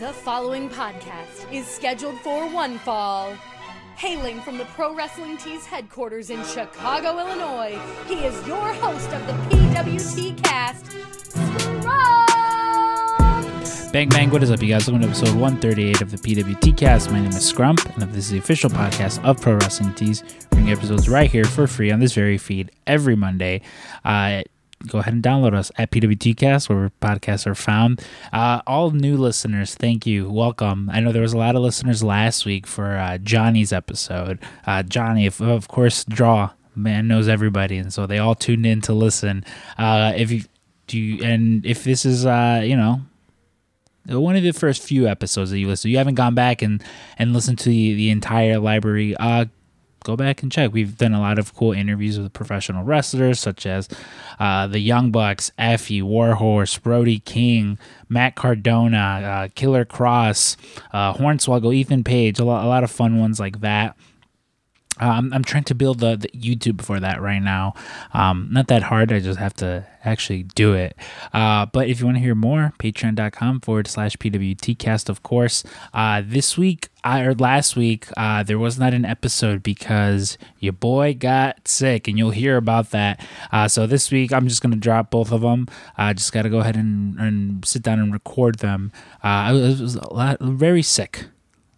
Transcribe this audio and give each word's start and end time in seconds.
The 0.00 0.12
following 0.12 0.68
podcast 0.68 1.52
is 1.52 1.68
scheduled 1.68 2.18
for 2.18 2.50
one 2.50 2.78
fall. 2.78 3.32
Hailing 3.94 4.40
from 4.40 4.58
the 4.58 4.64
Pro 4.64 4.92
Wrestling 4.92 5.36
Tees 5.36 5.66
headquarters 5.66 6.30
in 6.30 6.42
Chicago, 6.42 7.16
Illinois, 7.20 7.78
he 8.08 8.14
is 8.14 8.34
your 8.44 8.72
host 8.74 9.08
of 9.12 9.24
the 9.28 9.32
PWT 9.54 10.42
cast, 10.42 10.90
Scrum! 11.30 12.24
Bang 13.92 14.08
bang, 14.08 14.30
what 14.30 14.42
is 14.42 14.50
up, 14.50 14.60
you 14.60 14.66
guys? 14.66 14.88
Welcome 14.88 15.02
to 15.02 15.06
episode 15.06 15.36
138 15.36 16.02
of 16.02 16.10
the 16.10 16.16
PWT 16.16 16.76
cast. 16.76 17.12
My 17.12 17.20
name 17.20 17.28
is 17.28 17.52
Scrump, 17.52 17.84
and 17.94 18.12
this 18.12 18.24
is 18.24 18.30
the 18.32 18.38
official 18.38 18.70
podcast 18.70 19.22
of 19.22 19.40
Pro 19.40 19.54
Wrestling 19.54 19.94
Tees. 19.94 20.24
Bring 20.50 20.72
episodes 20.72 21.08
right 21.08 21.30
here 21.30 21.44
for 21.44 21.68
free 21.68 21.92
on 21.92 22.00
this 22.00 22.14
very 22.14 22.36
feed 22.36 22.72
every 22.88 23.14
Monday. 23.14 23.60
Uh, 24.04 24.42
go 24.86 24.98
ahead 24.98 25.14
and 25.14 25.22
download 25.22 25.54
us 25.54 25.70
at 25.76 25.90
PWTcast, 25.90 26.68
where 26.68 26.90
podcasts 27.00 27.46
are 27.46 27.54
found. 27.54 28.02
Uh, 28.32 28.60
all 28.66 28.90
new 28.90 29.16
listeners, 29.16 29.74
thank 29.74 30.06
you. 30.06 30.30
Welcome. 30.30 30.90
I 30.92 31.00
know 31.00 31.12
there 31.12 31.22
was 31.22 31.32
a 31.32 31.38
lot 31.38 31.56
of 31.56 31.62
listeners 31.62 32.02
last 32.02 32.44
week 32.44 32.66
for 32.66 32.96
uh, 32.96 33.18
Johnny's 33.18 33.72
episode. 33.72 34.38
Uh, 34.66 34.82
Johnny, 34.82 35.26
of, 35.26 35.40
of 35.40 35.68
course, 35.68 36.04
Draw, 36.04 36.50
man 36.74 37.08
knows 37.08 37.28
everybody, 37.28 37.78
and 37.78 37.92
so 37.92 38.06
they 38.06 38.18
all 38.18 38.34
tuned 38.34 38.66
in 38.66 38.80
to 38.82 38.92
listen. 38.92 39.44
Uh, 39.78 40.12
if 40.16 40.30
you 40.30 40.42
do, 40.86 40.98
you, 40.98 41.24
and 41.24 41.64
if 41.64 41.84
this 41.84 42.04
is, 42.04 42.26
uh, 42.26 42.60
you 42.64 42.76
know, 42.76 43.00
one 44.06 44.36
of 44.36 44.42
the 44.42 44.52
first 44.52 44.82
few 44.82 45.06
episodes 45.08 45.50
that 45.50 45.58
you 45.58 45.66
listen, 45.66 45.90
you 45.90 45.96
haven't 45.96 46.14
gone 46.14 46.34
back 46.34 46.60
and 46.60 46.82
and 47.18 47.32
listened 47.32 47.58
to 47.60 47.70
the, 47.70 47.94
the 47.94 48.10
entire 48.10 48.58
library. 48.58 49.16
Uh, 49.16 49.46
go 50.04 50.16
back 50.16 50.42
and 50.42 50.52
check. 50.52 50.72
We've 50.72 50.96
done 50.96 51.12
a 51.12 51.20
lot 51.20 51.38
of 51.38 51.54
cool 51.54 51.72
interviews 51.72 52.18
with 52.18 52.32
professional 52.32 52.84
wrestlers 52.84 53.40
such 53.40 53.66
as 53.66 53.88
uh, 54.38 54.68
the 54.68 54.78
Young 54.78 55.10
Bucks, 55.10 55.50
Effy, 55.58 56.02
Warhorse, 56.02 56.78
Brody 56.78 57.18
King, 57.18 57.78
Matt 58.08 58.36
Cardona, 58.36 58.96
uh, 58.96 59.48
Killer 59.54 59.84
Kross, 59.84 60.56
uh, 60.92 61.14
Hornswoggle, 61.14 61.74
Ethan 61.74 62.04
Page, 62.04 62.38
a 62.38 62.44
lot, 62.44 62.64
a 62.64 62.68
lot 62.68 62.84
of 62.84 62.90
fun 62.90 63.18
ones 63.18 63.40
like 63.40 63.60
that. 63.60 63.96
Um, 65.00 65.32
I'm 65.32 65.42
trying 65.42 65.64
to 65.64 65.74
build 65.74 65.98
the, 65.98 66.16
the, 66.16 66.28
YouTube 66.28 66.80
for 66.80 67.00
that 67.00 67.20
right 67.20 67.42
now. 67.42 67.74
Um, 68.12 68.48
not 68.52 68.68
that 68.68 68.84
hard. 68.84 69.12
I 69.12 69.18
just 69.18 69.40
have 69.40 69.54
to 69.54 69.84
actually 70.04 70.44
do 70.44 70.74
it. 70.74 70.96
Uh, 71.32 71.66
but 71.66 71.88
if 71.88 71.98
you 71.98 72.06
want 72.06 72.18
to 72.18 72.22
hear 72.22 72.36
more, 72.36 72.72
patreon.com 72.78 73.60
forward 73.60 73.88
slash 73.88 74.16
PWTcast, 74.16 75.08
of 75.08 75.24
course. 75.24 75.64
Uh, 75.92 76.22
this 76.24 76.56
week, 76.56 76.90
or 77.04 77.34
last 77.34 77.76
week, 77.76 78.06
uh, 78.16 78.42
there 78.42 78.58
was 78.58 78.78
not 78.78 78.94
an 78.94 79.04
episode 79.04 79.62
because 79.62 80.38
your 80.58 80.72
boy 80.72 81.14
got 81.14 81.68
sick, 81.68 82.08
and 82.08 82.16
you'll 82.16 82.30
hear 82.30 82.56
about 82.56 82.90
that. 82.90 83.24
Uh, 83.52 83.68
so 83.68 83.86
this 83.86 84.10
week, 84.10 84.32
I'm 84.32 84.48
just 84.48 84.62
to 84.72 84.78
drop 84.78 85.10
both 85.10 85.30
of 85.30 85.42
them. 85.42 85.68
I 85.98 86.14
just 86.14 86.32
got 86.32 86.42
to 86.42 86.50
go 86.50 86.60
ahead 86.60 86.76
and, 86.76 87.18
and 87.18 87.64
sit 87.64 87.82
down 87.82 87.98
and 88.00 88.12
record 88.12 88.60
them. 88.60 88.90
Uh, 89.22 89.26
I 89.26 89.52
was, 89.52 89.96
a 89.96 90.12
lot, 90.14 90.40
very 90.40 90.82
sick. 90.82 91.26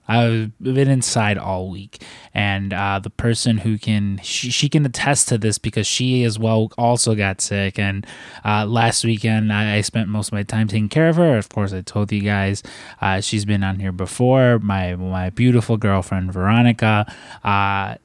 I've 0.08 0.52
been 0.60 0.88
inside 0.88 1.38
all 1.38 1.70
week, 1.70 2.02
and 2.32 2.72
uh, 2.72 2.98
the 2.98 3.10
person 3.10 3.58
who 3.58 3.78
can 3.78 4.20
she, 4.22 4.50
she 4.50 4.68
can 4.68 4.86
attest 4.86 5.28
to 5.28 5.38
this 5.38 5.58
because 5.58 5.86
she 5.86 6.24
as 6.24 6.38
well 6.38 6.70
also 6.78 7.14
got 7.14 7.40
sick. 7.40 7.78
And 7.78 8.06
uh, 8.44 8.66
last 8.66 9.04
weekend, 9.04 9.52
I, 9.52 9.77
I, 9.77 9.80
spent 9.80 10.08
most 10.08 10.28
of 10.28 10.32
my 10.32 10.42
time 10.42 10.68
taking 10.68 10.88
care 10.88 11.08
of 11.08 11.16
her. 11.16 11.36
Of 11.36 11.48
course, 11.48 11.72
I 11.72 11.80
told 11.80 12.12
you 12.12 12.22
guys 12.22 12.62
uh, 13.00 13.20
she's 13.20 13.44
been 13.44 13.64
on 13.64 13.80
here 13.80 13.92
before. 13.92 14.58
My 14.58 14.94
my 14.96 15.30
beautiful 15.30 15.77
girlfriend 15.77 16.32
Veronica. 16.32 17.12
Uh, 17.42 17.96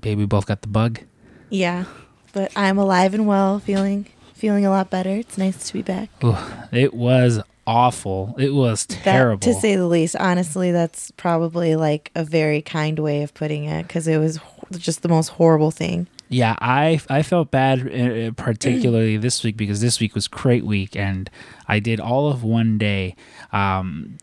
baby, 0.00 0.20
we 0.22 0.26
both 0.26 0.46
got 0.46 0.62
the 0.62 0.68
bug. 0.68 1.00
Yeah, 1.48 1.84
but 2.32 2.52
I'm 2.56 2.78
alive 2.78 3.14
and 3.14 3.26
well, 3.26 3.58
feeling 3.58 4.06
feeling 4.34 4.66
a 4.66 4.70
lot 4.70 4.90
better. 4.90 5.10
It's 5.10 5.38
nice 5.38 5.68
to 5.68 5.72
be 5.72 5.82
back. 5.82 6.10
Ooh, 6.22 6.36
it 6.70 6.92
was 6.92 7.40
awful. 7.66 8.34
It 8.38 8.54
was 8.54 8.86
terrible. 8.86 9.38
That, 9.38 9.54
to 9.54 9.60
say 9.60 9.76
the 9.76 9.86
least. 9.86 10.16
Honestly, 10.16 10.72
that's 10.72 11.10
probably 11.12 11.76
like 11.76 12.10
a 12.14 12.24
very 12.24 12.62
kind 12.62 12.98
way 12.98 13.22
of 13.22 13.34
putting 13.34 13.64
it 13.64 13.84
because 13.84 14.08
it 14.08 14.18
was 14.18 14.38
just 14.72 15.02
the 15.02 15.08
most 15.08 15.28
horrible 15.28 15.70
thing. 15.70 16.06
Yeah, 16.28 16.56
I 16.60 17.00
I 17.08 17.22
felt 17.22 17.50
bad 17.50 17.80
uh, 17.80 18.32
particularly 18.32 19.16
this 19.18 19.44
week 19.44 19.56
because 19.56 19.80
this 19.80 20.00
week 20.00 20.14
was 20.14 20.26
crate 20.26 20.64
week 20.64 20.96
and 20.96 21.30
I 21.68 21.80
did 21.80 22.00
all 22.00 22.28
of 22.28 22.42
one 22.42 22.78
day. 22.78 23.14
Um, 23.52 24.18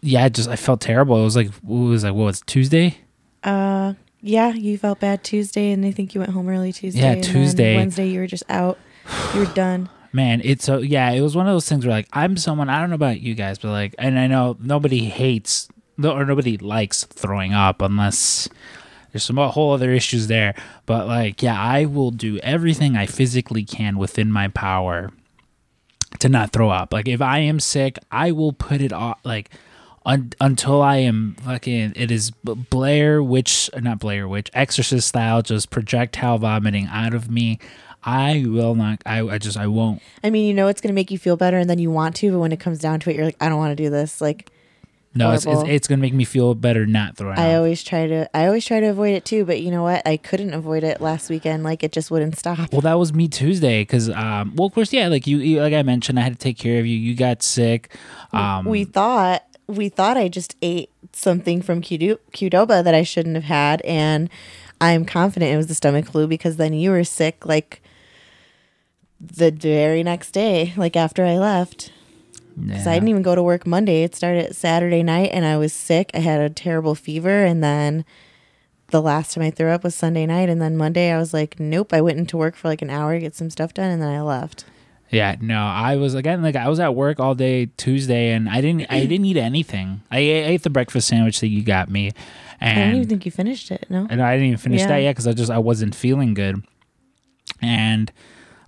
yeah, 0.00 0.28
just 0.28 0.48
I 0.48 0.56
felt 0.56 0.80
terrible. 0.80 1.20
It 1.20 1.24
was 1.24 1.36
like 1.36 1.48
it 1.48 1.62
was 1.64 2.04
like 2.04 2.14
what 2.14 2.24
was 2.24 2.42
Tuesday? 2.46 2.98
Uh, 3.44 3.94
yeah, 4.22 4.52
you 4.52 4.76
felt 4.76 5.00
bad 5.00 5.24
Tuesday, 5.24 5.72
and 5.72 5.84
I 5.84 5.92
think 5.92 6.14
you 6.14 6.20
went 6.20 6.32
home 6.32 6.48
early 6.48 6.72
Tuesday. 6.72 7.00
Yeah, 7.00 7.22
Tuesday. 7.22 7.76
Wednesday, 7.76 8.08
you 8.08 8.20
were 8.20 8.26
just 8.26 8.44
out. 8.50 8.78
You 9.34 9.40
were 9.40 9.54
done 9.54 9.88
man 10.12 10.40
it's 10.44 10.64
so 10.64 10.78
yeah 10.78 11.10
it 11.10 11.20
was 11.20 11.36
one 11.36 11.46
of 11.46 11.54
those 11.54 11.68
things 11.68 11.86
where 11.86 11.94
like 11.94 12.08
i'm 12.12 12.36
someone 12.36 12.68
i 12.68 12.80
don't 12.80 12.90
know 12.90 12.94
about 12.96 13.20
you 13.20 13.34
guys 13.34 13.58
but 13.58 13.70
like 13.70 13.94
and 13.98 14.18
i 14.18 14.26
know 14.26 14.56
nobody 14.60 15.04
hates 15.04 15.68
or 16.04 16.24
nobody 16.24 16.56
likes 16.56 17.04
throwing 17.04 17.52
up 17.52 17.82
unless 17.82 18.48
there's 19.12 19.24
some 19.24 19.36
whole 19.36 19.72
other 19.72 19.90
issues 19.90 20.28
there. 20.28 20.54
But 20.86 21.06
like 21.06 21.42
yeah 21.42 21.60
i 21.60 21.84
will 21.84 22.10
do 22.10 22.38
everything 22.38 22.96
i 22.96 23.06
physically 23.06 23.64
can 23.64 23.98
within 23.98 24.30
my 24.30 24.48
power 24.48 25.10
to 26.18 26.28
not 26.28 26.52
throw 26.52 26.70
up. 26.70 26.92
Like 26.92 27.08
if 27.08 27.20
i 27.20 27.38
am 27.38 27.60
sick 27.60 27.98
i 28.10 28.32
will 28.32 28.52
put 28.52 28.80
it 28.80 28.92
off 28.92 29.18
like 29.24 29.50
un- 30.06 30.32
until 30.40 30.82
i 30.82 30.96
am 30.96 31.36
fucking 31.42 31.92
it 31.96 32.10
is 32.10 32.30
blair 32.30 33.22
witch 33.22 33.70
not 33.76 33.98
blair 33.98 34.26
witch 34.26 34.50
exorcist 34.54 35.08
style 35.08 35.42
just 35.42 35.70
projectile 35.70 36.38
vomiting 36.38 36.86
out 36.86 37.14
of 37.14 37.30
me 37.30 37.58
I 38.02 38.44
will 38.46 38.74
not. 38.74 39.02
I, 39.04 39.20
I 39.20 39.38
just 39.38 39.56
I 39.56 39.66
won't. 39.66 40.02
I 40.24 40.30
mean, 40.30 40.46
you 40.46 40.54
know, 40.54 40.68
it's 40.68 40.80
going 40.80 40.88
to 40.88 40.94
make 40.94 41.10
you 41.10 41.18
feel 41.18 41.36
better, 41.36 41.58
and 41.58 41.68
then 41.68 41.78
you 41.78 41.90
want 41.90 42.16
to, 42.16 42.32
but 42.32 42.38
when 42.38 42.52
it 42.52 42.60
comes 42.60 42.78
down 42.78 43.00
to 43.00 43.10
it, 43.10 43.16
you're 43.16 43.24
like, 43.24 43.36
I 43.40 43.48
don't 43.48 43.58
want 43.58 43.76
to 43.76 43.82
do 43.82 43.90
this. 43.90 44.20
Like, 44.20 44.50
no, 45.12 45.32
it's, 45.32 45.44
it's, 45.44 45.62
it's 45.66 45.88
gonna 45.88 46.00
make 46.00 46.14
me 46.14 46.24
feel 46.24 46.54
better 46.54 46.86
not 46.86 47.16
throwing. 47.16 47.36
I 47.36 47.54
up. 47.54 47.58
always 47.58 47.82
try 47.82 48.06
to 48.06 48.36
I 48.36 48.46
always 48.46 48.64
try 48.64 48.78
to 48.78 48.86
avoid 48.86 49.14
it 49.14 49.24
too, 49.24 49.44
but 49.44 49.60
you 49.60 49.72
know 49.72 49.82
what? 49.82 50.06
I 50.06 50.16
couldn't 50.16 50.54
avoid 50.54 50.84
it 50.84 51.00
last 51.00 51.28
weekend. 51.28 51.64
Like 51.64 51.82
it 51.82 51.90
just 51.90 52.12
wouldn't 52.12 52.38
stop. 52.38 52.70
Well, 52.70 52.80
that 52.82 52.94
was 52.94 53.12
me 53.12 53.26
Tuesday 53.26 53.82
because 53.82 54.08
um, 54.08 54.54
well, 54.54 54.68
of 54.68 54.72
course, 54.72 54.92
yeah, 54.92 55.08
like 55.08 55.26
you, 55.26 55.38
you, 55.38 55.60
like 55.60 55.74
I 55.74 55.82
mentioned, 55.82 56.18
I 56.18 56.22
had 56.22 56.34
to 56.34 56.38
take 56.38 56.58
care 56.58 56.78
of 56.78 56.86
you. 56.86 56.96
You 56.96 57.16
got 57.16 57.42
sick. 57.42 57.92
Um, 58.32 58.66
we 58.66 58.84
thought 58.84 59.42
we 59.66 59.88
thought 59.88 60.16
I 60.16 60.28
just 60.28 60.54
ate 60.62 60.90
something 61.12 61.60
from 61.60 61.80
Qdoba 61.82 62.84
that 62.84 62.94
I 62.94 63.02
shouldn't 63.02 63.34
have 63.34 63.44
had, 63.44 63.80
and 63.82 64.30
I'm 64.80 65.04
confident 65.04 65.52
it 65.52 65.56
was 65.56 65.66
the 65.66 65.74
stomach 65.74 66.06
flu 66.06 66.28
because 66.28 66.56
then 66.56 66.72
you 66.72 66.90
were 66.90 67.02
sick 67.02 67.44
like 67.44 67.82
the 69.20 69.50
very 69.50 70.02
next 70.02 70.32
day, 70.32 70.72
like 70.76 70.96
after 70.96 71.24
I 71.24 71.38
left. 71.38 71.92
Because 72.56 72.86
yeah. 72.86 72.92
I 72.92 72.94
didn't 72.94 73.08
even 73.08 73.22
go 73.22 73.34
to 73.34 73.42
work 73.42 73.66
Monday. 73.66 74.02
It 74.02 74.14
started 74.14 74.54
Saturday 74.54 75.02
night 75.02 75.30
and 75.32 75.44
I 75.44 75.56
was 75.56 75.72
sick. 75.72 76.10
I 76.14 76.18
had 76.18 76.40
a 76.40 76.50
terrible 76.50 76.94
fever. 76.94 77.44
And 77.44 77.62
then 77.62 78.04
the 78.88 79.00
last 79.00 79.34
time 79.34 79.44
I 79.44 79.50
threw 79.50 79.68
up 79.68 79.84
was 79.84 79.94
Sunday 79.94 80.26
night. 80.26 80.48
And 80.48 80.60
then 80.60 80.76
Monday 80.76 81.10
I 81.12 81.18
was 81.18 81.32
like, 81.32 81.60
nope. 81.60 81.92
I 81.92 82.00
went 82.00 82.18
into 82.18 82.36
work 82.36 82.56
for 82.56 82.68
like 82.68 82.82
an 82.82 82.90
hour 82.90 83.14
to 83.14 83.20
get 83.20 83.34
some 83.34 83.50
stuff 83.50 83.72
done 83.72 83.90
and 83.90 84.02
then 84.02 84.10
I 84.10 84.20
left. 84.20 84.64
Yeah, 85.10 85.34
no, 85.40 85.58
I 85.60 85.96
was 85.96 86.14
again 86.14 86.40
like 86.40 86.54
I 86.54 86.68
was 86.68 86.78
at 86.78 86.94
work 86.94 87.18
all 87.18 87.34
day 87.34 87.66
Tuesday 87.76 88.30
and 88.30 88.48
I 88.48 88.60
didn't 88.60 88.86
I 88.90 89.00
didn't 89.06 89.24
eat 89.24 89.36
anything. 89.36 90.02
I 90.08 90.18
ate 90.18 90.62
the 90.62 90.70
breakfast 90.70 91.08
sandwich 91.08 91.40
that 91.40 91.48
you 91.48 91.64
got 91.64 91.90
me, 91.90 92.12
and 92.60 92.78
I 92.78 92.82
didn't 92.82 92.96
even 92.96 93.08
think 93.08 93.26
you 93.26 93.32
finished 93.32 93.72
it. 93.72 93.86
No, 93.90 94.06
and 94.08 94.22
I 94.22 94.34
didn't 94.34 94.46
even 94.46 94.58
finish 94.58 94.82
yeah. 94.82 94.86
that 94.86 94.98
yet 94.98 95.10
because 95.16 95.26
I 95.26 95.32
just 95.32 95.50
I 95.50 95.58
wasn't 95.58 95.96
feeling 95.96 96.32
good, 96.32 96.62
and 97.60 98.12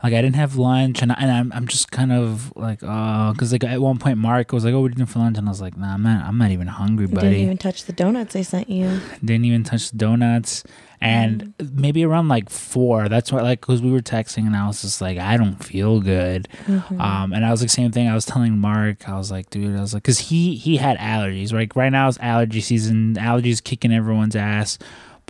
like 0.02 0.14
I 0.14 0.20
didn't 0.20 0.36
have 0.36 0.56
lunch, 0.56 1.00
and, 1.00 1.12
I, 1.12 1.16
and 1.20 1.30
I'm 1.30 1.52
I'm 1.52 1.68
just 1.68 1.92
kind 1.92 2.10
of 2.10 2.52
like 2.56 2.80
oh, 2.82 3.32
because 3.32 3.52
like 3.52 3.62
at 3.62 3.80
one 3.80 3.98
point 3.98 4.18
Mark 4.18 4.52
was 4.52 4.64
like, 4.64 4.74
oh, 4.74 4.80
what 4.80 4.86
are 4.86 4.90
you 4.90 4.96
doing 4.96 5.06
for 5.06 5.20
lunch? 5.20 5.38
And 5.38 5.46
I 5.46 5.50
was 5.50 5.60
like, 5.60 5.76
nah, 5.76 5.94
I'm 5.94 6.02
not 6.02 6.24
I'm 6.24 6.38
not 6.38 6.50
even 6.50 6.66
hungry, 6.66 7.06
buddy. 7.06 7.28
Didn't 7.28 7.42
even 7.42 7.58
touch 7.58 7.84
the 7.84 7.92
donuts 7.92 8.34
I 8.34 8.42
sent 8.42 8.68
you. 8.68 9.00
Didn't 9.24 9.44
even 9.44 9.62
touch 9.62 9.92
the 9.92 9.98
donuts, 9.98 10.64
and 11.00 11.54
mm. 11.58 11.72
maybe 11.74 12.04
around 12.04 12.26
like 12.26 12.50
four. 12.50 13.08
That's 13.08 13.30
why 13.30 13.42
like 13.42 13.60
because 13.60 13.80
we 13.80 13.92
were 13.92 14.00
texting, 14.00 14.44
and 14.46 14.56
I 14.56 14.66
was 14.66 14.82
just 14.82 15.00
like, 15.00 15.18
I 15.18 15.36
don't 15.36 15.62
feel 15.62 16.00
good. 16.00 16.48
Mm-hmm. 16.66 17.00
Um, 17.00 17.32
and 17.32 17.46
I 17.46 17.52
was 17.52 17.60
like 17.60 17.70
same 17.70 17.92
thing. 17.92 18.08
I 18.08 18.14
was 18.14 18.26
telling 18.26 18.58
Mark, 18.58 19.08
I 19.08 19.16
was 19.16 19.30
like, 19.30 19.50
dude, 19.50 19.76
I 19.76 19.80
was 19.80 19.94
like, 19.94 20.02
because 20.02 20.18
he 20.18 20.56
he 20.56 20.78
had 20.78 20.98
allergies. 20.98 21.52
Like 21.52 21.76
right 21.76 21.90
now 21.90 22.08
it's 22.08 22.18
allergy 22.18 22.60
season. 22.60 23.14
Allergies 23.14 23.62
kicking 23.62 23.92
everyone's 23.92 24.34
ass 24.34 24.78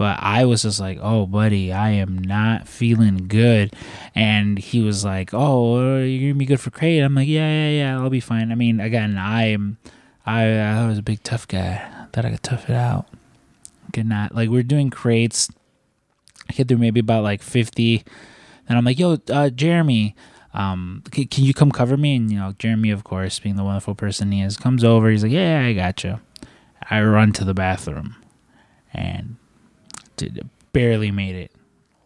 but 0.02 0.18
I 0.20 0.46
was 0.46 0.62
just 0.62 0.80
like, 0.80 0.98
"Oh, 1.00 1.26
buddy, 1.26 1.72
I 1.72 1.90
am 1.90 2.18
not 2.18 2.66
feeling 2.66 3.28
good." 3.28 3.72
And 4.16 4.58
he 4.58 4.82
was 4.82 5.04
like, 5.04 5.30
"Oh, 5.32 6.02
you're 6.02 6.32
gonna 6.32 6.40
be 6.40 6.44
good 6.44 6.58
for 6.58 6.72
crate." 6.72 7.04
I'm 7.04 7.14
like, 7.14 7.28
"Yeah, 7.28 7.48
yeah, 7.48 7.70
yeah, 7.70 8.00
I'll 8.00 8.10
be 8.10 8.18
fine." 8.18 8.50
I 8.50 8.56
mean, 8.56 8.80
again, 8.80 9.16
I'm, 9.16 9.78
I, 10.26 10.58
I 10.58 10.88
was 10.88 10.98
a 10.98 11.02
big 11.02 11.22
tough 11.22 11.46
guy. 11.46 11.88
That 12.14 12.24
I 12.24 12.30
could 12.30 12.42
tough 12.42 12.68
it 12.68 12.74
out. 12.74 13.06
Could 13.92 14.06
not 14.06 14.34
like 14.34 14.48
we're 14.48 14.64
doing 14.64 14.90
crates. 14.90 15.48
I 16.50 16.54
get 16.54 16.66
through 16.66 16.78
maybe 16.78 16.98
about 16.98 17.22
like 17.22 17.40
fifty, 17.40 18.02
and 18.68 18.76
I'm 18.76 18.84
like, 18.84 18.98
"Yo, 18.98 19.18
uh, 19.30 19.50
Jeremy." 19.50 20.16
Um, 20.52 21.04
can, 21.12 21.28
can 21.28 21.44
you 21.44 21.54
come 21.54 21.70
cover 21.70 21.96
me? 21.96 22.16
And 22.16 22.28
you 22.28 22.40
know, 22.40 22.54
Jeremy, 22.58 22.90
of 22.90 23.04
course, 23.04 23.38
being 23.38 23.54
the 23.54 23.62
wonderful 23.62 23.94
person 23.94 24.32
he 24.32 24.42
is, 24.42 24.56
comes 24.56 24.82
over. 24.82 25.10
He's 25.10 25.22
like, 25.22 25.30
"Yeah, 25.30 25.64
I 25.64 25.74
got 25.74 26.02
you." 26.02 26.18
I 26.90 27.00
run 27.04 27.30
to 27.34 27.44
the 27.44 27.54
bathroom, 27.54 28.16
and 28.92 29.36
barely 30.72 31.10
made 31.10 31.34
it. 31.36 31.50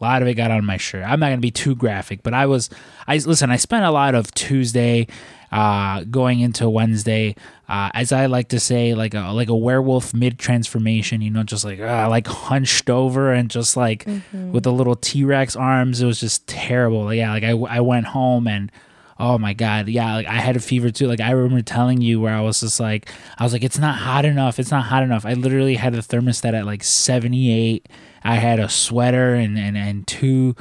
A 0.00 0.04
lot 0.04 0.20
of 0.20 0.28
it 0.28 0.34
got 0.34 0.50
on 0.50 0.64
my 0.64 0.76
shirt. 0.76 1.04
I'm 1.06 1.20
not 1.20 1.28
gonna 1.30 1.40
be 1.40 1.50
too 1.50 1.74
graphic, 1.74 2.22
but 2.22 2.34
I 2.34 2.44
was. 2.46 2.68
I 3.06 3.16
listen. 3.16 3.50
I 3.50 3.56
spent 3.56 3.84
a 3.86 3.90
lot 3.90 4.14
of 4.14 4.30
Tuesday, 4.32 5.06
uh, 5.50 6.04
going 6.04 6.40
into 6.40 6.68
Wednesday, 6.68 7.34
uh, 7.66 7.88
as 7.94 8.12
I 8.12 8.26
like 8.26 8.48
to 8.48 8.60
say, 8.60 8.92
like 8.94 9.14
a 9.14 9.32
like 9.32 9.48
a 9.48 9.56
werewolf 9.56 10.12
mid 10.12 10.38
transformation. 10.38 11.22
You 11.22 11.30
know, 11.30 11.44
just 11.44 11.64
like 11.64 11.80
uh, 11.80 12.08
like 12.10 12.26
hunched 12.26 12.90
over 12.90 13.32
and 13.32 13.48
just 13.48 13.74
like 13.74 14.06
with 14.32 14.64
the 14.64 14.72
little 14.72 14.96
T 14.96 15.24
Rex 15.24 15.56
arms. 15.56 16.02
It 16.02 16.06
was 16.06 16.20
just 16.20 16.46
terrible. 16.46 17.12
yeah, 17.14 17.30
like 17.30 17.44
I 17.44 17.52
I 17.52 17.80
went 17.80 18.06
home 18.08 18.46
and 18.46 18.70
oh 19.18 19.38
my 19.38 19.54
god 19.54 19.88
yeah 19.88 20.14
like 20.14 20.26
i 20.26 20.34
had 20.34 20.56
a 20.56 20.60
fever 20.60 20.90
too. 20.90 21.06
Like 21.06 21.20
i 21.20 21.30
remember 21.30 21.62
telling 21.62 22.02
you 22.02 22.20
where 22.20 22.34
i 22.34 22.40
was 22.40 22.60
just 22.60 22.78
like 22.80 23.10
i 23.38 23.44
was 23.44 23.52
like 23.52 23.64
it's 23.64 23.78
not 23.78 23.96
hot 23.96 24.24
enough 24.24 24.58
it's 24.58 24.70
not 24.70 24.84
hot 24.84 25.02
enough. 25.02 25.24
I 25.24 25.32
literally 25.34 25.74
had 25.74 25.94
the 25.94 25.98
thermostat 26.00 26.54
at 26.54 26.66
like 26.66 26.84
78 26.84 27.88
i 28.24 28.34
had 28.36 28.60
a 28.60 28.68
sweater 28.68 29.34
and 29.34 29.58
and, 29.58 29.76
and 29.76 30.06
two 30.06 30.54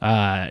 uh 0.00 0.50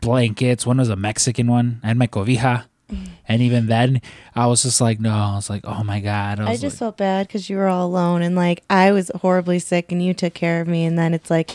blankets. 0.00 0.66
One 0.66 0.78
was 0.78 0.88
a 0.88 0.96
mexican 0.96 1.46
one 1.48 1.80
i 1.82 1.88
had 1.88 1.96
my 1.96 2.06
cobija. 2.06 2.64
And 3.28 3.40
even 3.40 3.66
then 3.66 4.02
i 4.34 4.46
was 4.46 4.62
just 4.62 4.80
like 4.80 5.00
no 5.00 5.10
i 5.14 5.34
was 5.36 5.48
like 5.48 5.62
oh 5.64 5.82
my 5.82 6.00
god 6.00 6.40
I 6.40 6.50
was 6.50 6.60
just 6.60 6.74
like, 6.74 6.78
felt 6.78 6.96
bad 6.98 7.26
because 7.26 7.48
you 7.48 7.56
were 7.56 7.68
all 7.68 7.86
alone 7.86 8.20
and 8.20 8.36
like 8.36 8.62
I 8.68 8.92
was 8.92 9.10
horribly 9.22 9.58
sick 9.58 9.90
and 9.92 10.04
you 10.04 10.12
took 10.12 10.34
care 10.34 10.60
of 10.60 10.68
me. 10.68 10.84
And 10.84 10.98
then 10.98 11.14
it's 11.14 11.30
like 11.30 11.52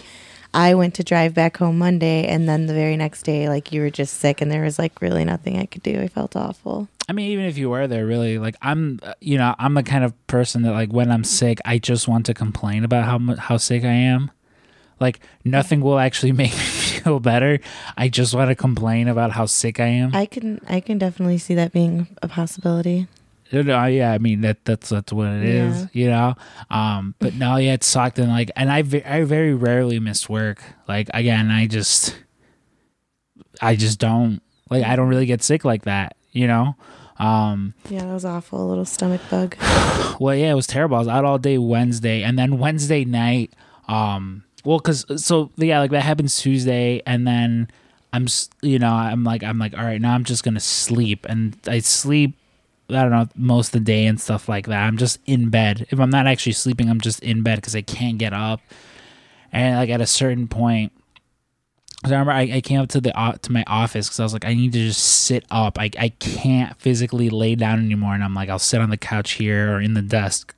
I 0.54 0.76
went 0.76 0.96
to 0.96 1.04
drive 1.04 1.34
back 1.34 1.58
home 1.58 1.78
Monday 1.78 2.26
and 2.26 2.48
then 2.48 2.66
the 2.66 2.74
very 2.74 2.98
next 2.98 3.24
day 3.24 3.50
like 3.50 3.72
you 3.72 3.82
were 3.82 3.90
just 3.90 4.16
sick 4.16 4.42
and 4.42 4.52
there 4.52 4.64
was 4.64 4.80
like 4.80 5.02
really 5.02 5.26
nothing 5.26 5.58
I 5.58 5.66
could 5.66 5.84
do. 5.84 6.02
I 6.02 6.08
felt 6.08 6.36
awful. 6.36 6.88
I 7.10 7.14
mean, 7.14 7.32
even 7.32 7.46
if 7.46 7.58
you 7.58 7.70
were 7.70 7.88
there, 7.88 8.06
really, 8.06 8.38
like 8.38 8.56
I'm, 8.62 9.00
uh, 9.02 9.14
you 9.22 9.38
know, 9.38 9.56
I'm 9.58 9.76
the 9.76 9.84
kind 9.84 10.04
of 10.04 10.28
person 10.28 10.64
that 10.64 10.74
like 10.74 10.92
when 10.92 11.10
I'm 11.10 11.24
sick, 11.24 11.60
I 11.64 11.78
just 11.78 12.08
want 12.08 12.26
to 12.26 12.34
complain 12.34 12.84
about 12.84 13.06
how 13.06 13.36
how 13.36 13.58
sick 13.58 13.84
I 13.84 13.94
am. 13.94 14.32
Like 15.00 15.20
nothing 15.46 15.82
will 15.82 16.00
actually 16.00 16.32
make 16.34 16.52
me 16.52 16.58
feel 16.58 17.20
better. 17.20 17.60
I 17.98 18.10
just 18.10 18.34
want 18.34 18.50
to 18.50 18.56
complain 18.56 19.08
about 19.08 19.32
how 19.32 19.46
sick 19.46 19.80
I 19.80 19.88
am. 19.88 20.14
I 20.14 20.26
can 20.26 20.60
I 20.68 20.82
can 20.82 20.98
definitely 20.98 21.38
see 21.38 21.56
that 21.56 21.72
being 21.72 22.08
a 22.22 22.28
possibility. 22.28 23.08
Know, 23.52 23.86
yeah, 23.86 24.12
I 24.12 24.18
mean 24.18 24.42
that 24.42 24.66
that's 24.66 24.90
that's 24.90 25.14
what 25.14 25.28
it 25.28 25.44
is, 25.44 25.82
Yeah. 25.82 25.88
you 25.94 26.10
know. 26.10 26.36
Um, 26.70 27.16
but 27.20 27.34
no, 27.36 27.56
yeah, 27.58 27.74
it 27.74 27.84
sucked, 27.84 28.20
and 28.20 28.30
like, 28.30 28.52
and 28.56 28.72
I 28.72 28.80
I 29.06 29.24
very 29.24 29.54
rarely 29.54 30.00
miss 30.00 30.28
work. 30.28 30.62
Like 30.88 31.10
again, 31.14 31.50
I 31.52 31.68
just, 31.68 32.16
I 33.62 33.76
just 33.76 34.00
don't 34.00 34.42
like. 34.70 34.84
I 34.84 34.96
don't 34.96 35.08
really 35.08 35.26
get 35.26 35.42
sick 35.44 35.64
like 35.66 35.84
that, 35.84 36.16
you 36.32 36.48
know. 36.48 36.76
Um, 37.20 37.74
Yeah, 37.90 38.02
that 38.04 38.14
was 38.14 38.26
awful. 38.26 38.64
A 38.64 38.68
little 38.68 38.86
stomach 38.86 39.22
bug. 39.30 39.56
well, 40.20 40.36
yeah, 40.36 40.52
it 40.52 40.56
was 40.56 40.68
terrible. 40.68 40.98
I 40.98 41.00
was 41.00 41.08
out 41.08 41.26
all 41.26 41.38
day 41.40 41.58
Wednesday, 41.58 42.22
and 42.24 42.38
then 42.38 42.60
Wednesday 42.60 43.06
night, 43.06 43.54
um, 43.88 44.44
well, 44.64 44.80
cause 44.80 45.06
so 45.24 45.52
yeah, 45.58 45.80
like 45.80 45.92
that 45.92 46.02
happens 46.04 46.38
Tuesday, 46.38 47.02
and 47.08 47.26
then 47.26 47.70
I'm, 48.14 48.28
you 48.62 48.78
know, 48.78 48.92
I'm 48.94 49.24
like, 49.24 49.42
I'm 49.44 49.58
like, 49.58 49.76
all 49.78 49.84
right, 49.86 50.00
now 50.02 50.14
I'm 50.14 50.26
just 50.26 50.44
gonna 50.44 50.60
sleep, 50.60 51.26
and 51.30 51.58
I 51.68 51.80
sleep. 51.80 52.37
I 52.90 53.02
don't 53.02 53.12
know 53.12 53.28
most 53.36 53.68
of 53.68 53.72
the 53.74 53.80
day 53.82 54.06
and 54.06 54.20
stuff 54.20 54.48
like 54.48 54.68
that. 54.68 54.84
I'm 54.84 54.98
just 54.98 55.20
in 55.26 55.50
bed. 55.50 55.88
If 55.90 56.00
I'm 56.00 56.10
not 56.10 56.28
actually 56.28 56.54
sleeping, 56.54 56.90
I'm 56.90 57.02
just 57.02 57.22
in 57.22 57.44
bed 57.44 57.56
because 57.58 57.76
I 57.76 57.82
can't 57.82 58.18
get 58.18 58.34
up. 58.34 58.62
And 59.52 59.78
like 59.78 59.90
at 59.90 60.02
a 60.02 60.08
certain 60.08 60.48
point, 60.48 60.94
I 62.04 62.10
remember 62.10 62.32
I, 62.32 62.42
I 62.54 62.62
came 62.62 62.80
up 62.80 62.90
to 62.90 63.02
the 63.02 63.12
to 63.42 63.52
my 63.52 63.64
office 63.68 64.08
because 64.08 64.20
I 64.20 64.24
was 64.24 64.34
like, 64.34 64.46
I 64.46 64.54
need 64.54 64.72
to 64.74 64.80
just 64.80 65.04
sit 65.04 65.44
up. 65.50 65.80
I 65.80 65.90
I 66.00 66.10
can't 66.10 66.80
physically 66.80 67.30
lay 67.30 67.56
down 67.56 67.80
anymore. 67.80 68.14
And 68.14 68.24
I'm 68.24 68.34
like, 68.34 68.50
I'll 68.50 68.60
sit 68.60 68.82
on 68.82 68.90
the 68.90 68.98
couch 68.98 69.32
here 69.32 69.74
or 69.74 69.82
in 69.82 69.94
the 69.94 70.02
desk, 70.02 70.54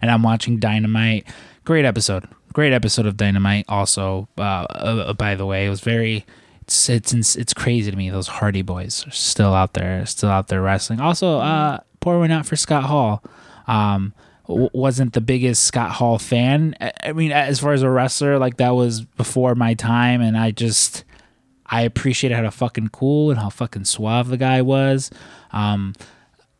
and 0.00 0.10
I'm 0.10 0.22
watching 0.22 0.58
Dynamite. 0.58 1.26
Great 1.64 1.84
episode. 1.84 2.28
Great 2.52 2.72
episode 2.72 3.06
of 3.06 3.16
Dynamite. 3.16 3.64
Also, 3.68 4.28
uh, 4.36 4.42
uh, 4.42 5.12
by 5.14 5.34
the 5.34 5.46
way, 5.46 5.66
it 5.66 5.70
was 5.70 5.80
very. 5.80 6.24
It's 6.62 6.88
it's 6.88 7.36
it's 7.36 7.52
crazy 7.54 7.90
to 7.90 7.96
me. 7.96 8.08
Those 8.10 8.28
Hardy 8.28 8.62
Boys 8.62 9.06
are 9.06 9.10
still 9.10 9.52
out 9.54 9.74
there, 9.74 10.06
still 10.06 10.30
out 10.30 10.48
there 10.48 10.62
wrestling. 10.62 11.00
Also, 11.00 11.38
uh, 11.38 11.78
pour 12.00 12.18
one 12.18 12.30
out 12.30 12.46
for 12.46 12.56
Scott 12.56 12.84
Hall. 12.84 13.22
Um, 13.66 14.14
wasn't 14.46 15.12
the 15.12 15.20
biggest 15.20 15.64
Scott 15.64 15.92
Hall 15.92 16.18
fan. 16.18 16.74
I- 16.80 16.92
I 17.04 17.12
mean, 17.12 17.32
as 17.32 17.60
far 17.60 17.72
as 17.72 17.82
a 17.82 17.90
wrestler, 17.90 18.38
like 18.38 18.56
that 18.58 18.70
was 18.74 19.02
before 19.02 19.54
my 19.54 19.74
time, 19.74 20.20
and 20.20 20.36
I 20.36 20.50
just 20.52 21.04
I 21.66 21.82
appreciated 21.82 22.36
how 22.36 22.50
fucking 22.50 22.88
cool 22.88 23.30
and 23.30 23.40
how 23.40 23.48
fucking 23.50 23.84
suave 23.86 24.28
the 24.28 24.36
guy 24.36 24.62
was. 24.62 25.10
Um, 25.52 25.94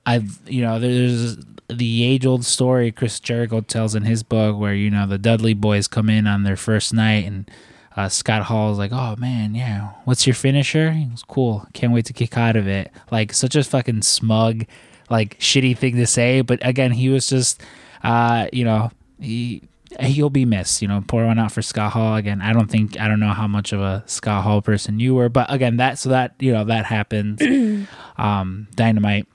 I've 0.04 0.40
you 0.48 0.62
know 0.62 0.80
there's 0.80 1.36
the 1.68 2.04
age 2.04 2.26
old 2.26 2.44
story 2.44 2.90
Chris 2.92 3.20
Jericho 3.20 3.60
tells 3.60 3.94
in 3.94 4.02
his 4.02 4.22
book 4.24 4.58
where 4.58 4.74
you 4.74 4.90
know 4.90 5.06
the 5.06 5.16
Dudley 5.18 5.54
boys 5.54 5.86
come 5.86 6.10
in 6.10 6.26
on 6.26 6.42
their 6.42 6.56
first 6.56 6.92
night 6.92 7.24
and 7.24 7.48
uh, 7.96 8.08
Scott 8.08 8.42
Hall's 8.42 8.78
like, 8.78 8.92
oh 8.92 9.16
man, 9.16 9.54
yeah, 9.54 9.90
what's 10.04 10.26
your 10.26 10.34
finisher? 10.34 10.92
He 10.92 11.06
goes, 11.06 11.24
cool, 11.26 11.66
can't 11.72 11.92
wait 11.92 12.06
to 12.06 12.12
kick 12.12 12.36
out 12.36 12.56
of 12.56 12.66
it. 12.66 12.90
Like 13.10 13.32
such 13.32 13.56
a 13.56 13.62
fucking 13.64 14.02
smug, 14.02 14.64
like 15.10 15.38
shitty 15.38 15.76
thing 15.76 15.96
to 15.96 16.06
say, 16.06 16.40
but 16.40 16.58
again, 16.66 16.92
he 16.92 17.08
was 17.08 17.28
just, 17.28 17.62
uh, 18.02 18.46
you 18.52 18.64
know, 18.64 18.90
he 19.20 19.62
he'll 20.00 20.30
be 20.30 20.44
missed. 20.44 20.82
You 20.82 20.88
know, 20.88 21.04
pour 21.06 21.26
one 21.26 21.38
out 21.38 21.52
for 21.52 21.62
Scott 21.62 21.92
Hall 21.92 22.16
again. 22.16 22.40
I 22.40 22.52
don't 22.52 22.70
think 22.70 22.98
I 22.98 23.08
don't 23.08 23.20
know 23.20 23.32
how 23.32 23.46
much 23.46 23.72
of 23.72 23.80
a 23.80 24.02
Scott 24.06 24.44
Hall 24.44 24.62
person 24.62 25.00
you 25.00 25.14
were, 25.14 25.28
but 25.28 25.52
again, 25.52 25.76
that 25.76 25.98
so 25.98 26.10
that 26.10 26.34
you 26.38 26.52
know 26.52 26.64
that 26.64 26.86
happened. 26.86 27.86
um, 28.16 28.68
Dynamite. 28.74 29.28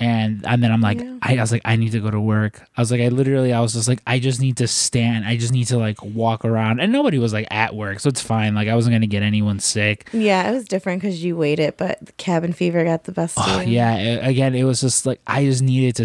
And 0.00 0.44
and 0.46 0.62
then 0.62 0.72
I'm 0.72 0.80
like, 0.80 0.98
Yeah. 1.00 1.18
I, 1.20 1.36
I 1.36 1.40
was 1.42 1.52
like, 1.52 1.60
I 1.66 1.76
need 1.76 1.92
to 1.92 2.00
go 2.00 2.10
to 2.10 2.18
work. 2.18 2.66
I 2.76 2.80
was 2.80 2.90
like, 2.90 3.02
I 3.02 3.08
literally, 3.08 3.52
I 3.52 3.60
was 3.60 3.74
just 3.74 3.86
like, 3.86 4.00
I 4.06 4.18
just 4.18 4.40
need 4.40 4.56
to 4.56 4.66
stand. 4.66 5.26
I 5.26 5.36
just 5.36 5.52
need 5.52 5.66
to 5.66 5.76
like 5.78 6.02
walk 6.02 6.44
around. 6.46 6.80
And 6.80 6.90
nobody 6.90 7.18
was 7.18 7.34
like 7.34 7.46
at 7.50 7.74
work, 7.76 8.00
so 8.00 8.08
it's 8.08 8.22
fine. 8.22 8.54
Like 8.54 8.66
I 8.68 8.74
wasn't 8.74 8.94
gonna 8.94 9.06
get 9.06 9.22
anyone 9.22 9.60
sick. 9.60 10.08
Yeah, 10.14 10.48
it 10.50 10.54
was 10.54 10.64
different 10.64 11.02
because 11.02 11.22
you 11.22 11.36
waited, 11.36 11.76
but 11.76 11.98
the 12.00 12.12
cabin 12.12 12.54
fever 12.54 12.82
got 12.82 13.04
the 13.04 13.12
best 13.12 13.36
Oh, 13.38 13.60
yeah. 13.60 13.94
a- 13.94 14.28
Again, 14.30 14.54
it 14.54 14.64
was 14.64 14.80
just 14.80 15.04
like 15.04 15.20
I 15.26 15.44
just 15.44 15.60
needed 15.62 15.96
to. 15.96 16.04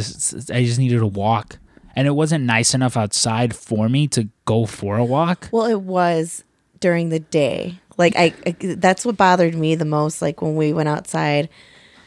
I 0.54 0.66
just 0.66 0.78
needed 0.78 1.00
to 1.00 1.08
walk, 1.08 1.58
and 1.96 2.06
it 2.06 2.12
wasn't 2.12 2.44
nice 2.44 2.74
enough 2.74 2.98
outside 2.98 3.56
for 3.56 3.88
me 3.88 4.08
to 4.10 4.28
go 4.44 4.66
for 4.66 4.98
a 4.98 5.06
walk. 5.06 5.48
Well, 5.54 5.66
it 5.68 5.80
was 5.82 6.44
during 6.82 7.10
the 7.10 7.20
day. 7.22 7.80
Like 7.98 8.14
I, 8.18 8.34
I 8.46 8.52
that's 8.76 9.06
what 9.06 9.16
bothered 9.16 9.56
me 9.56 9.76
the 9.76 9.86
most. 9.86 10.22
Like 10.22 10.42
when 10.42 10.58
we 10.58 10.74
went 10.74 10.90
outside 10.90 11.48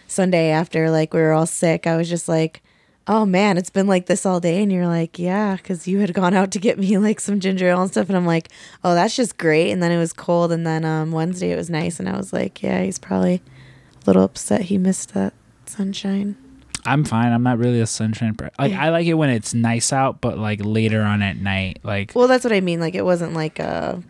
Sunday 0.08 0.50
after 0.50 0.90
like 0.90 1.14
we 1.14 1.20
were 1.20 1.32
all 1.32 1.46
sick, 1.46 1.86
I 1.86 1.96
was 1.96 2.08
just 2.08 2.28
like, 2.28 2.62
"Oh 3.06 3.24
man, 3.24 3.56
it's 3.56 3.70
been 3.70 3.86
like 3.86 4.06
this 4.06 4.26
all 4.26 4.40
day." 4.40 4.62
And 4.62 4.72
you're 4.72 4.86
like, 4.88 5.18
"Yeah," 5.18 5.56
because 5.56 5.86
you 5.86 6.00
had 6.00 6.12
gone 6.14 6.34
out 6.34 6.50
to 6.52 6.58
get 6.58 6.78
me 6.78 6.98
like 6.98 7.20
some 7.20 7.38
ginger 7.38 7.68
ale 7.68 7.82
and 7.82 7.90
stuff, 7.90 8.08
and 8.08 8.16
I'm 8.16 8.26
like, 8.26 8.48
"Oh, 8.82 8.94
that's 8.94 9.14
just 9.14 9.38
great." 9.38 9.70
And 9.70 9.80
then 9.82 9.92
it 9.92 9.98
was 9.98 10.12
cold, 10.12 10.50
and 10.50 10.66
then 10.66 10.84
um 10.84 11.12
Wednesday 11.12 11.52
it 11.52 11.56
was 11.56 11.70
nice, 11.70 12.00
and 12.00 12.08
I 12.08 12.16
was 12.16 12.32
like, 12.32 12.62
"Yeah, 12.62 12.82
he's 12.82 12.98
probably 12.98 13.34
a 13.36 14.06
little 14.06 14.24
upset 14.24 14.62
he 14.62 14.78
missed 14.78 15.14
that 15.14 15.34
sunshine." 15.66 16.36
I'm 16.84 17.04
fine. 17.04 17.32
I'm 17.32 17.42
not 17.42 17.58
really 17.58 17.80
a 17.80 17.86
sunshine. 17.86 18.34
Per- 18.34 18.50
like 18.58 18.72
I 18.72 18.88
like 18.88 19.06
it 19.06 19.14
when 19.14 19.28
it's 19.30 19.52
nice 19.52 19.92
out, 19.92 20.20
but 20.22 20.38
like 20.38 20.60
later 20.64 21.02
on 21.02 21.20
at 21.22 21.36
night, 21.36 21.80
like 21.82 22.12
Well, 22.14 22.28
that's 22.28 22.44
what 22.44 22.52
I 22.52 22.60
mean. 22.60 22.80
Like 22.80 22.94
it 22.94 23.04
wasn't 23.04 23.34
like 23.34 23.58
a, 23.58 24.02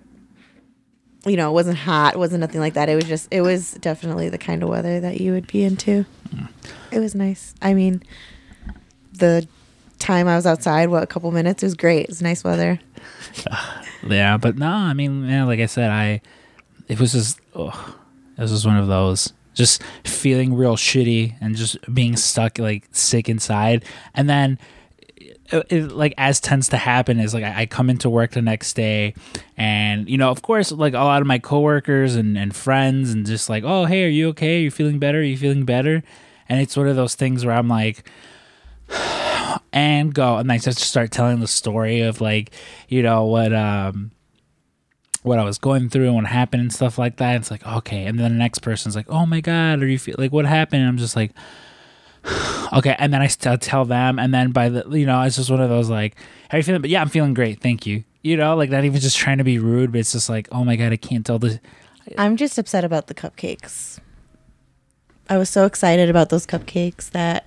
you 1.27 1.37
know, 1.37 1.51
it 1.51 1.53
wasn't 1.53 1.79
hot. 1.79 2.15
It 2.15 2.19
wasn't 2.19 2.41
nothing 2.41 2.61
like 2.61 2.75
that. 2.75 2.89
It 2.89 2.95
was 2.95 3.05
just, 3.05 3.29
it 3.31 3.43
was 3.43 3.73
definitely 3.75 4.29
the 4.29 4.39
kind 4.39 4.63
of 4.63 4.69
weather 4.69 5.01
that 5.01 5.21
you 5.21 5.33
would 5.33 5.47
be 5.47 5.65
into. 5.65 6.05
Hmm. 6.31 6.47
It 6.91 7.01
was 7.01 7.15
nice. 7.15 7.55
I 7.61 7.75
mean, 7.75 8.03
the 9.13 9.47
time 9.99 10.29
I 10.29 10.37
was 10.37 10.47
outside, 10.47 10.91
what 10.91 11.03
a 11.03 11.07
couple 11.07 11.31
minutes, 11.33 11.63
it 11.63 11.67
was 11.67 11.75
great. 11.75 12.03
It 12.05 12.09
was 12.09 12.23
nice 12.23 12.45
weather. 12.45 12.81
Yeah, 14.07 14.37
but 14.37 14.57
no, 14.57 14.69
I 14.69 14.95
mean, 14.95 15.29
yeah, 15.29 15.45
like 15.45 15.61
I 15.61 15.67
said, 15.67 15.91
I 15.91 16.21
it 16.87 17.01
was 17.01 17.13
just 17.13 17.41
ugh, 17.55 17.95
it 18.37 18.41
was 18.41 18.67
one 18.67 18.77
of 18.77 18.87
those 18.87 19.33
just 19.55 19.83
feeling 20.05 20.55
real 20.55 20.77
shitty 20.77 21.35
and 21.41 21.57
just 21.57 21.77
being 21.93 22.17
stuck 22.17 22.59
like 22.59 22.85
sick 22.93 23.29
inside, 23.29 23.85
and 24.15 24.31
then 24.31 24.59
it, 25.51 25.67
it, 25.71 25.93
like 25.93 26.15
as 26.19 26.41
tends 26.41 26.69
to 26.69 26.77
happen 26.77 27.19
is 27.19 27.33
like 27.33 27.45
I, 27.45 27.63
I 27.63 27.67
come 27.67 27.89
into 27.89 28.11
work 28.11 28.33
the 28.33 28.43
next 28.43 28.75
day, 28.75 29.15
and 29.57 30.09
you 30.09 30.19
know, 30.19 30.31
of 30.31 30.43
course, 30.43 30.73
like 30.73 30.95
a 30.95 30.99
lot 30.99 31.21
of 31.21 31.27
my 31.27 31.39
coworkers 31.39 32.17
and 32.17 32.37
and 32.37 32.55
friends 32.55 33.13
and 33.13 33.27
just 33.27 33.49
like, 33.49 33.65
oh 33.65 33.87
hey, 33.87 34.05
are 34.05 34.09
you 34.09 34.29
okay? 34.31 34.59
Are 34.59 34.63
you 34.63 34.71
feeling 34.71 34.99
better? 34.99 35.19
Are 35.19 35.23
you 35.23 35.37
feeling 35.37 35.65
better? 35.65 36.03
And 36.49 36.61
it's 36.61 36.77
one 36.77 36.89
of 36.89 36.97
those 36.97 37.15
things 37.15 37.45
where 37.45 37.55
I'm 37.55 37.69
like, 37.69 38.09
and 39.73 40.15
go 40.15 40.37
and 40.37 40.51
I 40.51 40.59
just 40.59 40.81
start 40.81 41.11
telling 41.11 41.41
the 41.41 41.49
story 41.49 42.01
of 42.01 42.21
like 42.21 42.51
you 42.89 43.03
know 43.03 43.25
what 43.25 43.53
um 43.55 44.11
what 45.23 45.39
I 45.39 45.45
was 45.45 45.59
going 45.59 45.89
through 45.89 46.07
and 46.07 46.15
what 46.15 46.27
happened 46.27 46.63
and 46.63 46.73
stuff 46.73 46.99
like 46.99 47.17
that. 47.17 47.37
It's 47.37 47.51
like 47.51 47.67
okay, 47.67 48.05
and 48.05 48.19
then 48.19 48.33
the 48.33 48.39
next 48.39 48.61
person's 48.61 48.97
like, 48.97 49.09
"Oh 49.09 49.25
my 49.25 49.41
god, 49.41 49.83
are 49.83 49.87
you 49.87 49.99
feel 49.99 50.17
like 50.19 50.33
what 50.33 50.45
happened?" 50.45 50.83
And 50.83 50.89
I'm 50.89 50.99
just 50.99 51.17
like, 51.17 51.33
okay, 52.73 52.97
and 52.99 53.13
then 53.13 53.23
I 53.23 53.27
still 53.27 53.59
tell 53.59 53.85
them, 53.85 54.19
and 54.19 54.33
then 54.33 54.53
by 54.53 54.69
the 54.69 54.89
you 54.91 55.07
know 55.07 55.21
it's 55.23 55.37
just 55.37 55.51
one 55.51 55.61
of 55.61 55.69
those 55.69 55.89
like, 55.89 56.15
"How 56.51 56.57
are 56.57 56.59
you 56.59 56.63
feeling?" 56.63 56.81
But 56.81 56.91
yeah, 56.91 57.01
I'm 57.01 57.09
feeling 57.09 57.35
great, 57.35 57.61
thank 57.61 57.87
you. 57.87 58.05
You 58.23 58.37
know, 58.37 58.57
like 58.57 58.71
not 58.71 58.85
even 58.85 59.01
just 59.01 59.17
trying 59.17 59.39
to 59.39 59.45
be 59.45 59.59
rude, 59.59 59.93
but 59.93 59.99
it's 59.99 60.13
just 60.13 60.29
like, 60.29 60.49
oh 60.53 60.65
my 60.65 60.77
god, 60.77 60.93
I 60.93 60.97
can't 60.97 61.25
tell 61.25 61.39
this. 61.39 61.59
I'm 62.17 62.37
just 62.37 62.59
upset 62.59 62.85
about 62.85 63.07
the 63.07 63.15
cupcakes. 63.15 63.99
I 65.29 65.37
was 65.37 65.51
so 65.51 65.67
excited 65.67 66.09
about 66.09 66.31
those 66.31 66.47
cupcakes 66.47 67.11
that 67.11 67.47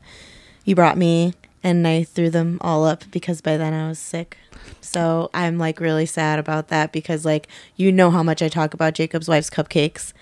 you 0.65 0.75
brought 0.75 0.97
me, 0.97 1.33
and 1.63 1.87
I 1.87 2.03
threw 2.03 2.29
them 2.29 2.57
all 2.61 2.85
up 2.85 3.03
because 3.11 3.41
by 3.41 3.57
then 3.57 3.73
I 3.73 3.87
was 3.87 3.99
sick. 3.99 4.37
So 4.81 5.29
I'm 5.33 5.57
like 5.57 5.79
really 5.79 6.05
sad 6.05 6.39
about 6.39 6.67
that 6.69 6.91
because 6.91 7.25
like 7.25 7.47
you 7.75 7.91
know 7.91 8.11
how 8.11 8.23
much 8.23 8.41
I 8.41 8.49
talk 8.49 8.73
about 8.73 8.93
Jacob's 8.93 9.27
wife's 9.27 9.49
cupcakes, 9.49 10.13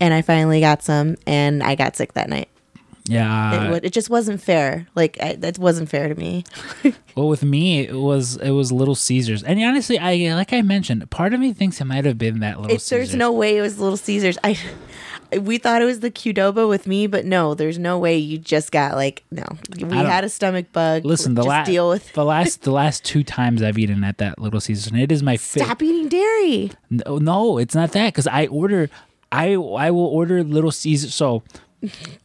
and 0.00 0.14
I 0.14 0.22
finally 0.22 0.60
got 0.60 0.82
some, 0.82 1.16
and 1.26 1.62
I 1.62 1.74
got 1.74 1.96
sick 1.96 2.14
that 2.14 2.28
night. 2.28 2.48
Yeah. 3.04 3.66
it, 3.66 3.70
would, 3.70 3.84
it 3.84 3.92
just 3.92 4.10
wasn't 4.10 4.40
fair. 4.40 4.86
Like 4.94 5.18
I, 5.20 5.34
that 5.36 5.58
wasn't 5.58 5.88
fair 5.88 6.08
to 6.08 6.14
me. 6.14 6.44
Well, 7.14 7.28
with 7.28 7.44
me, 7.44 7.80
it 7.80 7.94
was 7.94 8.36
it 8.38 8.52
was 8.52 8.72
Little 8.72 8.94
Caesars, 8.94 9.42
and 9.42 9.62
honestly, 9.62 9.98
I 9.98 10.34
like 10.34 10.54
I 10.54 10.62
mentioned, 10.62 11.10
part 11.10 11.34
of 11.34 11.40
me 11.40 11.52
thinks 11.52 11.78
it 11.78 11.84
might 11.84 12.06
have 12.06 12.16
been 12.16 12.40
that 12.40 12.58
Little 12.58 12.74
It, 12.74 12.80
there's 12.88 13.14
no 13.14 13.30
way 13.30 13.58
it 13.58 13.60
was 13.60 13.78
Little 13.78 13.98
Caesars. 13.98 14.38
I 14.42 14.58
we 15.38 15.58
thought 15.58 15.82
it 15.82 15.84
was 15.84 16.00
the 16.00 16.10
Qdoba 16.10 16.68
with 16.68 16.86
me, 16.86 17.06
but 17.06 17.26
no, 17.26 17.54
there's 17.54 17.78
no 17.78 17.98
way 17.98 18.16
you 18.16 18.38
just 18.38 18.72
got 18.72 18.94
like 18.94 19.24
no. 19.30 19.44
We 19.76 19.94
had 19.94 20.24
a 20.24 20.30
stomach 20.30 20.72
bug. 20.72 21.04
Listen, 21.04 21.34
the 21.34 21.42
last 21.42 21.66
deal 21.66 21.88
with. 21.88 22.12
the 22.14 22.24
last 22.24 22.62
the 22.62 22.72
last 22.72 23.04
two 23.04 23.22
times 23.22 23.62
I've 23.62 23.78
eaten 23.78 24.04
at 24.04 24.16
that 24.18 24.38
Little 24.38 24.60
Caesars, 24.60 24.86
and 24.90 24.98
it 24.98 25.12
is 25.12 25.22
my 25.22 25.36
favorite. 25.36 25.66
Stop 25.66 25.82
eating 25.82 26.08
dairy. 26.08 26.70
No, 26.88 27.18
no, 27.18 27.58
it's 27.58 27.74
not 27.74 27.92
that 27.92 28.06
because 28.08 28.26
I 28.26 28.46
order, 28.46 28.88
I 29.30 29.52
I 29.52 29.90
will 29.90 30.06
order 30.06 30.42
Little 30.42 30.72
Caesars. 30.72 31.14
So 31.14 31.42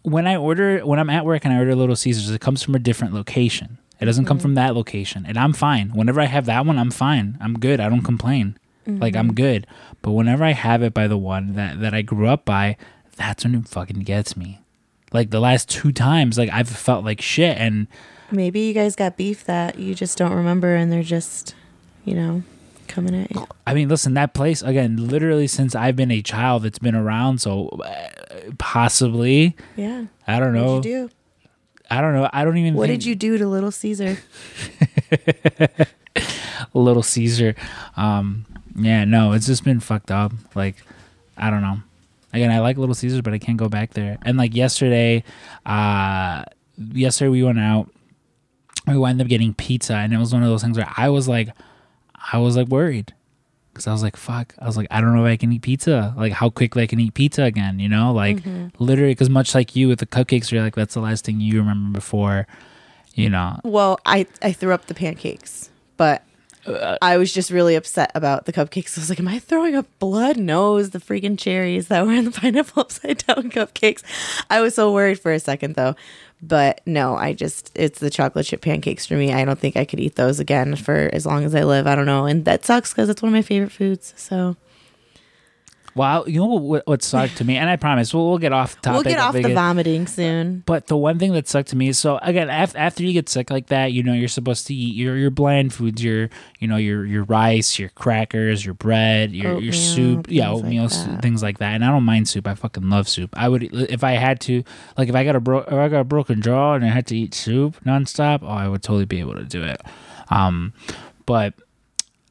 when 0.03 0.27
I 0.27 0.35
order 0.35 0.85
when 0.85 0.99
I'm 0.99 1.09
at 1.09 1.25
work 1.25 1.45
and 1.45 1.53
I 1.53 1.57
order 1.59 1.75
Little 1.75 1.95
Caesars, 1.95 2.29
it 2.29 2.41
comes 2.41 2.63
from 2.63 2.75
a 2.75 2.79
different 2.79 3.13
location. 3.13 3.77
It 3.99 4.05
doesn't 4.05 4.25
come 4.25 4.37
from 4.37 4.51
mm. 4.51 4.55
that 4.55 4.75
location, 4.75 5.25
and 5.27 5.37
I'm 5.37 5.53
fine. 5.53 5.89
Whenever 5.89 6.21
I 6.21 6.25
have 6.25 6.45
that 6.45 6.65
one, 6.65 6.77
I'm 6.77 6.91
fine. 6.91 7.37
I'm 7.41 7.57
good. 7.57 7.79
I 7.79 7.89
don't 7.89 8.03
complain. 8.03 8.57
Like 8.85 9.17
I'm 9.17 9.27
mm-hmm. 9.27 9.35
good. 9.35 9.67
But 10.01 10.11
whenever 10.11 10.45
I 10.45 10.53
have 10.53 10.81
it 10.81 10.93
by 10.93 11.07
the 11.07 11.17
one 11.17 11.55
that 11.55 11.81
that 11.81 11.93
I 11.93 12.03
grew 12.03 12.27
up 12.27 12.45
by, 12.45 12.77
that's 13.17 13.43
when 13.43 13.55
it 13.55 13.67
fucking 13.67 14.01
gets 14.01 14.37
me. 14.37 14.61
Like 15.11 15.29
the 15.31 15.39
last 15.39 15.69
two 15.69 15.91
times, 15.91 16.37
like 16.37 16.49
I've 16.51 16.69
felt 16.69 17.03
like 17.03 17.19
shit, 17.19 17.57
and 17.57 17.87
Maybe 18.31 18.61
you 18.61 18.73
guys 18.73 18.95
got 18.95 19.15
beef 19.15 19.45
that 19.45 19.79
you 19.79 19.95
just 19.95 20.17
don't 20.17 20.33
remember, 20.33 20.75
and 20.75 20.91
they're 20.91 21.03
just, 21.03 21.55
you 22.03 22.13
know, 22.13 22.43
coming 22.87 23.15
at 23.15 23.33
you. 23.33 23.47
I 23.65 23.73
mean, 23.73 23.89
listen, 23.89 24.13
that 24.15 24.33
place 24.33 24.61
again, 24.61 25.07
literally 25.07 25.47
since 25.47 25.75
I've 25.75 25.95
been 25.95 26.11
a 26.11 26.21
child, 26.21 26.65
it's 26.65 26.79
been 26.79 26.95
around. 26.95 27.39
So 27.41 27.67
uh, 27.69 28.09
possibly, 28.57 29.55
Yeah. 29.75 30.05
I 30.27 30.39
don't 30.39 30.53
know. 30.53 30.75
What 30.75 30.83
did 30.83 30.89
you 30.89 31.07
do? 31.07 31.09
I 31.89 32.01
don't 32.01 32.13
know. 32.13 32.29
I 32.33 32.43
don't 32.43 32.57
even. 32.57 32.73
What 32.73 32.89
think 32.89 33.01
did 33.01 33.07
you 33.07 33.15
do 33.15 33.37
to 33.37 33.47
Little 33.47 33.71
Caesar? 33.71 34.17
Little 36.73 37.03
Caesar. 37.03 37.55
Um, 37.95 38.45
yeah, 38.75 39.05
no, 39.05 39.31
it's 39.33 39.45
just 39.47 39.63
been 39.63 39.79
fucked 39.79 40.11
up. 40.11 40.31
Like, 40.55 40.75
I 41.37 41.49
don't 41.49 41.61
know. 41.61 41.77
Again, 42.33 42.51
I 42.51 42.59
like 42.59 42.77
Little 42.77 42.95
Caesars, 42.95 43.21
but 43.21 43.33
I 43.33 43.39
can't 43.39 43.57
go 43.57 43.69
back 43.69 43.93
there. 43.93 44.17
And 44.23 44.37
like 44.37 44.55
yesterday, 44.55 45.23
uh, 45.65 46.43
yesterday 46.77 47.29
we 47.29 47.43
went 47.43 47.59
out. 47.59 47.89
We 48.85 48.97
wound 48.97 49.21
up 49.21 49.27
getting 49.27 49.53
pizza, 49.53 49.95
and 49.95 50.13
it 50.13 50.17
was 50.17 50.33
one 50.33 50.43
of 50.43 50.49
those 50.49 50.63
things 50.63 50.77
where 50.77 50.91
I 50.97 51.09
was 51.09 51.27
like, 51.27 51.49
I 52.31 52.37
was 52.39 52.57
like 52.57 52.67
worried. 52.67 53.13
Cause 53.73 53.85
I 53.85 53.91
was 53.91 54.01
like, 54.01 54.15
fuck. 54.15 54.55
I 54.57 54.65
was 54.65 54.75
like, 54.75 54.87
I 54.89 55.01
don't 55.01 55.15
know 55.15 55.23
if 55.23 55.31
I 55.31 55.37
can 55.37 55.51
eat 55.51 55.61
pizza. 55.61 56.11
Like, 56.17 56.33
how 56.33 56.49
quickly 56.49 56.81
I 56.81 56.87
can 56.87 56.99
eat 56.99 57.13
pizza 57.13 57.43
again, 57.43 57.77
you 57.77 57.87
know? 57.87 58.11
Like, 58.11 58.37
mm-hmm. 58.37 58.69
literally, 58.83 59.11
because 59.11 59.29
much 59.29 59.53
like 59.53 59.75
you 59.75 59.87
with 59.87 59.99
the 59.99 60.07
cupcakes, 60.07 60.49
you're 60.51 60.63
like, 60.63 60.73
that's 60.73 60.95
the 60.95 60.99
last 60.99 61.25
thing 61.25 61.39
you 61.39 61.59
remember 61.59 61.95
before, 61.95 62.47
you 63.13 63.29
know? 63.29 63.59
Well, 63.63 63.99
I 64.03 64.25
I 64.41 64.51
threw 64.51 64.73
up 64.73 64.87
the 64.87 64.95
pancakes, 64.95 65.69
but 65.95 66.23
Uh, 66.67 66.97
I 67.01 67.17
was 67.17 67.33
just 67.33 67.49
really 67.49 67.75
upset 67.75 68.11
about 68.13 68.45
the 68.45 68.53
cupcakes. 68.53 68.97
I 68.97 69.01
was 69.01 69.09
like, 69.09 69.19
"Am 69.19 69.27
I 69.27 69.39
throwing 69.39 69.75
up 69.75 69.85
blood?" 69.99 70.37
No, 70.37 70.73
it 70.73 70.75
was 70.75 70.89
the 70.91 70.99
freaking 70.99 71.37
cherries 71.37 71.87
that 71.87 72.05
were 72.05 72.13
in 72.13 72.25
the 72.25 72.31
pineapple 72.39 72.81
upside 72.81 73.25
down 73.25 73.49
cupcakes. 73.49 74.03
I 74.49 74.61
was 74.61 74.75
so 74.75 74.91
worried 74.91 75.19
for 75.19 75.31
a 75.31 75.39
second 75.39 75.75
though, 75.75 75.95
but 76.41 76.81
no, 76.85 77.15
I 77.15 77.33
just 77.33 77.71
it's 77.75 77.99
the 77.99 78.09
chocolate 78.09 78.45
chip 78.45 78.61
pancakes 78.61 79.05
for 79.05 79.15
me. 79.15 79.33
I 79.33 79.45
don't 79.45 79.59
think 79.59 79.77
I 79.77 79.85
could 79.85 79.99
eat 79.99 80.15
those 80.15 80.39
again 80.39 80.75
for 80.75 81.09
as 81.13 81.25
long 81.25 81.43
as 81.45 81.55
I 81.55 81.63
live. 81.63 81.87
I 81.87 81.95
don't 81.95 82.05
know, 82.05 82.25
and 82.25 82.45
that 82.45 82.65
sucks 82.65 82.93
because 82.93 83.09
it's 83.09 83.21
one 83.21 83.29
of 83.29 83.33
my 83.33 83.41
favorite 83.41 83.71
foods. 83.71 84.13
So 84.17 84.55
Well, 85.97 86.29
you 86.29 86.39
know 86.39 86.45
what, 86.45 86.85
what 86.85 87.01
sucked 87.01 87.37
to 87.37 87.43
me, 87.43 87.57
and 87.57 87.69
I 87.69 87.75
promise 87.75 88.13
we'll, 88.13 88.29
we'll 88.29 88.37
get 88.37 88.53
off 88.53 88.79
topic. 88.81 89.05
we'll 89.05 89.13
get 89.15 89.19
off 89.19 89.33
the 89.33 89.49
it. 89.49 89.53
vomiting 89.55 90.05
soon. 90.05 90.61
But 90.65 90.87
the 90.87 90.95
one 90.95 91.17
thing 91.17 91.33
that 91.33 91.47
sucked 91.47 91.69
to 91.69 91.75
me 91.75 91.87
is 91.89 91.97
so 91.97 92.19
again 92.21 92.49
af- 92.49 92.75
after 92.75 93.03
you 93.03 93.13
get 93.13 93.27
sick 93.29 93.49
like 93.49 93.67
that, 93.67 93.91
you 93.93 94.03
know 94.03 94.13
you're 94.13 94.27
supposed 94.27 94.67
to 94.67 94.75
eat 94.75 94.95
your 94.95 95.17
your 95.17 95.31
bland 95.31 95.73
foods, 95.73 96.03
your 96.03 96.29
you 96.59 96.67
know 96.67 96.77
your 96.77 97.03
your 97.05 97.23
rice, 97.23 97.79
your 97.79 97.89
crackers, 97.89 98.63
your 98.63 98.75
bread, 98.75 99.31
your 99.31 99.59
your 99.59 99.73
soup, 99.73 100.27
yeah, 100.29 100.45
things 100.53 100.61
like 100.61 100.63
oatmeal, 100.63 101.19
things 101.19 101.43
like 101.43 101.57
that. 101.57 101.73
And 101.73 101.83
I 101.83 101.89
don't 101.89 102.03
mind 102.03 102.29
soup. 102.29 102.47
I 102.47 102.53
fucking 102.53 102.89
love 102.89 103.09
soup. 103.09 103.31
I 103.35 103.49
would 103.49 103.63
if 103.63 104.03
I 104.03 104.11
had 104.11 104.39
to, 104.41 104.63
like 104.97 105.09
if 105.09 105.15
I 105.15 105.23
got 105.23 105.35
a 105.35 105.39
bro- 105.39 105.65
if 105.67 105.73
I 105.73 105.89
got 105.89 106.01
a 106.01 106.03
broken 106.05 106.41
jaw 106.41 106.75
and 106.75 106.85
I 106.85 106.89
had 106.89 107.07
to 107.07 107.17
eat 107.17 107.33
soup 107.33 107.83
nonstop, 107.83 108.39
oh, 108.43 108.47
I 108.47 108.67
would 108.67 108.83
totally 108.83 109.05
be 109.05 109.19
able 109.19 109.33
to 109.33 109.43
do 109.43 109.63
it. 109.63 109.81
Um, 110.29 110.73
but 111.25 111.55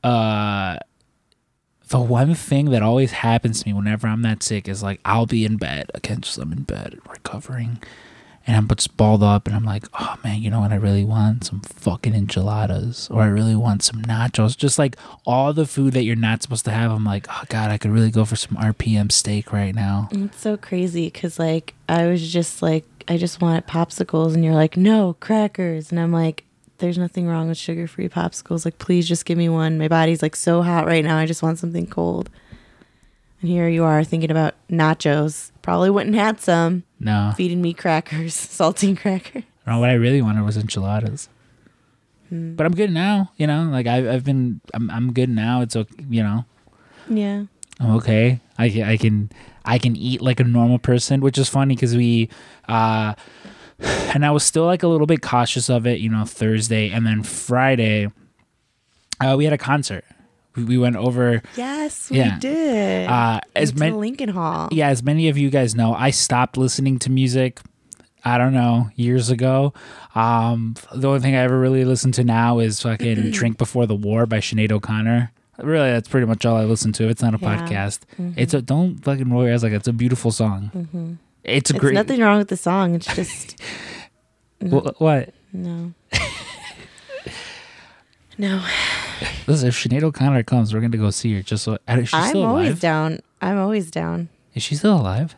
uh 0.04 0.78
the 1.88 2.00
one 2.00 2.34
thing 2.34 2.70
that 2.70 2.82
always 2.82 3.12
happens 3.12 3.62
to 3.62 3.68
me 3.68 3.72
whenever 3.72 4.06
I'm 4.08 4.22
that 4.22 4.42
sick 4.42 4.68
is 4.68 4.82
like 4.82 5.00
I'll 5.04 5.26
be 5.26 5.44
in 5.44 5.56
bed 5.56 5.90
again, 5.94 6.20
just 6.20 6.38
I'm 6.38 6.52
in 6.52 6.62
bed 6.64 6.98
recovering, 7.08 7.78
and 8.46 8.56
I'm 8.56 8.68
just 8.68 8.96
balled 8.96 9.22
up, 9.22 9.46
and 9.46 9.54
I'm 9.54 9.64
like, 9.64 9.84
oh 9.98 10.16
man, 10.24 10.42
you 10.42 10.50
know 10.50 10.60
what 10.60 10.72
I 10.72 10.76
really 10.76 11.04
want? 11.04 11.44
Some 11.44 11.60
fucking 11.60 12.14
enchiladas, 12.14 13.08
or 13.10 13.22
I 13.22 13.26
really 13.26 13.54
want 13.54 13.82
some 13.82 14.02
nachos. 14.02 14.56
Just 14.56 14.78
like 14.78 14.96
all 15.24 15.52
the 15.52 15.66
food 15.66 15.92
that 15.94 16.02
you're 16.02 16.16
not 16.16 16.42
supposed 16.42 16.64
to 16.64 16.72
have. 16.72 16.90
I'm 16.90 17.04
like, 17.04 17.26
oh 17.30 17.42
god, 17.48 17.70
I 17.70 17.78
could 17.78 17.92
really 17.92 18.10
go 18.10 18.24
for 18.24 18.36
some 18.36 18.56
RPM 18.56 19.12
steak 19.12 19.52
right 19.52 19.74
now. 19.74 20.08
It's 20.10 20.40
so 20.40 20.56
crazy 20.56 21.06
because 21.06 21.38
like 21.38 21.74
I 21.88 22.06
was 22.06 22.32
just 22.32 22.62
like 22.62 22.84
I 23.08 23.16
just 23.16 23.40
wanted 23.40 23.68
popsicles, 23.68 24.34
and 24.34 24.44
you're 24.44 24.54
like 24.54 24.76
no 24.76 25.16
crackers, 25.20 25.92
and 25.92 26.00
I'm 26.00 26.12
like 26.12 26.42
there's 26.78 26.98
nothing 26.98 27.26
wrong 27.26 27.48
with 27.48 27.58
sugar 27.58 27.86
free 27.86 28.08
popsicles. 28.08 28.64
Like 28.64 28.78
please 28.78 29.08
just 29.08 29.24
give 29.24 29.38
me 29.38 29.48
one. 29.48 29.78
My 29.78 29.88
body's 29.88 30.22
like 30.22 30.36
so 30.36 30.62
hot 30.62 30.86
right 30.86 31.04
now. 31.04 31.18
I 31.18 31.26
just 31.26 31.42
want 31.42 31.58
something 31.58 31.86
cold. 31.86 32.30
And 33.40 33.50
here 33.50 33.68
you 33.68 33.84
are 33.84 34.02
thinking 34.04 34.30
about 34.30 34.54
nachos. 34.70 35.50
Probably 35.62 35.90
wouldn't 35.90 36.14
have 36.16 36.26
had 36.26 36.40
some. 36.40 36.84
No, 36.98 37.32
Feeding 37.36 37.60
me 37.60 37.74
crackers, 37.74 38.34
saltine 38.36 38.96
crackers. 38.98 39.42
no, 39.66 39.78
what 39.80 39.90
I 39.90 39.94
really 39.94 40.22
wanted 40.22 40.42
was 40.44 40.56
enchiladas. 40.56 41.28
But 42.30 42.66
I'm 42.66 42.74
good 42.74 42.90
now, 42.90 43.30
you 43.36 43.46
know. 43.46 43.68
Like 43.70 43.86
I've, 43.86 44.08
I've 44.08 44.24
been, 44.24 44.60
I'm, 44.74 44.90
I'm 44.90 45.12
good 45.12 45.28
now. 45.28 45.60
It's 45.60 45.76
okay, 45.76 46.04
you 46.10 46.22
know. 46.24 46.44
Yeah. 47.08 47.44
I'm 47.78 47.90
okay. 47.96 48.40
I 48.58 48.64
I 48.84 48.96
can 48.96 49.30
I 49.64 49.78
can 49.78 49.94
eat 49.94 50.22
like 50.22 50.40
a 50.40 50.44
normal 50.44 50.78
person, 50.78 51.20
which 51.20 51.36
is 51.38 51.48
funny 51.48 51.74
because 51.76 51.94
we 51.94 52.28
uh 52.68 53.14
and 53.80 54.24
I 54.24 54.30
was 54.30 54.42
still 54.44 54.64
like 54.64 54.82
a 54.82 54.88
little 54.88 55.06
bit 55.06 55.22
cautious 55.22 55.68
of 55.68 55.86
it, 55.86 56.00
you 56.00 56.08
know, 56.08 56.24
Thursday 56.24 56.90
and 56.90 57.06
then 57.06 57.22
Friday 57.22 58.10
uh 59.20 59.34
we 59.36 59.44
had 59.44 59.52
a 59.52 59.58
concert. 59.58 60.04
We, 60.54 60.64
we 60.64 60.78
went 60.78 60.96
over 60.96 61.42
Yes, 61.56 62.10
we 62.10 62.18
Yeah. 62.18 62.38
did. 62.38 63.08
uh 63.08 63.40
as 63.54 63.74
many 63.74 63.94
Lincoln 63.96 64.30
Hall. 64.30 64.68
yeah, 64.72 64.88
as 64.88 65.02
many 65.02 65.28
of 65.28 65.36
you 65.38 65.50
guys 65.50 65.74
know, 65.74 65.94
I 65.94 66.10
stopped 66.10 66.56
listening 66.56 66.98
to 67.00 67.10
music 67.10 67.60
I 68.24 68.38
don't 68.38 68.54
know, 68.54 68.90
years 68.96 69.30
ago. 69.30 69.72
Um 70.14 70.74
the 70.94 71.08
only 71.08 71.20
thing 71.20 71.34
I 71.36 71.40
ever 71.40 71.58
really 71.58 71.84
listen 71.84 72.12
to 72.12 72.24
now 72.24 72.58
is 72.58 72.80
fucking 72.82 73.30
Drink 73.38 73.58
Before 73.58 73.86
the 73.86 73.94
War 73.96 74.26
by 74.26 74.38
Sinead 74.38 74.72
O'Connor. 74.72 75.32
Really, 75.58 75.90
that's 75.90 76.08
pretty 76.08 76.26
much 76.26 76.44
all 76.44 76.56
I 76.56 76.64
listen 76.64 76.92
to. 76.94 77.08
It's 77.08 77.22
not 77.22 77.34
a 77.34 77.38
Yeah. 77.40 77.66
podcast. 77.66 78.00
It's 78.36 78.52
a 78.52 78.60
don't 78.60 78.96
fucking 79.02 79.30
roll 79.30 79.44
your 79.44 79.54
eyes 79.54 79.62
like 79.62 79.72
it's 79.72 79.88
a 79.88 79.92
beautiful 79.92 80.30
song. 80.30 81.18
It's 81.46 81.70
a 81.70 81.74
It's 81.74 81.80
great. 81.80 81.94
nothing 81.94 82.20
wrong 82.20 82.38
with 82.38 82.48
the 82.48 82.56
song. 82.56 82.94
It's 82.94 83.06
just 83.14 83.60
Wha- 84.60 84.92
what? 84.98 85.32
no. 85.52 85.92
no. 88.38 88.62
Listen, 89.46 89.68
if 89.68 89.74
Sinead 89.76 90.02
O'Connor 90.02 90.42
comes, 90.42 90.74
we're 90.74 90.80
gonna 90.80 90.96
go 90.96 91.10
see 91.10 91.34
her. 91.34 91.42
Just 91.42 91.64
so 91.64 91.78
is 91.88 92.08
she 92.08 92.16
I'm 92.16 92.28
still 92.30 92.44
always 92.44 92.68
alive? 92.68 92.80
down. 92.80 93.20
I'm 93.40 93.58
always 93.58 93.90
down. 93.90 94.28
Is 94.54 94.62
she 94.62 94.74
still 94.74 94.96
alive? 95.00 95.36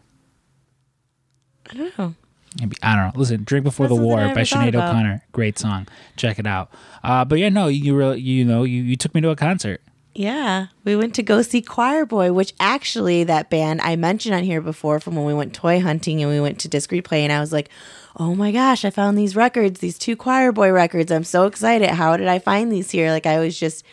I 1.71 1.75
don't 1.75 1.99
know. 1.99 2.15
Maybe 2.59 2.77
I 2.83 2.97
don't 2.97 3.15
know. 3.15 3.21
Listen, 3.21 3.45
"Drink 3.45 3.65
Before 3.65 3.87
That's 3.87 3.99
the 3.99 4.05
War" 4.05 4.17
by 4.35 4.41
Sinead. 4.41 4.75
O'Connor. 4.75 5.23
Great 5.33 5.59
song. 5.59 5.87
Check 6.17 6.39
it 6.39 6.47
out. 6.47 6.71
Uh, 7.05 7.25
but 7.25 7.39
yeah, 7.39 7.51
no, 7.51 7.69
you 7.69 7.95
really, 7.95 8.21
you 8.21 8.45
know, 8.45 8.65
you 8.65 8.83
you 8.83 8.97
took 8.97 9.15
me 9.15 9.21
to 9.21 9.29
a 9.31 9.37
concert. 9.37 9.81
Yeah, 10.19 10.67
we 10.83 10.97
went 10.97 11.15
to 11.15 11.23
go 11.23 11.43
see 11.43 11.63
Choir 11.63 12.05
Boy, 12.05 12.33
which 12.33 12.53
actually 12.59 13.23
that 13.23 13.51
band 13.51 13.81
I 13.83 13.95
mentioned 13.95 14.35
on 14.35 14.43
here 14.43 14.61
before 14.61 14.99
from 14.99 15.15
when 15.15 15.25
we 15.25 15.33
went 15.33 15.55
toy 15.55 15.79
hunting 15.79 16.21
and 16.21 16.29
we 16.29 16.41
went 16.41 16.59
to 16.59 16.69
Disc 16.69 16.91
Replay, 16.91 17.21
and 17.21 17.33
I 17.33 17.39
was 17.39 17.53
like, 17.53 17.69
"Oh 18.17 18.35
my 18.35 18.51
gosh, 18.51 18.85
I 18.85 18.91
found 18.91 19.17
these 19.17 19.37
records, 19.37 19.79
these 19.79 19.97
two 19.97 20.17
Choir 20.17 20.51
Boy 20.51 20.73
records! 20.73 21.13
I'm 21.13 21.23
so 21.23 21.47
excited! 21.47 21.91
How 21.91 22.17
did 22.17 22.27
I 22.27 22.41
find 22.41 22.73
these 22.73 22.91
here?" 22.91 23.13
Like 23.13 23.27
I 23.27 23.39
was 23.39 23.57
just 23.57 23.85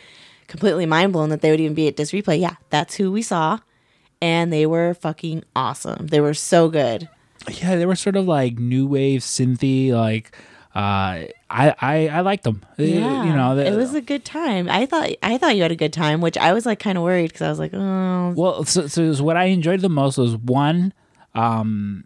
completely 0.48 0.84
mind 0.84 1.12
blown 1.12 1.28
that 1.28 1.42
they 1.42 1.52
would 1.52 1.60
even 1.60 1.74
be 1.74 1.86
at 1.86 1.94
Disc 1.94 2.12
Replay. 2.12 2.40
Yeah, 2.40 2.56
that's 2.70 2.96
who 2.96 3.12
we 3.12 3.22
saw, 3.22 3.60
and 4.20 4.52
they 4.52 4.66
were 4.66 4.94
fucking 4.94 5.44
awesome. 5.54 6.08
They 6.08 6.18
were 6.18 6.34
so 6.34 6.68
good. 6.68 7.08
Yeah, 7.48 7.76
they 7.76 7.86
were 7.86 7.94
sort 7.94 8.16
of 8.16 8.26
like 8.26 8.58
new 8.58 8.88
wave 8.88 9.20
synthy. 9.20 9.92
Like, 9.92 10.36
uh, 10.76 11.24
I 11.48 11.74
I 11.80 12.08
I 12.08 12.20
liked 12.20 12.44
them. 12.44 12.60
Uh, 12.78 12.82
Yeah, 12.82 13.24
you 13.24 13.32
know, 13.32 13.56
the- 13.56 13.66
it 13.66 13.74
was 13.76 13.94
a 13.94 14.00
good 14.02 14.24
time. 14.26 14.68
I 14.68 14.84
thought 14.84 15.08
I 15.22 15.38
thought 15.38 15.56
you 15.56 15.62
had 15.62 15.72
a 15.72 15.76
good 15.76 15.92
time, 15.92 16.20
which 16.20 16.36
I 16.36 16.52
was 16.52 16.66
like 16.66 16.78
kind 16.78 16.98
of 16.98 17.04
worried 17.04 17.28
because 17.32 17.42
I 17.42 17.48
was 17.48 17.58
like, 17.58 17.72
"Oh, 17.72 18.34
Well, 18.36 18.64
so, 18.64 18.86
so 18.86 19.24
what 19.24 19.36
I 19.38 19.44
enjoyed 19.44 19.80
the 19.80 19.88
most 19.88 20.18
was 20.18 20.36
one, 20.36 20.92
um, 21.34 22.04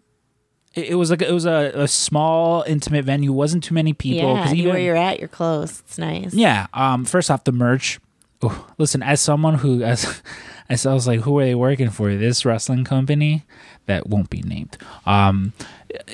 it, 0.73 0.91
it 0.91 0.95
was 0.95 1.09
like 1.09 1.21
it 1.21 1.31
was 1.33 1.45
a, 1.45 1.71
a 1.75 1.87
small, 1.87 2.63
intimate 2.65 3.03
venue. 3.05 3.33
wasn't 3.33 3.63
too 3.63 3.73
many 3.73 3.93
people. 3.93 4.33
Yeah, 4.35 4.43
'cause 4.43 4.51
anywhere 4.51 4.79
you're 4.79 4.95
at, 4.95 5.19
you're 5.19 5.27
close. 5.27 5.81
It's 5.81 5.97
nice. 5.97 6.33
Yeah. 6.33 6.67
Um. 6.73 7.03
First 7.05 7.29
off, 7.29 7.43
the 7.43 7.51
merch. 7.51 7.99
Oh, 8.43 8.67
listen, 8.77 9.03
as 9.03 9.21
someone 9.21 9.55
who, 9.55 9.83
as, 9.93 10.21
as 10.69 10.85
I 10.85 10.93
was 10.93 11.05
like, 11.07 11.19
who 11.21 11.37
are 11.39 11.43
they 11.45 11.55
working 11.55 11.89
for? 11.91 12.15
This 12.15 12.43
wrestling 12.45 12.85
company 12.85 13.43
that 13.85 14.07
won't 14.07 14.29
be 14.29 14.41
named. 14.41 14.77
Um, 15.05 15.53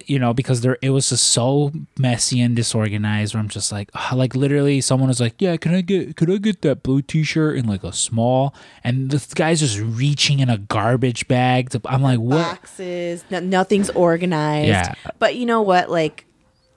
you 0.06 0.20
know, 0.20 0.34
because 0.34 0.62
there 0.62 0.78
it 0.82 0.92
was 0.92 1.10
just 1.10 1.26
so 1.26 1.72
messy 1.98 2.42
and 2.42 2.56
disorganized. 2.56 3.34
Where 3.34 3.42
I'm 3.42 3.50
just 3.50 3.72
like, 3.72 3.90
ah, 3.94 4.14
like 4.16 4.36
literally, 4.36 4.82
someone 4.82 5.10
was 5.10 5.20
like, 5.20 5.36
"Yeah, 5.40 5.58
can 5.58 5.74
I 5.74 5.82
get, 5.82 6.16
could 6.16 6.30
I 6.30 6.38
get 6.38 6.62
that 6.62 6.84
blue 6.84 7.02
T-shirt 7.02 7.58
in 7.58 7.68
like 7.68 7.84
a 7.84 7.94
small?" 7.94 8.54
And 8.84 9.12
this 9.12 9.34
guy's 9.34 9.60
just 9.60 9.80
reaching 9.80 10.40
in 10.40 10.50
a 10.50 10.58
garbage 10.58 11.28
bag. 11.28 11.72
To, 11.72 11.82
I'm 11.86 12.02
like, 12.02 12.20
what? 12.20 12.38
Boxes. 12.38 13.24
No, 13.30 13.40
nothing's 13.40 13.90
organized. 13.92 14.70
Yeah. 14.70 14.94
But 15.20 15.36
you 15.36 15.46
know 15.46 15.62
what? 15.62 15.90
Like 15.90 16.26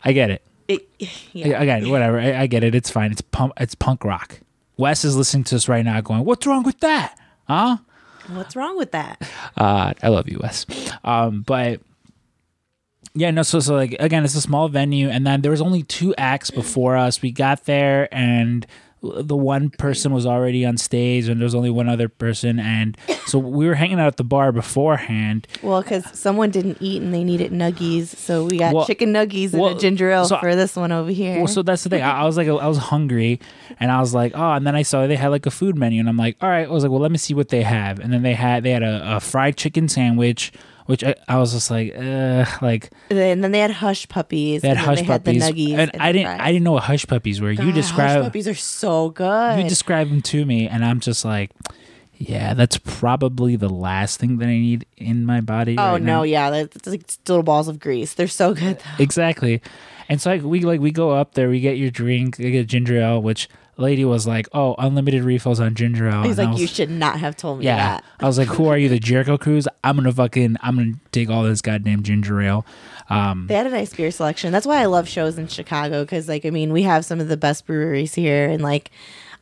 I 0.04 0.12
get 0.12 0.30
it. 0.30 0.42
it. 0.68 0.88
Yeah. 1.32 1.60
Again, 1.60 1.90
whatever. 1.90 2.18
I, 2.18 2.42
I 2.42 2.46
get 2.46 2.64
it. 2.64 2.74
It's 2.74 2.90
fine. 2.90 3.12
It's 3.12 3.20
punk. 3.22 3.52
It's 3.58 3.74
punk 3.74 4.04
rock. 4.04 4.40
Wes 4.76 5.04
is 5.04 5.16
listening 5.16 5.44
to 5.44 5.56
us 5.56 5.68
right 5.68 5.84
now, 5.84 6.00
going, 6.00 6.24
"What's 6.24 6.46
wrong 6.46 6.62
with 6.62 6.80
that? 6.80 7.18
Huh?" 7.46 7.78
What's 8.28 8.54
wrong 8.54 8.76
with 8.78 8.92
that? 8.92 9.20
Uh, 9.56 9.92
I 10.02 10.08
love 10.08 10.28
you, 10.28 10.38
Wes. 10.40 10.64
Um, 11.02 11.42
but 11.42 11.80
yeah, 13.14 13.30
no. 13.30 13.42
So, 13.42 13.60
so 13.60 13.74
like 13.74 13.96
again, 13.98 14.24
it's 14.24 14.34
a 14.34 14.40
small 14.40 14.68
venue, 14.68 15.08
and 15.08 15.26
then 15.26 15.42
there 15.42 15.50
was 15.50 15.60
only 15.60 15.82
two 15.82 16.14
acts 16.16 16.50
mm. 16.50 16.56
before 16.56 16.96
us. 16.96 17.22
We 17.22 17.32
got 17.32 17.64
there, 17.64 18.12
and 18.12 18.66
the 19.02 19.36
one 19.36 19.70
person 19.70 20.12
was 20.12 20.26
already 20.26 20.66
on 20.66 20.76
stage, 20.76 21.28
and 21.28 21.40
there 21.40 21.44
was 21.46 21.54
only 21.54 21.70
one 21.70 21.88
other 21.88 22.08
person, 22.08 22.58
and 22.58 22.98
so 23.26 23.38
we 23.38 23.66
were 23.66 23.74
hanging 23.74 23.98
out 23.98 24.08
at 24.08 24.16
the 24.18 24.24
bar 24.24 24.52
beforehand. 24.52 25.46
Well, 25.62 25.80
because 25.80 26.06
someone 26.18 26.50
didn't 26.50 26.78
eat 26.80 27.00
and 27.00 27.12
they 27.12 27.24
needed 27.24 27.50
nuggies, 27.50 28.08
so 28.08 28.44
we 28.44 28.58
got 28.58 28.74
Well- 28.74 28.86
chicken 28.86 29.12
nuggies 29.12 29.52
and 29.54 29.62
well, 29.62 29.76
a 29.76 29.80
ginger 29.80 30.10
ale 30.10 30.26
so- 30.26 30.38
for 30.38 30.54
this 30.54 30.76
one 30.76 30.92
over 30.92 31.10
here. 31.10 31.38
Well, 31.38 31.48
so 31.48 31.62
that's 31.62 31.82
the 31.82 31.88
thing. 31.88 32.02
I, 32.02 32.20
I 32.20 32.24
was 32.24 32.36
like, 32.36 32.46
I 32.46 32.66
was 32.66 32.76
hungry, 32.76 33.40
and 33.78 33.90
I 33.90 34.00
was 34.00 34.12
like, 34.12 34.32
oh, 34.34 34.52
and 34.52 34.66
then 34.66 34.76
I 34.76 34.82
saw 34.82 35.06
they 35.06 35.16
had 35.16 35.28
like 35.28 35.46
a 35.46 35.50
food 35.50 35.76
menu, 35.76 35.98
and 35.98 36.08
I'm 36.08 36.18
like, 36.18 36.36
all 36.42 36.50
right. 36.50 36.66
I 36.66 36.70
was 36.70 36.82
like, 36.82 36.90
well, 36.90 37.00
let 37.00 37.10
me 37.10 37.18
see 37.18 37.32
what 37.32 37.48
they 37.48 37.62
have, 37.62 38.00
and 38.00 38.12
then 38.12 38.22
they 38.22 38.34
had 38.34 38.64
they 38.64 38.72
had 38.72 38.82
a, 38.82 39.16
a 39.16 39.20
fried 39.20 39.56
chicken 39.56 39.88
sandwich, 39.88 40.52
which 40.86 41.04
I, 41.04 41.14
I 41.28 41.38
was 41.38 41.52
just 41.52 41.70
like, 41.70 41.94
uh, 41.96 42.44
like 42.62 42.90
and 43.10 43.42
then 43.42 43.52
they 43.52 43.60
had 43.60 43.70
hush 43.70 44.08
puppies. 44.08 44.62
they 44.62 44.68
had 44.68 44.76
hush 44.76 44.98
they 44.98 45.04
had 45.04 45.24
puppies, 45.24 45.46
the 45.46 45.52
nuggies 45.52 45.78
and 45.78 45.90
and 45.92 46.02
I 46.02 46.12
didn't 46.12 46.26
fries. 46.26 46.40
I 46.42 46.52
didn't 46.52 46.64
know 46.64 46.72
what 46.72 46.84
hush 46.84 47.06
puppies 47.06 47.40
were. 47.40 47.50
you 47.50 47.56
God, 47.56 47.66
hush 47.66 47.74
describe 47.74 48.22
puppies 48.22 48.48
are 48.48 48.54
so 48.54 49.10
good. 49.10 49.58
you 49.58 49.68
describe 49.68 50.08
them 50.08 50.22
to 50.22 50.44
me, 50.44 50.68
and 50.68 50.84
I'm 50.84 51.00
just 51.00 51.24
like, 51.24 51.50
yeah, 52.16 52.54
that's 52.54 52.76
probably 52.76 53.56
the 53.56 53.70
last 53.70 54.20
thing 54.20 54.38
that 54.38 54.46
I 54.46 54.58
need 54.58 54.86
in 54.96 55.24
my 55.24 55.40
body. 55.40 55.76
oh 55.78 55.92
right 55.92 56.02
no, 56.02 56.18
now. 56.18 56.22
yeah, 56.22 56.50
that's 56.50 56.86
like 56.86 57.04
little 57.26 57.42
balls 57.42 57.68
of 57.68 57.78
grease. 57.78 58.14
They're 58.14 58.28
so 58.28 58.52
good. 58.54 58.78
Though. 58.78 59.02
exactly. 59.02 59.62
And 60.08 60.20
so 60.20 60.30
like 60.30 60.42
we 60.42 60.60
like 60.60 60.80
we 60.80 60.90
go 60.90 61.12
up 61.12 61.34
there, 61.34 61.48
we 61.48 61.60
get 61.60 61.78
your 61.78 61.90
drink, 61.90 62.36
we 62.38 62.50
get 62.50 62.66
ginger 62.66 63.00
ale, 63.00 63.22
which 63.22 63.48
lady 63.80 64.04
was 64.04 64.26
like, 64.26 64.48
oh, 64.52 64.74
unlimited 64.78 65.24
refills 65.24 65.58
on 65.60 65.74
ginger 65.74 66.08
ale. 66.08 66.22
He's 66.22 66.38
And 66.38 66.48
like, 66.48 66.52
was- 66.52 66.60
you 66.60 66.66
should 66.66 66.90
not 66.90 67.18
have 67.20 67.36
told 67.36 67.58
me 67.60 67.64
Yeah. 67.64 67.76
that. 67.76 68.04
I 68.20 68.26
was 68.26 68.38
like, 68.38 68.48
who 68.48 68.66
are 68.68 68.76
you, 68.78 68.88
the 68.88 68.98
Jericho 68.98 69.36
Cruise? 69.38 69.66
I'm 69.82 69.96
gonna 69.96 70.12
fucking, 70.12 70.56
I'm 70.60 70.76
gonna 70.76 70.92
take 71.12 71.30
all 71.30 71.42
this 71.42 71.60
goddamn 71.62 72.02
ginger 72.02 72.40
ale. 72.40 72.64
Um, 73.08 73.46
They 73.48 73.54
had 73.54 73.66
a 73.66 73.70
nice 73.70 73.92
beer 73.94 74.10
selection. 74.10 74.52
That's 74.52 74.66
why 74.66 74.80
I 74.82 74.84
love 74.86 75.08
shows 75.08 75.36
in 75.38 75.48
Chicago 75.48 76.02
because, 76.04 76.28
like, 76.28 76.46
I 76.46 76.50
mean, 76.50 76.72
we 76.72 76.82
have 76.82 77.04
some 77.04 77.18
of 77.20 77.28
the 77.28 77.36
best 77.36 77.66
breweries 77.66 78.14
here, 78.14 78.48
and 78.48 78.62
like, 78.62 78.90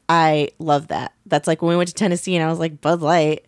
I 0.09 0.49
love 0.59 0.89
that. 0.89 1.13
That's 1.27 1.47
like 1.47 1.61
when 1.61 1.71
we 1.71 1.77
went 1.77 1.89
to 1.89 1.95
Tennessee, 1.95 2.35
and 2.35 2.43
I 2.45 2.49
was 2.49 2.59
like, 2.59 2.81
Bud 2.81 3.03
Light, 3.03 3.45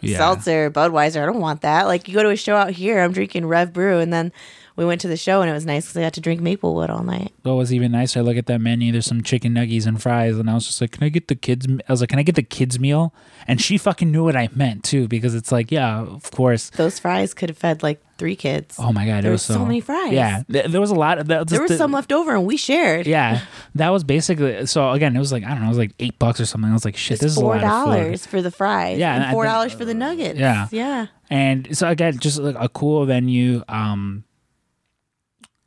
yeah. 0.00 0.16
seltzer, 0.18 0.70
Budweiser. 0.70 1.22
I 1.22 1.26
don't 1.26 1.40
want 1.40 1.60
that. 1.62 1.86
Like, 1.86 2.08
you 2.08 2.14
go 2.14 2.22
to 2.24 2.30
a 2.30 2.36
show 2.36 2.56
out 2.56 2.70
here, 2.70 3.00
I'm 3.00 3.12
drinking 3.12 3.46
Rev 3.46 3.72
Brew, 3.72 3.98
and 3.98 4.12
then 4.12 4.32
we 4.78 4.86
went 4.86 5.00
to 5.02 5.08
the 5.08 5.16
show, 5.16 5.42
and 5.42 5.50
it 5.50 5.52
was 5.52 5.66
nice 5.66 5.84
because 5.86 5.96
I 5.98 6.02
got 6.02 6.12
to 6.14 6.20
drink 6.20 6.40
Maplewood 6.40 6.88
all 6.88 7.02
night. 7.02 7.32
What 7.42 7.54
was 7.54 7.74
even 7.74 7.92
nicer, 7.92 8.20
I 8.20 8.22
look 8.22 8.36
at 8.38 8.46
that 8.46 8.60
menu, 8.60 8.92
there's 8.92 9.06
some 9.06 9.22
chicken 9.22 9.52
nuggies 9.52 9.86
and 9.86 10.00
fries, 10.00 10.38
and 10.38 10.48
I 10.48 10.54
was 10.54 10.66
just 10.66 10.80
like, 10.80 10.92
can 10.92 11.02
I 11.04 11.08
get 11.10 11.28
the 11.28 11.34
kids, 11.34 11.66
I 11.88 11.92
was 11.92 12.00
like, 12.00 12.10
can 12.10 12.18
I 12.18 12.22
get 12.22 12.36
the 12.36 12.42
kids 12.42 12.78
meal? 12.78 13.12
And 13.46 13.60
she 13.60 13.76
fucking 13.76 14.10
knew 14.10 14.24
what 14.24 14.36
I 14.36 14.48
meant 14.54 14.84
too, 14.84 15.08
because 15.08 15.34
it's 15.34 15.50
like, 15.52 15.70
yeah, 15.72 15.98
of 16.00 16.30
course. 16.30 16.70
Those 16.70 16.98
fries 16.98 17.34
could 17.34 17.48
have 17.50 17.58
fed 17.58 17.82
like 17.82 18.00
three 18.18 18.36
kids. 18.36 18.76
Oh 18.78 18.92
my 18.92 19.04
God, 19.06 19.24
There 19.24 19.30
was 19.32 19.46
was 19.48 19.56
so 19.56 19.64
many 19.64 19.80
fries. 19.80 20.12
Yeah, 20.12 20.42
th- 20.50 20.66
there 20.66 20.80
was 20.80 20.90
a 20.90 20.94
lot 20.94 21.18
of 21.18 21.26
that. 21.28 21.48
there 21.48 21.62
was 21.62 21.76
some 21.76 21.92
left 21.92 22.12
over, 22.12 22.34
and 22.34 22.46
we 22.46 22.56
shared. 22.56 23.06
Yeah, 23.06 23.42
that 23.74 23.90
was 23.90 24.04
basically 24.04 24.66
so. 24.66 24.90
Again, 24.92 25.14
it 25.16 25.18
was 25.18 25.32
like 25.32 25.44
I 25.44 25.50
don't 25.50 25.60
know, 25.60 25.66
it 25.66 25.70
was 25.70 25.78
like 25.78 25.92
eight 25.98 26.18
bucks 26.18 26.40
or 26.40 26.46
something. 26.46 26.70
I 26.70 26.72
was 26.72 26.84
like, 26.84 26.96
shit, 26.96 27.14
It's 27.14 27.22
this 27.22 27.32
is 27.32 27.38
a 27.38 27.40
four 27.40 27.56
lot 27.56 27.64
of 27.64 27.70
food. 27.70 28.00
dollars 28.02 28.26
for 28.26 28.42
the 28.42 28.50
fries. 28.50 28.98
Yeah, 28.98 29.14
and 29.14 29.24
and 29.24 29.32
four 29.32 29.44
dollars 29.44 29.72
for 29.72 29.84
the 29.84 29.94
nuggets. 29.94 30.38
Yeah. 30.38 30.68
yeah. 30.70 31.06
And 31.30 31.76
so 31.76 31.88
again, 31.88 32.18
just 32.18 32.38
like 32.38 32.56
a 32.58 32.68
cool 32.68 33.04
venue. 33.06 33.62
Um, 33.68 34.24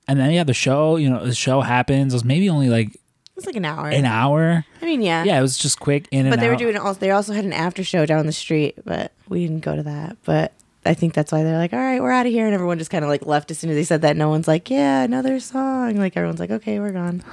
and 0.08 0.20
then 0.20 0.32
yeah, 0.32 0.44
the 0.44 0.54
show. 0.54 0.96
You 0.98 1.10
know, 1.10 1.26
the 1.26 1.36
show 1.36 1.62
happens. 1.62 2.14
It 2.14 2.16
was 2.16 2.26
maybe 2.26 2.50
only 2.50 2.70
like 2.70 2.90
It 2.96 3.00
was 3.36 3.46
like 3.46 3.56
an 3.56 3.66
hour. 3.66 3.90
an 3.90 4.06
hour. 4.06 4.66
I 4.82 4.86
mean, 4.86 5.02
yeah. 5.02 5.24
Yeah, 5.24 5.40
it 5.40 5.42
was 5.42 5.58
just 5.58 5.80
quick 5.80 6.08
in 6.12 6.26
and 6.26 6.30
But 6.30 6.40
they 6.40 6.50
were 6.50 6.56
doing 6.56 6.78
also. 6.78 7.00
They 7.00 7.12
also 7.12 7.34
had 7.34 7.46
an 7.46 7.54
after 7.54 7.84
show 7.84 8.06
down 8.06 8.26
the 8.26 8.32
street, 8.32 8.76
but 8.86 9.12
we 9.30 9.42
didn't 9.46 9.62
go 9.62 9.76
to 9.76 9.84
that. 9.84 10.18
But 10.26 10.54
I 10.86 10.94
think 10.96 11.14
that's 11.14 11.32
why 11.32 11.44
they're 11.44 11.58
like, 11.58 11.74
"All 11.74 11.80
right, 11.80 12.02
we're 12.02 12.12
out 12.12 12.26
of 12.26 12.32
here," 12.32 12.46
and 12.46 12.54
everyone 12.54 12.78
just 12.80 12.90
kind 12.92 13.04
of 13.04 13.10
like 13.10 13.26
left 13.26 13.52
as 13.52 13.60
soon 13.60 13.70
as 13.70 13.76
they 13.76 13.84
said 13.84 14.02
that. 14.02 14.18
No 14.18 14.30
one's 14.30 14.48
like, 14.48 14.70
"Yeah, 14.70 15.04
another 15.04 15.40
song." 15.40 15.96
Like 15.98 16.18
everyone's 16.18 16.40
like, 16.40 16.52
"Okay, 16.52 16.80
we're 16.80 16.92
gone." 16.92 17.24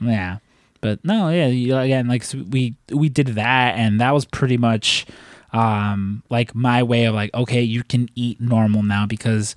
Yeah, 0.00 0.38
but 0.80 1.04
no, 1.04 1.28
yeah, 1.30 1.46
you, 1.46 1.76
again, 1.76 2.08
like 2.08 2.22
so 2.24 2.44
we 2.50 2.74
we 2.90 3.08
did 3.08 3.28
that, 3.28 3.76
and 3.76 4.00
that 4.00 4.12
was 4.12 4.24
pretty 4.24 4.56
much 4.56 5.06
um 5.52 6.22
like 6.30 6.54
my 6.54 6.82
way 6.82 7.04
of 7.06 7.14
like, 7.14 7.32
okay, 7.34 7.62
you 7.62 7.82
can 7.82 8.08
eat 8.14 8.40
normal 8.40 8.82
now 8.82 9.04
because 9.06 9.56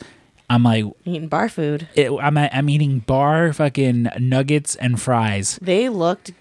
I'm 0.53 0.63
like, 0.63 0.85
Eating 1.05 1.27
bar 1.27 1.49
food. 1.49 1.87
it, 1.95 2.11
I'm 2.11 2.37
I'm 2.37 2.69
eating 2.69 2.99
bar 2.99 3.53
fucking 3.53 4.07
nuggets 4.19 4.75
and 4.75 5.01
fries. 5.01 5.57
They 5.61 5.89
looked 5.89 6.31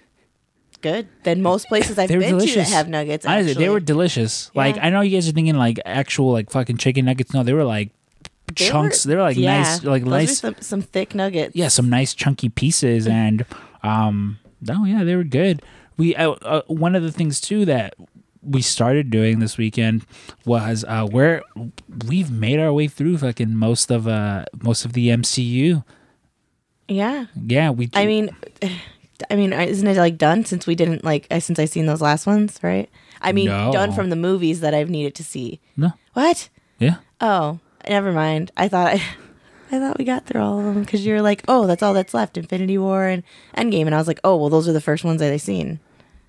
good 0.81 1.09
than 1.23 1.43
most 1.43 1.69
places 1.69 1.99
I've 1.99 2.11
were 2.11 2.19
been 2.19 2.39
to 2.39 2.55
that 2.57 2.69
have 2.69 2.89
nuggets. 2.89 3.25
Honestly, 3.25 3.53
Actually, 3.53 3.65
they 3.65 3.71
were 3.71 3.81
delicious. 3.81 4.51
Like 4.55 4.77
I 4.81 4.91
know 4.91 5.01
you 5.01 5.17
guys 5.17 5.29
are 5.29 5.33
thinking 5.33 5.57
like 5.57 5.79
actual 5.85 6.33
like 6.33 6.51
fucking 6.51 6.77
chicken 6.77 7.05
nuggets. 7.05 7.33
No, 7.33 7.43
they 7.43 7.53
were 7.53 7.65
like 7.65 7.91
They 8.49 8.67
chunks. 8.67 9.05
they 9.05 9.17
were 9.17 9.23
like 9.23 9.37
yeah, 9.37 9.59
nice, 9.63 9.85
like 9.85 10.05
nice. 10.05 10.39
Some, 10.39 10.57
some 10.61 10.83
thick 10.83 11.15
nuggets. 11.15 11.55
yeah, 11.57 11.69
some 11.69 11.89
nice 11.89 12.15
chunky 12.15 12.49
pieces, 12.49 13.07
and 13.23 13.45
um, 13.83 14.39
no, 14.61 14.85
yeah, 14.85 15.05
they 15.05 15.17
were 15.17 15.25
good. 15.25 15.63
We 15.97 16.17
uh, 16.17 16.31
uh, 16.33 16.63
one 16.67 16.95
of 16.97 17.03
the 17.03 17.13
things 17.13 17.41
too 17.41 17.65
that 17.67 17.95
we 18.43 18.61
started 18.63 19.11
doing 19.11 19.39
this 19.39 19.57
weekend 19.57 20.05
was 20.45 20.85
uh, 20.89 21.07
where 21.07 21.43
we've 22.09 22.31
made 22.31 22.59
our 22.59 22.73
way 22.73 22.89
through 22.89 23.19
fucking 23.19 23.55
most 23.55 23.91
of 23.91 24.09
uh 24.09 24.45
most 24.63 24.85
of 24.85 24.93
the 24.95 25.09
MCU. 25.09 25.85
yeah. 26.89 27.27
Yeah, 27.47 27.71
we. 27.71 27.89
I 27.95 28.07
mean, 28.07 28.31
I 29.31 29.37
mean, 29.37 29.53
isn't 29.53 29.87
it 29.87 29.97
like 29.97 30.19
done 30.19 30.45
since 30.45 30.67
we 30.67 30.75
didn't 30.75 31.05
like 31.05 31.27
uh, 31.31 31.39
since 31.41 31.59
I 31.59 31.65
seen 31.67 31.87
those 31.87 32.01
last 32.03 32.27
ones, 32.27 32.59
right? 32.63 32.91
I 33.21 33.31
mean, 33.33 33.47
No. 33.47 33.71
done 33.73 33.93
from 33.93 34.11
the 34.11 34.17
movies 34.17 34.61
that 34.61 34.75
I've 34.75 34.91
needed 34.91 35.15
to 35.17 35.25
see. 35.25 35.61
no, 35.77 35.93
What? 36.15 36.49
yeah, 36.81 36.97
Oh, 37.21 37.61
never 37.89 38.11
mind. 38.13 38.51
I 38.57 38.67
thought 38.67 38.89
I, 38.89 39.03
I 39.71 39.79
thought 39.79 39.97
we 39.99 40.05
got 40.05 40.27
through 40.27 40.43
all 40.43 40.59
of 40.59 40.65
them 40.65 40.83
because 40.83 41.07
you 41.07 41.15
were 41.15 41.23
like, 41.23 41.45
oh, 41.47 41.69
that's 41.69 41.83
all 41.85 41.95
that's 41.95 42.13
left: 42.15 42.37
Infinity 42.37 42.77
War 42.79 43.07
and 43.07 43.23
Endgame, 43.57 43.87
and 43.87 43.95
I 43.95 43.99
was 43.99 44.09
like, 44.09 44.19
oh, 44.25 44.37
well, 44.37 44.49
those 44.51 44.67
are 44.69 44.73
the 44.73 44.81
first 44.81 45.05
ones 45.05 45.21
that 45.21 45.33
I 45.33 45.37
seen. 45.37 45.79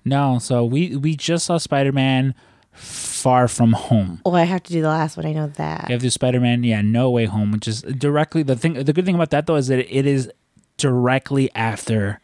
No. 0.04 0.38
So 0.38 0.64
we 0.64 0.96
we 0.96 1.16
just 1.16 1.46
saw 1.46 1.58
Spider 1.58 1.92
Man 1.92 2.34
Far 2.72 3.48
From 3.48 3.72
Home. 3.72 4.20
Oh, 4.26 4.34
I 4.34 4.42
have 4.44 4.62
to 4.64 4.72
do 4.72 4.82
the 4.82 4.88
last 4.88 5.16
one. 5.16 5.26
I 5.26 5.32
know 5.32 5.46
that. 5.56 5.88
You 5.88 5.94
have 5.94 6.02
the 6.02 6.10
Spider 6.10 6.40
Man, 6.40 6.64
yeah, 6.64 6.82
No 6.82 7.10
Way 7.10 7.24
Home, 7.26 7.52
which 7.52 7.68
is 7.68 7.82
directly 7.82 8.42
the 8.42 8.56
thing. 8.56 8.74
The 8.74 8.92
good 8.92 9.04
thing 9.04 9.14
about 9.14 9.30
that 9.30 9.46
though 9.46 9.56
is 9.56 9.68
that 9.68 9.78
it 9.78 10.06
is 10.06 10.30
directly 10.76 11.50
after 11.54 12.20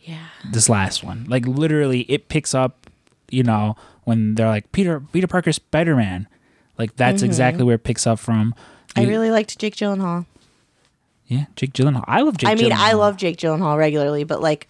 Yeah. 0.00 0.26
this 0.52 0.68
last 0.68 1.02
one. 1.02 1.24
Like 1.28 1.46
literally, 1.46 2.00
it 2.02 2.28
picks 2.28 2.54
up. 2.54 2.86
You 3.30 3.42
know 3.42 3.74
when 4.04 4.34
they're 4.34 4.48
like 4.48 4.70
Peter 4.72 5.00
Peter 5.00 5.26
Parker 5.26 5.50
Spider 5.52 5.96
Man, 5.96 6.28
like 6.78 6.94
that's 6.96 7.22
exactly 7.22 7.64
where 7.64 7.76
it 7.76 7.82
picks 7.84 8.06
up 8.06 8.18
from. 8.18 8.52
Mm-hmm. 8.52 9.00
I 9.00 9.02
You- 9.04 9.08
really 9.08 9.30
liked 9.30 9.58
Jake 9.58 9.74
Gyllenhaal. 9.74 10.26
yeah 11.26 11.46
Jake 11.56 11.72
Gyllenhaal. 11.72 12.04
I 12.06 12.20
love 12.20 12.36
Jake. 12.36 12.50
I 12.50 12.54
mean, 12.54 12.70
I 12.72 12.92
love 12.92 13.16
Jake 13.16 13.38
Gyllenhaal 13.38 13.76
regularly, 13.78 14.22
but 14.24 14.40
like, 14.42 14.68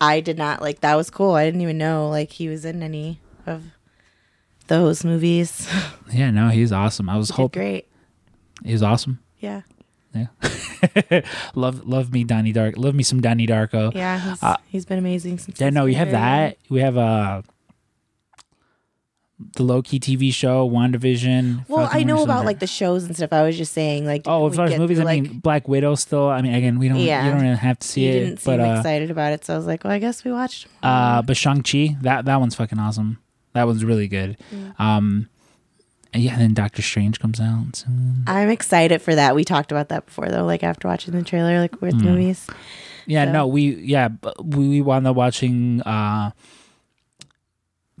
I 0.00 0.20
did 0.20 0.38
not 0.38 0.60
like 0.62 0.80
that 0.80 0.94
was 0.96 1.10
cool. 1.10 1.34
I 1.34 1.44
didn't 1.44 1.60
even 1.60 1.78
know 1.78 2.08
like 2.08 2.30
he 2.32 2.48
was 2.48 2.64
in 2.64 2.82
any 2.82 3.20
of 3.46 3.64
those 4.68 5.04
movies. 5.04 5.68
Yeah, 6.10 6.30
no, 6.30 6.48
he's 6.48 6.72
awesome. 6.72 7.10
I 7.10 7.18
was 7.18 7.28
hoping 7.28 7.60
great. 7.60 7.86
he's 8.64 8.82
awesome. 8.82 9.18
Yeah. 9.40 9.60
Yeah, 10.14 10.28
love 11.54 11.86
love 11.86 12.10
me 12.14 12.24
Donnie 12.24 12.52
Dark. 12.52 12.78
Love 12.78 12.94
me 12.94 13.02
some 13.02 13.20
Donnie 13.20 13.46
Darko. 13.46 13.94
Yeah. 13.94 14.18
He's, 14.18 14.42
Uh, 14.42 14.56
he's 14.68 14.86
been 14.86 14.98
amazing 14.98 15.38
since. 15.38 15.60
Yeah, 15.60 15.68
no, 15.68 15.84
we 15.84 15.92
have 15.94 16.10
that. 16.12 16.56
We 16.70 16.80
have 16.80 16.96
uh 16.96 17.42
the 19.54 19.62
low 19.62 19.82
key 19.82 20.00
TV 20.00 20.32
show, 20.34 20.68
WandaVision. 20.68 21.68
Well, 21.68 21.88
I 21.92 22.02
know 22.02 22.14
Winter 22.16 22.24
about 22.24 22.34
Soldier. 22.38 22.46
like 22.46 22.58
the 22.58 22.66
shows 22.66 23.04
and 23.04 23.14
stuff. 23.16 23.32
I 23.32 23.42
was 23.44 23.56
just 23.56 23.72
saying, 23.72 24.04
like, 24.04 24.22
Oh, 24.26 24.48
as 24.48 24.56
far 24.56 24.66
as 24.66 24.76
movies, 24.78 24.98
through, 24.98 25.06
I 25.06 25.14
like, 25.14 25.22
mean 25.22 25.38
Black 25.38 25.68
Widow 25.68 25.94
still. 25.94 26.28
I 26.28 26.42
mean, 26.42 26.54
again, 26.54 26.78
we 26.78 26.88
don't 26.88 26.98
Yeah. 26.98 27.24
you 27.24 27.30
don't 27.30 27.40
really 27.42 27.54
have 27.56 27.78
to 27.78 27.86
see 27.86 28.04
you 28.06 28.10
it, 28.10 28.18
didn't 28.24 28.40
seem 28.40 28.56
but 28.56 28.66
uh, 28.68 28.74
excited 28.78 29.10
about 29.10 29.32
it, 29.32 29.44
so 29.44 29.54
I 29.54 29.56
was 29.56 29.66
like, 29.66 29.84
well, 29.84 29.92
I 29.92 29.98
guess 30.00 30.24
we 30.24 30.32
watched. 30.32 30.66
uh, 30.82 31.22
but 31.22 31.36
Shang 31.36 31.62
Chi, 31.62 31.96
that 32.02 32.24
that 32.24 32.40
one's 32.40 32.54
fucking 32.56 32.78
awesome. 32.78 33.18
That 33.52 33.66
one's 33.66 33.84
really 33.84 34.08
good. 34.08 34.36
Mm. 34.52 34.78
Um, 34.80 35.28
And 36.12 36.22
yeah, 36.22 36.36
then 36.38 36.54
Doctor 36.54 36.82
Strange 36.82 37.20
comes 37.20 37.38
out 37.40 37.76
soon. 37.76 38.24
I'm 38.26 38.48
excited 38.48 39.02
for 39.02 39.14
that. 39.14 39.34
We 39.36 39.44
talked 39.44 39.70
about 39.70 39.88
that 39.90 40.06
before 40.06 40.28
though, 40.28 40.44
like 40.44 40.64
after 40.64 40.88
watching 40.88 41.14
the 41.14 41.22
trailer, 41.22 41.60
like 41.60 41.80
with 41.80 41.94
movies. 41.94 42.46
Yeah, 43.06 43.26
So- 43.26 43.32
no, 43.32 43.46
we 43.46 43.74
yeah, 43.76 44.08
we 44.42 44.80
wound 44.82 45.06
up 45.06 45.16
watching 45.16 45.80
uh 45.82 46.30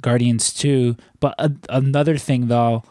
Guardians 0.00 0.52
2, 0.54 0.96
but 1.20 1.34
a, 1.38 1.52
another 1.68 2.16
thing 2.16 2.48
though 2.48 2.82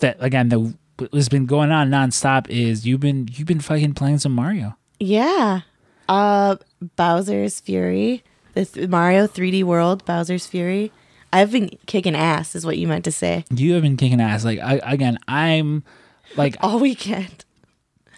that 0.00 0.16
again 0.20 0.48
that 0.50 0.74
has 1.12 1.28
been 1.28 1.46
going 1.46 1.70
on 1.72 1.90
nonstop 1.90 2.48
is 2.48 2.86
you've 2.86 3.00
been 3.00 3.28
you've 3.32 3.46
been 3.48 3.60
fucking 3.60 3.94
playing 3.94 4.18
some 4.18 4.32
Mario. 4.32 4.76
Yeah. 5.00 5.60
Uh 6.08 6.56
Bowser's 6.96 7.60
Fury. 7.60 8.22
This 8.54 8.76
Mario 8.76 9.26
3D 9.26 9.64
World, 9.64 10.04
Bowser's 10.04 10.46
Fury. 10.46 10.92
I've 11.32 11.50
been 11.50 11.70
kicking 11.86 12.14
ass 12.14 12.54
is 12.54 12.64
what 12.64 12.78
you 12.78 12.86
meant 12.86 13.04
to 13.06 13.12
say. 13.12 13.44
You 13.50 13.72
have 13.72 13.82
been 13.82 13.96
kicking 13.96 14.20
ass. 14.20 14.44
Like 14.44 14.60
I, 14.60 14.74
again, 14.84 15.18
I'm 15.26 15.82
like 16.36 16.56
All 16.60 16.78
weekend. 16.78 17.44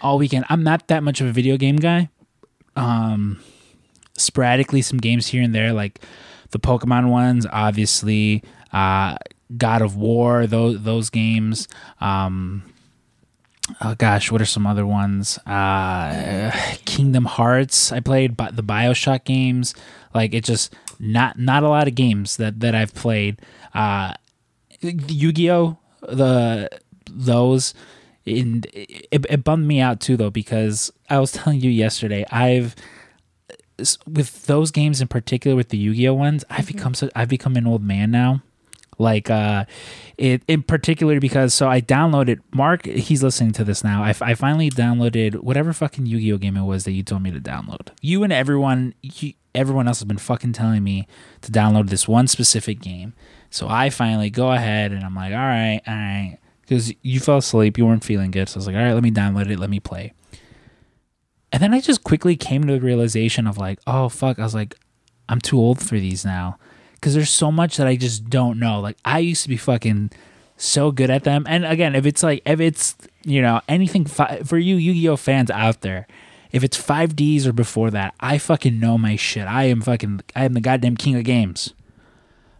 all 0.02 0.18
weekend. 0.18 0.44
I'm 0.50 0.62
not 0.62 0.88
that 0.88 1.02
much 1.02 1.22
of 1.22 1.26
a 1.26 1.32
video 1.32 1.56
game 1.56 1.76
guy. 1.76 2.10
Um, 2.76 3.40
sporadically 4.18 4.82
some 4.82 4.98
games 4.98 5.28
here 5.28 5.42
and 5.42 5.54
there, 5.54 5.72
like 5.72 6.00
the 6.50 6.58
Pokemon 6.58 7.08
ones, 7.10 7.46
obviously. 7.50 8.42
Uh, 8.72 9.16
God 9.56 9.82
of 9.82 9.96
War, 9.96 10.46
those 10.46 10.82
those 10.82 11.10
games. 11.10 11.68
Um, 12.00 12.64
oh 13.80 13.94
gosh, 13.94 14.30
what 14.30 14.40
are 14.40 14.46
some 14.46 14.66
other 14.66 14.86
ones? 14.86 15.38
Uh, 15.46 16.50
Kingdom 16.84 17.26
Hearts. 17.26 17.92
I 17.92 18.00
played 18.00 18.36
Bi- 18.36 18.50
the 18.50 18.62
Bioshock 18.62 19.24
games. 19.24 19.74
Like 20.14 20.34
it 20.34 20.44
just 20.44 20.74
not 20.98 21.38
not 21.38 21.62
a 21.62 21.68
lot 21.68 21.88
of 21.88 21.94
games 21.94 22.36
that 22.38 22.60
that 22.60 22.74
I've 22.74 22.94
played. 22.94 23.40
Uh, 23.74 24.14
Yu-Gi-Oh, 24.80 25.78
the 26.02 26.68
those 27.10 27.74
and 28.26 28.66
it, 28.72 29.24
it 29.30 29.44
bummed 29.44 29.66
me 29.66 29.80
out 29.80 30.00
too 30.00 30.16
though 30.16 30.30
because 30.30 30.92
I 31.08 31.18
was 31.18 31.32
telling 31.32 31.60
you 31.60 31.70
yesterday 31.70 32.24
I've 32.30 32.74
with 34.06 34.46
those 34.46 34.70
games 34.70 35.00
in 35.00 35.08
particular 35.08 35.56
with 35.56 35.68
the 35.68 35.78
Yu-Gi-Oh 35.78 36.14
ones 36.14 36.44
I've 36.48 36.66
become 36.66 36.94
so 36.94 37.08
I've 37.14 37.28
become 37.28 37.56
an 37.56 37.66
old 37.66 37.82
man 37.82 38.10
now. 38.10 38.42
Like 38.98 39.28
uh 39.28 39.66
it 40.16 40.42
in 40.48 40.62
particular 40.62 41.20
because 41.20 41.52
so 41.52 41.68
I 41.68 41.82
downloaded 41.82 42.40
Mark 42.54 42.86
he's 42.86 43.22
listening 43.22 43.52
to 43.52 43.64
this 43.64 43.84
now. 43.84 44.02
I, 44.02 44.14
I 44.20 44.34
finally 44.34 44.70
downloaded 44.70 45.36
whatever 45.36 45.72
fucking 45.74 46.06
Yu-Gi-Oh 46.06 46.38
game 46.38 46.56
it 46.56 46.62
was 46.62 46.84
that 46.84 46.92
you 46.92 47.02
told 47.02 47.22
me 47.22 47.30
to 47.30 47.40
download. 47.40 47.88
You 48.00 48.24
and 48.24 48.32
everyone 48.32 48.94
you, 49.02 49.34
everyone 49.54 49.86
else 49.86 49.98
has 49.98 50.06
been 50.06 50.18
fucking 50.18 50.54
telling 50.54 50.82
me 50.82 51.06
to 51.42 51.52
download 51.52 51.90
this 51.90 52.08
one 52.08 52.26
specific 52.28 52.80
game. 52.80 53.12
So 53.50 53.68
I 53.68 53.90
finally 53.90 54.30
go 54.30 54.52
ahead 54.52 54.92
and 54.92 55.04
I'm 55.04 55.14
like 55.14 55.32
all 55.32 55.38
right 55.38 55.82
all 55.86 55.94
right. 55.94 56.38
Because 56.62 56.92
you 57.02 57.20
fell 57.20 57.38
asleep 57.38 57.76
you 57.76 57.84
weren't 57.84 58.04
feeling 58.04 58.30
good. 58.30 58.48
So 58.48 58.56
I 58.56 58.58
was 58.60 58.66
like 58.66 58.76
all 58.76 58.82
right 58.82 58.94
let 58.94 59.02
me 59.02 59.10
download 59.10 59.50
it 59.50 59.58
let 59.58 59.68
me 59.68 59.80
play 59.80 60.14
and 61.56 61.62
then 61.62 61.72
I 61.72 61.80
just 61.80 62.04
quickly 62.04 62.36
came 62.36 62.66
to 62.66 62.74
the 62.74 62.80
realization 62.80 63.46
of 63.46 63.56
like 63.56 63.78
oh 63.86 64.10
fuck 64.10 64.38
I 64.38 64.42
was 64.42 64.54
like 64.54 64.76
I'm 65.26 65.40
too 65.40 65.58
old 65.58 65.82
for 65.82 65.98
these 65.98 66.22
now 66.22 66.58
because 66.94 67.14
there's 67.14 67.30
so 67.30 67.50
much 67.50 67.78
that 67.78 67.86
I 67.86 67.96
just 67.96 68.28
don't 68.28 68.58
know. 68.58 68.78
Like 68.78 68.98
I 69.06 69.20
used 69.20 69.42
to 69.44 69.48
be 69.48 69.56
fucking 69.56 70.10
so 70.58 70.90
good 70.90 71.08
at 71.08 71.24
them. 71.24 71.46
And 71.48 71.64
again, 71.64 71.94
if 71.94 72.04
it's 72.04 72.22
like 72.22 72.42
if 72.44 72.60
it's 72.60 72.94
you 73.24 73.40
know 73.40 73.62
anything 73.70 74.04
fi- 74.04 74.42
for 74.42 74.58
you 74.58 74.76
Yu-Gi-Oh 74.76 75.16
fans 75.16 75.50
out 75.50 75.80
there, 75.80 76.06
if 76.52 76.62
it's 76.62 76.76
5Ds 76.76 77.46
or 77.46 77.54
before 77.54 77.90
that, 77.90 78.14
I 78.20 78.36
fucking 78.36 78.78
know 78.78 78.98
my 78.98 79.16
shit. 79.16 79.46
I 79.46 79.64
am 79.64 79.80
fucking 79.80 80.20
I 80.34 80.44
am 80.44 80.52
the 80.52 80.60
goddamn 80.60 80.98
king 80.98 81.16
of 81.16 81.24
games. 81.24 81.72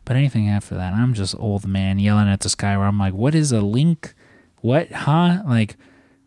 But 0.06 0.16
anything 0.16 0.48
after 0.48 0.74
that, 0.74 0.94
I'm 0.94 1.12
just 1.12 1.38
old 1.38 1.66
man 1.66 1.98
yelling 1.98 2.28
at 2.28 2.40
the 2.40 2.48
sky 2.48 2.78
where 2.78 2.86
I'm 2.86 2.98
like, 2.98 3.12
what 3.12 3.34
is 3.34 3.52
a 3.52 3.60
link? 3.60 4.14
What? 4.62 4.90
Huh? 4.90 5.42
Like 5.46 5.76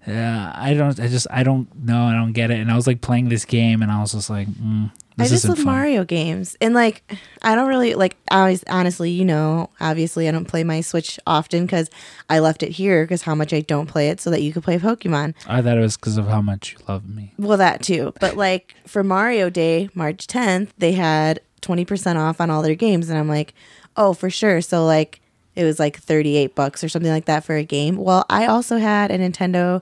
uh, 0.10 0.52
I 0.56 0.74
don't 0.74 1.00
I 1.00 1.08
just 1.08 1.28
I 1.30 1.44
don't 1.44 1.68
know. 1.84 2.04
I 2.04 2.14
don't 2.14 2.34
get 2.34 2.52
it. 2.52 2.60
And 2.60 2.72
I 2.72 2.76
was 2.76 2.88
like 2.88 3.02
playing 3.02 3.30
this 3.30 3.46
game 3.46 3.82
and 3.82 3.92
I 3.92 4.02
was 4.02 4.14
just 4.14 4.30
like, 4.30 4.48
mm, 4.48 4.92
I 5.18 5.28
just 5.28 5.48
love 5.48 5.58
fun. 5.58 5.66
Mario 5.66 6.04
games. 6.04 6.56
And 6.62 6.74
like 6.74 7.04
I 7.42 7.56
don't 7.56 7.68
really 7.68 7.96
like 7.96 8.16
I 8.32 8.40
always 8.40 8.64
honestly, 8.70 9.12
you 9.12 9.26
know, 9.26 9.70
obviously 9.80 10.28
I 10.28 10.32
don't 10.32 10.46
play 10.46 10.64
my 10.64 10.82
Switch 10.82 11.20
often 11.28 11.68
cuz 11.68 11.90
I 12.30 12.40
left 12.40 12.64
it 12.64 12.72
here 12.72 13.06
cuz 13.06 13.24
how 13.24 13.36
much 13.36 13.54
I 13.54 13.62
don't 13.62 13.88
play 13.88 14.10
it 14.10 14.22
so 14.22 14.30
that 14.30 14.42
you 14.42 14.54
could 14.54 14.64
play 14.64 14.78
Pokemon. 14.80 15.34
I 15.48 15.62
thought 15.62 15.78
it 15.78 15.82
was 15.82 15.98
because 15.98 16.18
of 16.18 16.28
how 16.28 16.42
much 16.42 16.74
you 16.74 16.86
love 16.88 17.08
me. 17.08 17.34
Well, 17.38 17.58
that 17.58 17.84
too. 17.84 18.14
But 18.20 18.36
like 18.38 18.76
for 18.88 19.04
Mario 19.04 19.50
Day, 19.50 19.90
March 19.94 20.28
10th, 20.28 20.70
they 20.78 20.94
had 20.94 21.42
20% 21.62 22.16
off 22.16 22.40
on 22.40 22.50
all 22.50 22.62
their 22.62 22.76
games 22.76 23.10
and 23.10 23.20
I'm 23.20 23.28
like, 23.28 23.54
"Oh, 23.98 24.14
for 24.14 24.30
sure." 24.30 24.62
So 24.62 24.86
like 24.86 25.22
it 25.60 25.66
was 25.66 25.78
like 25.78 26.00
38 26.00 26.56
bucks 26.56 26.86
or 26.86 26.90
something 26.90 27.12
like 27.12 27.26
that 27.26 27.44
for 27.44 27.58
a 27.58 27.66
game. 27.66 27.98
Well, 27.98 28.26
I 28.30 28.46
also 28.46 28.78
had 28.78 29.12
a 29.12 29.18
Nintendo 29.20 29.82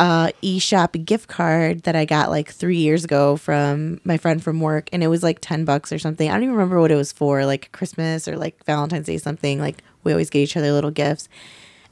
uh 0.00 0.30
eShop 0.42 1.04
gift 1.04 1.28
card 1.28 1.84
that 1.84 1.94
I 1.94 2.04
got 2.04 2.28
like 2.28 2.50
3 2.50 2.76
years 2.76 3.04
ago 3.04 3.36
from 3.36 4.00
my 4.02 4.16
friend 4.16 4.42
from 4.42 4.58
work 4.58 4.88
and 4.92 5.04
it 5.04 5.06
was 5.06 5.22
like 5.22 5.38
10 5.40 5.64
bucks 5.64 5.92
or 5.92 6.00
something. 6.00 6.28
I 6.28 6.34
don't 6.34 6.42
even 6.42 6.56
remember 6.56 6.80
what 6.80 6.90
it 6.90 6.96
was 6.96 7.12
for, 7.12 7.46
like 7.46 7.70
Christmas 7.70 8.26
or 8.26 8.36
like 8.36 8.64
Valentine's 8.64 9.06
Day 9.06 9.16
something. 9.16 9.60
Like 9.60 9.84
we 10.02 10.10
always 10.10 10.28
get 10.28 10.40
each 10.40 10.56
other 10.56 10.72
little 10.72 10.90
gifts. 10.90 11.28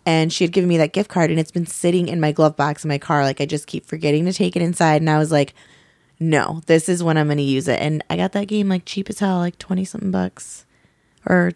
And 0.04 0.32
she 0.32 0.42
had 0.42 0.52
given 0.52 0.66
me 0.68 0.78
that 0.78 0.92
gift 0.92 1.08
card 1.08 1.30
and 1.30 1.38
it's 1.38 1.52
been 1.52 1.66
sitting 1.66 2.08
in 2.08 2.18
my 2.18 2.32
glove 2.32 2.56
box 2.56 2.82
in 2.84 2.88
my 2.88 2.98
car 2.98 3.22
like 3.22 3.40
I 3.40 3.46
just 3.46 3.68
keep 3.68 3.86
forgetting 3.86 4.24
to 4.24 4.32
take 4.32 4.56
it 4.56 4.62
inside 4.62 5.00
and 5.00 5.08
I 5.08 5.18
was 5.18 5.30
like 5.30 5.54
no, 6.18 6.62
this 6.66 6.88
is 6.88 7.02
when 7.02 7.16
I'm 7.16 7.26
going 7.26 7.38
to 7.38 7.42
use 7.42 7.66
it. 7.66 7.80
And 7.80 8.04
I 8.08 8.16
got 8.16 8.30
that 8.32 8.46
game 8.46 8.68
like 8.68 8.84
cheap 8.84 9.10
as 9.10 9.18
hell, 9.18 9.38
like 9.38 9.58
20 9.58 9.84
something 9.84 10.12
bucks 10.12 10.64
or 11.26 11.52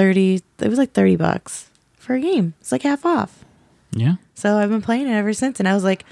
30. 0.00 0.40
It 0.60 0.68
was 0.68 0.78
like 0.78 0.92
30 0.92 1.16
bucks 1.16 1.68
for 1.98 2.14
a 2.14 2.20
game. 2.20 2.54
It's 2.58 2.72
like 2.72 2.82
half 2.82 3.04
off. 3.04 3.44
Yeah. 3.92 4.14
So 4.34 4.56
I've 4.56 4.70
been 4.70 4.80
playing 4.80 5.08
it 5.08 5.12
ever 5.12 5.34
since. 5.34 5.60
And 5.60 5.68
I 5.68 5.74
was 5.74 5.84
like, 5.84 6.06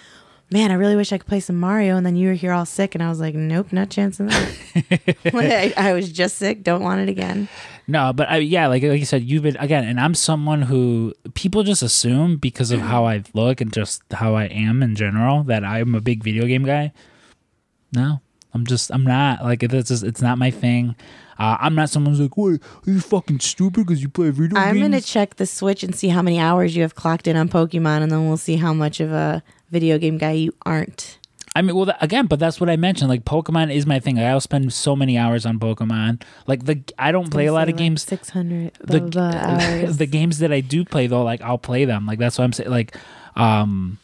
man, 0.51 0.71
I 0.71 0.75
really 0.75 0.95
wish 0.95 1.11
I 1.11 1.17
could 1.17 1.27
play 1.27 1.41
some 1.41 1.57
Mario. 1.57 1.97
And 1.97 2.05
then 2.05 2.15
you 2.15 2.29
were 2.29 2.35
here 2.35 2.53
all 2.53 2.67
sick. 2.67 2.95
And 2.95 3.03
I 3.03 3.09
was 3.09 3.19
like, 3.19 3.35
nope, 3.35 3.73
not 3.73 3.89
chancing 3.89 4.27
that. 4.27 4.53
I, 5.25 5.73
I 5.75 5.95
was 5.95 6.13
just 6.13 6.37
sick. 6.37 6.63
Don't 6.63 6.83
want 6.83 7.01
it 7.01 7.09
again. 7.09 7.49
No, 7.87 8.13
but 8.13 8.29
I, 8.29 8.37
yeah, 8.37 8.67
like 8.67 8.83
like 8.83 9.01
you 9.01 9.07
said, 9.07 9.23
you've 9.23 9.45
been 9.45 9.57
again, 9.57 9.83
and 9.85 9.99
I'm 9.99 10.15
someone 10.15 10.61
who 10.61 11.15
people 11.33 11.63
just 11.63 11.83
assume 11.83 12.37
because 12.37 12.71
of 12.71 12.81
how 12.81 13.07
I 13.07 13.23
look 13.33 13.63
and 13.63 13.73
just 13.73 14.03
how 14.13 14.35
I 14.35 14.45
am 14.45 14.83
in 14.83 14.95
general 14.95 15.43
that 15.45 15.65
I'm 15.65 15.95
a 15.95 16.03
big 16.03 16.23
video 16.23 16.45
game 16.45 16.65
guy. 16.65 16.93
No, 17.95 18.21
I'm 18.53 18.67
just 18.67 18.91
I'm 18.91 19.05
not 19.05 19.43
like 19.43 19.63
it's 19.63 19.89
just 19.89 20.05
it's 20.05 20.21
not 20.21 20.37
my 20.37 20.51
thing. 20.51 20.97
Uh, 21.39 21.57
I'm 21.61 21.75
not 21.75 21.89
someone 21.91 22.13
who's 22.13 22.21
like, 22.21 22.37
"Wait, 22.37 22.61
are 22.87 22.91
you 22.91 23.01
fucking 23.01 23.41
stupid 23.41 23.87
because 23.87 24.03
you 24.03 24.09
play 24.09 24.31
video 24.31 24.57
games? 24.57 24.67
I'm 24.67 24.79
going 24.79 24.93
to 24.93 25.01
check 25.01 25.37
the 25.37 25.47
Switch 25.47 25.83
and 25.83 25.95
see 25.95 26.09
how 26.09 26.23
many 26.23 26.39
hours 26.39 26.75
you 26.75 26.83
have 26.83 26.95
clocked 26.95 27.29
in 27.29 27.37
on 27.37 27.49
Pokemon. 27.49 28.03
And 28.03 28.11
then 28.11 28.27
we'll 28.27 28.37
see 28.37 28.57
how 28.57 28.73
much 28.73 29.01
of 29.01 29.13
a 29.13 29.43
video 29.71 29.99
game 29.99 30.19
guy 30.19 30.33
you 30.33 30.55
aren't. 30.67 31.19
I 31.55 31.63
mean, 31.63 31.75
well, 31.75 31.93
again, 32.01 32.27
but 32.27 32.39
that's 32.39 32.61
what 32.61 32.71
I 32.71 32.77
mentioned. 32.77 33.09
Like 33.09 33.25
Pokemon 33.25 33.75
is 33.75 33.87
my 33.87 33.99
thing. 33.99 34.19
I'll 34.19 34.41
spend 34.41 34.73
so 34.73 34.95
many 34.95 35.19
hours 35.19 35.45
on 35.45 35.59
Pokemon. 35.59 36.23
Like 36.47 36.67
the 36.67 36.81
I 36.99 37.11
don't 37.11 37.31
play 37.31 37.47
a 37.47 37.53
lot 37.53 37.69
of 37.69 37.77
games. 37.77 38.03
600 38.03 38.75
the 38.81 39.01
blah, 39.01 39.09
blah, 39.31 39.41
hours. 39.41 39.97
the 39.97 40.07
games 40.07 40.39
that 40.39 40.53
I 40.53 40.61
do 40.61 40.85
play 40.85 41.07
though, 41.07 41.25
like 41.25 41.41
I'll 41.43 41.59
play 41.59 41.85
them. 41.85 42.07
Like 42.07 42.19
that's 42.19 42.39
what 42.39 42.45
I'm 42.45 42.53
saying. 42.53 42.71
Like, 42.71 42.97
um, 43.35 43.99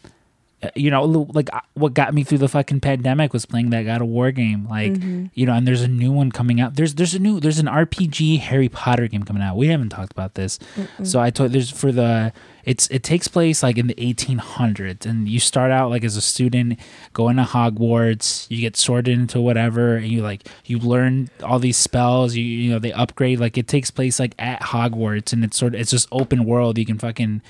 you 0.75 0.91
know, 0.91 1.05
like 1.35 1.53
uh, 1.55 1.61
what 1.75 1.95
got 1.95 2.15
me 2.15 2.25
through 2.25 2.39
the 2.39 2.49
fucking 2.49 2.81
pandemic 2.81 3.33
was 3.33 3.47
playing 3.47 3.71
that 3.71 3.83
God 3.83 4.01
of 4.03 4.09
War 4.09 4.31
game. 4.31 4.67
Like, 4.69 4.93
Mm-hmm. 4.93 5.27
you 5.35 5.47
know, 5.47 5.53
and 5.55 5.67
there's 5.67 5.83
a 5.83 5.89
new 5.89 6.13
one 6.13 6.31
coming 6.31 6.61
out. 6.61 6.77
There's 6.77 6.95
there's 6.95 7.15
a 7.15 7.19
new 7.19 7.41
there's 7.41 7.59
an 7.59 7.67
RPG 7.67 8.41
Harry 8.41 8.69
Potter 8.69 9.09
game 9.09 9.23
coming 9.25 9.43
out. 9.43 9.57
We 9.57 9.69
haven't 9.69 9.91
talked 9.91 10.13
about 10.13 10.35
this. 10.35 10.59
So 11.03 11.21
I 11.21 11.31
told 11.31 11.53
there's 11.53 11.71
for 11.71 11.91
the 11.93 12.33
it's 12.65 12.87
it 12.89 13.03
takes 13.03 13.29
place 13.29 13.63
like 13.63 13.77
in 13.77 13.89
the 13.89 13.95
1800s 13.97 15.05
and 15.05 15.29
you 15.29 15.39
start 15.39 15.71
out 15.71 15.91
like 15.91 16.03
as 16.03 16.17
a 16.17 16.23
student 16.23 16.79
going 17.13 17.37
to 17.37 17.43
Hogwarts 17.43 18.47
you 18.51 18.61
get 18.61 18.77
sorted 18.77 19.19
into 19.19 19.41
whatever 19.41 19.97
and 19.97 20.07
you 20.09 20.23
like 20.23 20.49
you 20.65 20.79
learn 20.79 21.29
all 21.43 21.59
these 21.59 21.77
spells 21.77 22.35
you 22.35 22.43
you 22.43 22.71
know 22.73 22.79
they 22.79 22.93
upgrade 22.93 23.39
like 23.39 23.59
it 23.59 23.69
takes 23.69 23.91
place 23.91 24.19
like 24.19 24.35
at 24.39 24.61
Hogwarts 24.63 25.33
and 25.33 25.45
it's 25.45 25.59
sort 25.59 25.75
of 25.75 25.81
it's 25.81 25.91
just 25.91 26.09
open 26.11 26.45
world 26.45 26.79
you 26.79 26.87
can 26.87 26.99
fucking 26.99 27.43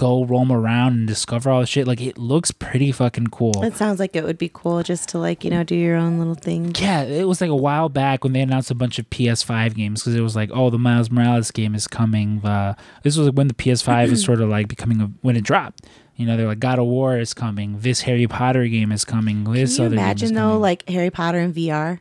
go 0.00 0.24
roam 0.24 0.50
around 0.50 0.94
and 0.94 1.06
discover 1.06 1.50
all 1.50 1.60
the 1.60 1.66
shit 1.66 1.86
like 1.86 2.00
it 2.00 2.16
looks 2.16 2.50
pretty 2.50 2.90
fucking 2.90 3.26
cool 3.26 3.62
It 3.62 3.76
sounds 3.76 4.00
like 4.00 4.16
it 4.16 4.24
would 4.24 4.38
be 4.38 4.50
cool 4.52 4.82
just 4.82 5.10
to 5.10 5.18
like, 5.18 5.44
you 5.44 5.50
know, 5.50 5.62
do 5.62 5.74
your 5.74 5.96
own 5.96 6.18
little 6.18 6.34
thing. 6.34 6.72
yeah, 6.78 7.02
it 7.02 7.28
was 7.28 7.40
like 7.42 7.50
a 7.50 7.54
while 7.56 7.90
back 7.90 8.24
when 8.24 8.32
they 8.32 8.40
announced 8.40 8.70
a 8.70 8.74
bunch 8.74 8.98
of 8.98 9.08
PS5 9.10 9.74
games 9.74 10.00
because 10.00 10.14
it 10.14 10.22
was 10.22 10.34
like, 10.34 10.50
oh, 10.54 10.70
the 10.70 10.78
Miles 10.78 11.10
Morales 11.10 11.50
game 11.50 11.74
is 11.74 11.86
coming. 11.86 12.40
Uh, 12.42 12.74
this 13.02 13.18
was 13.18 13.30
when 13.32 13.48
the 13.48 13.54
PS5 13.54 14.10
was 14.10 14.24
sort 14.24 14.40
of 14.40 14.48
like 14.48 14.68
becoming 14.68 15.00
a 15.02 15.10
when 15.20 15.36
it 15.36 15.44
dropped. 15.44 15.86
You 16.16 16.26
know, 16.26 16.36
they're 16.36 16.46
like 16.46 16.60
God 16.60 16.78
of 16.78 16.86
War 16.86 17.18
is 17.18 17.34
coming. 17.34 17.80
This 17.80 18.00
Harry 18.02 18.26
Potter 18.26 18.66
game 18.68 18.92
is 18.92 19.04
coming. 19.04 19.44
This 19.52 19.76
Can 19.76 19.82
you 19.82 19.86
other 19.86 19.96
game 19.96 20.04
is 20.04 20.08
imagine 20.08 20.34
though, 20.34 20.40
coming. 20.48 20.60
like 20.62 20.88
Harry 20.88 21.10
Potter 21.10 21.38
in 21.40 21.52
VR? 21.52 22.00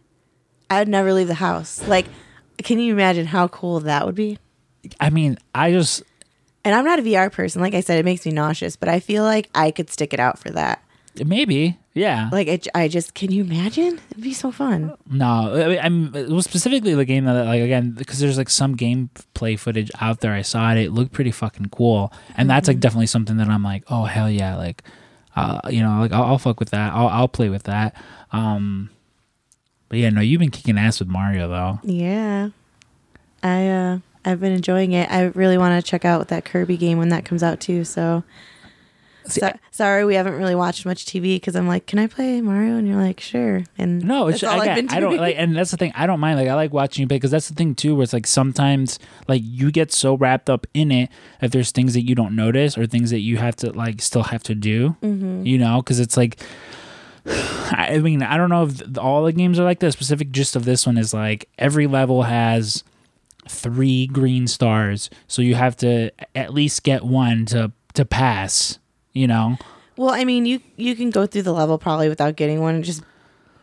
I 0.69 0.79
would 0.79 0.87
never 0.87 1.11
leave 1.13 1.27
the 1.27 1.35
house. 1.35 1.85
Like, 1.87 2.05
can 2.59 2.79
you 2.79 2.93
imagine 2.93 3.25
how 3.27 3.47
cool 3.49 3.79
that 3.81 4.05
would 4.05 4.15
be? 4.15 4.37
I 4.99 5.09
mean, 5.09 5.37
I 5.53 5.71
just 5.71 6.03
And 6.65 6.75
I'm 6.75 6.85
not 6.85 6.99
a 6.99 7.01
VR 7.01 7.31
person. 7.31 7.61
Like 7.61 7.73
I 7.73 7.79
said, 7.81 7.99
it 7.99 8.05
makes 8.05 8.25
me 8.25 8.31
nauseous, 8.31 8.75
but 8.75 8.89
I 8.89 8.99
feel 8.99 9.23
like 9.23 9.49
I 9.55 9.71
could 9.71 9.89
stick 9.89 10.13
it 10.13 10.19
out 10.19 10.37
for 10.39 10.49
that. 10.51 10.83
maybe 11.25 11.77
Yeah. 11.93 12.29
Like 12.31 12.47
it, 12.47 12.67
I 12.75 12.87
just 12.87 13.13
can 13.13 13.31
you 13.31 13.43
imagine? 13.43 13.99
It'd 14.11 14.23
be 14.23 14.33
so 14.33 14.51
fun. 14.51 14.93
No, 15.09 15.25
I- 15.55 15.79
I'm 15.83 16.13
it 16.15 16.29
was 16.29 16.45
specifically 16.45 16.93
the 16.95 17.05
game 17.05 17.25
that 17.25 17.45
like 17.45 17.61
again 17.61 17.91
because 17.91 18.19
there's 18.19 18.37
like 18.37 18.49
some 18.49 18.75
gameplay 18.77 19.57
footage 19.57 19.89
out 19.99 20.19
there. 20.21 20.33
I 20.33 20.41
saw 20.43 20.71
it; 20.71 20.77
it 20.77 20.91
looked 20.91 21.11
pretty 21.13 21.31
fucking 21.31 21.69
cool, 21.69 22.11
and 22.37 22.49
that's 22.49 22.67
like 22.67 22.79
definitely 22.79 23.07
something 23.07 23.37
that 23.37 23.47
I'm 23.49 23.63
like, 23.63 23.83
oh 23.89 24.03
hell 24.05 24.29
yeah, 24.29 24.55
like, 24.55 24.83
uh, 25.35 25.59
you 25.69 25.81
know, 25.81 25.99
like 25.99 26.11
I'll, 26.13 26.23
I'll 26.23 26.37
fuck 26.37 26.59
with 26.59 26.69
that. 26.71 26.93
I'll 26.93 27.07
I'll 27.07 27.27
play 27.27 27.49
with 27.49 27.63
that. 27.63 27.95
Um, 28.31 28.89
but 29.89 29.99
yeah, 29.99 30.09
no, 30.11 30.21
you've 30.21 30.39
been 30.39 30.51
kicking 30.51 30.77
ass 30.77 30.99
with 30.99 31.09
Mario 31.09 31.47
though. 31.49 31.79
Yeah. 31.83 32.49
I 33.41 33.67
uh 33.69 33.99
I've 34.29 34.39
been 34.39 34.53
enjoying 34.53 34.93
it. 34.93 35.09
I 35.11 35.25
really 35.25 35.57
want 35.57 35.83
to 35.83 35.89
check 35.89 36.05
out 36.05 36.27
that 36.29 36.45
Kirby 36.45 36.77
game 36.77 36.97
when 36.97 37.09
that 37.09 37.25
comes 37.25 37.43
out 37.43 37.59
too. 37.59 37.83
So, 37.83 38.23
See, 39.27 39.41
so 39.41 39.51
sorry 39.71 40.05
we 40.05 40.15
haven't 40.15 40.33
really 40.33 40.55
watched 40.55 40.85
much 40.85 41.05
TV 41.05 41.35
because 41.35 41.55
I'm 41.55 41.67
like, 41.67 41.85
can 41.85 41.99
I 41.99 42.07
play 42.07 42.41
Mario? 42.41 42.77
And 42.77 42.87
you're 42.87 43.01
like, 43.01 43.19
sure. 43.19 43.63
And 43.77 44.03
No, 44.03 44.27
it's 44.27 44.43
all 44.43 44.59
been 44.63 44.89
I 44.89 44.99
don't 44.99 45.17
like, 45.17 45.35
and 45.37 45.55
that's 45.55 45.71
the 45.71 45.77
thing. 45.77 45.91
I 45.95 46.07
don't 46.07 46.19
mind. 46.19 46.39
Like, 46.39 46.47
I 46.47 46.55
like 46.55 46.73
watching 46.73 47.01
you 47.03 47.07
play 47.07 47.17
because 47.17 47.31
that's 47.31 47.49
the 47.49 47.55
thing 47.55 47.75
too. 47.75 47.95
Where 47.95 48.03
it's 48.03 48.13
like 48.13 48.27
sometimes, 48.27 48.99
like, 49.27 49.41
you 49.43 49.71
get 49.71 49.91
so 49.91 50.15
wrapped 50.15 50.49
up 50.49 50.65
in 50.73 50.91
it 50.91 51.09
if 51.41 51.51
there's 51.51 51.71
things 51.71 51.93
that 51.93 52.07
you 52.07 52.15
don't 52.15 52.35
notice 52.35 52.77
or 52.77 52.85
things 52.85 53.11
that 53.11 53.19
you 53.19 53.37
have 53.37 53.55
to 53.57 53.71
like 53.71 54.01
still 54.01 54.23
have 54.23 54.43
to 54.43 54.55
do. 54.55 54.95
Mm-hmm. 55.01 55.45
You 55.45 55.57
know, 55.57 55.81
because 55.81 55.99
it's 55.99 56.17
like, 56.17 56.39
I 57.25 57.99
mean, 57.99 58.23
I 58.23 58.37
don't 58.37 58.49
know 58.49 58.65
if 58.65 58.97
all 58.97 59.23
the 59.23 59.33
games 59.33 59.59
are 59.59 59.63
like 59.63 59.79
this. 59.79 59.93
Specific 59.93 60.31
gist 60.31 60.55
of 60.55 60.65
this 60.65 60.85
one 60.85 60.97
is 60.97 61.13
like 61.13 61.49
every 61.57 61.87
level 61.87 62.23
has 62.23 62.83
three 63.47 64.07
green 64.07 64.47
stars, 64.47 65.09
so 65.27 65.41
you 65.41 65.55
have 65.55 65.75
to 65.77 66.11
at 66.35 66.53
least 66.53 66.83
get 66.83 67.03
one 67.03 67.45
to 67.47 67.71
to 67.93 68.05
pass. 68.05 68.79
You 69.13 69.27
know. 69.27 69.57
Well, 69.97 70.11
I 70.11 70.23
mean, 70.23 70.45
you 70.45 70.61
you 70.77 70.95
can 70.95 71.09
go 71.09 71.25
through 71.25 71.43
the 71.43 71.53
level 71.53 71.77
probably 71.77 72.09
without 72.09 72.35
getting 72.35 72.61
one 72.61 72.75
and 72.75 72.83
just 72.83 73.03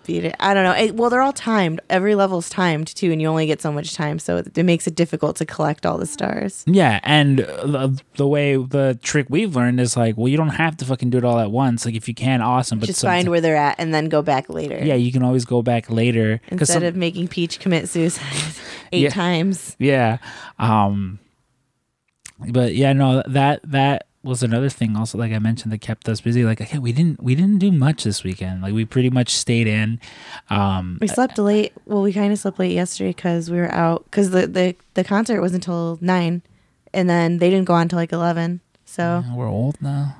beat 0.06 0.24
it. 0.24 0.34
I 0.40 0.54
don't 0.54 0.64
know. 0.64 0.72
It, 0.72 0.94
well, 0.94 1.10
they're 1.10 1.20
all 1.22 1.32
timed. 1.32 1.80
Every 1.90 2.14
level's 2.14 2.48
timed 2.48 2.86
too, 2.88 3.12
and 3.12 3.20
you 3.20 3.28
only 3.28 3.46
get 3.46 3.60
so 3.60 3.70
much 3.72 3.94
time, 3.94 4.18
so 4.18 4.38
it, 4.38 4.56
it 4.56 4.62
makes 4.62 4.86
it 4.86 4.94
difficult 4.94 5.36
to 5.36 5.44
collect 5.46 5.84
all 5.84 5.98
the 5.98 6.06
stars. 6.06 6.64
Yeah, 6.66 7.00
and 7.02 7.38
the, 7.40 8.00
the 8.16 8.26
way 8.26 8.56
the 8.56 8.98
trick 9.02 9.26
we've 9.28 9.54
learned 9.56 9.80
is 9.80 9.96
like, 9.96 10.16
well, 10.16 10.28
you 10.28 10.36
don't 10.36 10.48
have 10.50 10.76
to 10.78 10.84
fucking 10.84 11.10
do 11.10 11.18
it 11.18 11.24
all 11.24 11.38
at 11.38 11.50
once. 11.50 11.84
Like, 11.84 11.94
if 11.94 12.08
you 12.08 12.14
can, 12.14 12.40
awesome. 12.40 12.78
But 12.78 12.86
just 12.86 13.00
someti- 13.00 13.08
find 13.08 13.28
where 13.28 13.40
they're 13.40 13.56
at 13.56 13.76
and 13.78 13.92
then 13.92 14.08
go 14.08 14.22
back 14.22 14.48
later. 14.48 14.78
yeah, 14.82 14.94
you 14.94 15.12
can 15.12 15.22
always 15.22 15.44
go 15.44 15.62
back 15.62 15.90
later 15.90 16.40
Instead 16.48 16.66
some- 16.74 16.82
of 16.84 16.96
making 16.96 17.28
Peach 17.28 17.58
commit 17.60 17.88
suicide 17.88 18.54
eight 18.92 19.02
Yeah. 19.02 19.10
times. 19.10 19.76
yeah, 19.78 20.18
um, 20.58 21.18
but 22.48 22.74
yeah, 22.74 22.92
no, 22.92 23.22
that 23.26 23.60
that 23.64 24.06
was 24.26 24.42
another 24.42 24.68
thing. 24.68 24.96
Also, 24.96 25.16
like 25.16 25.32
I 25.32 25.38
mentioned, 25.38 25.72
that 25.72 25.80
kept 25.80 26.08
us 26.08 26.20
busy. 26.20 26.44
Like, 26.44 26.60
okay, 26.60 26.78
we 26.78 26.92
didn't 26.92 27.22
we 27.22 27.34
didn't 27.34 27.58
do 27.58 27.72
much 27.72 28.04
this 28.04 28.22
weekend. 28.24 28.62
Like, 28.62 28.74
we 28.74 28.84
pretty 28.84 29.10
much 29.10 29.30
stayed 29.34 29.66
in. 29.66 30.00
Um, 30.50 30.98
We 31.00 31.08
slept 31.08 31.38
late. 31.38 31.72
Well, 31.86 32.02
we 32.02 32.12
kind 32.12 32.32
of 32.32 32.38
slept 32.38 32.58
late 32.58 32.72
yesterday 32.72 33.10
because 33.10 33.50
we 33.50 33.58
were 33.58 33.72
out. 33.72 34.04
Because 34.04 34.30
the, 34.30 34.46
the 34.46 34.76
the 34.94 35.04
concert 35.04 35.40
was 35.40 35.54
until 35.54 35.98
nine, 36.00 36.42
and 36.92 37.08
then 37.08 37.38
they 37.38 37.48
didn't 37.50 37.66
go 37.66 37.74
on 37.74 37.82
until 37.82 37.98
like 37.98 38.12
eleven. 38.12 38.60
So 38.84 39.24
we're 39.34 39.48
old 39.48 39.80
now. 39.80 40.16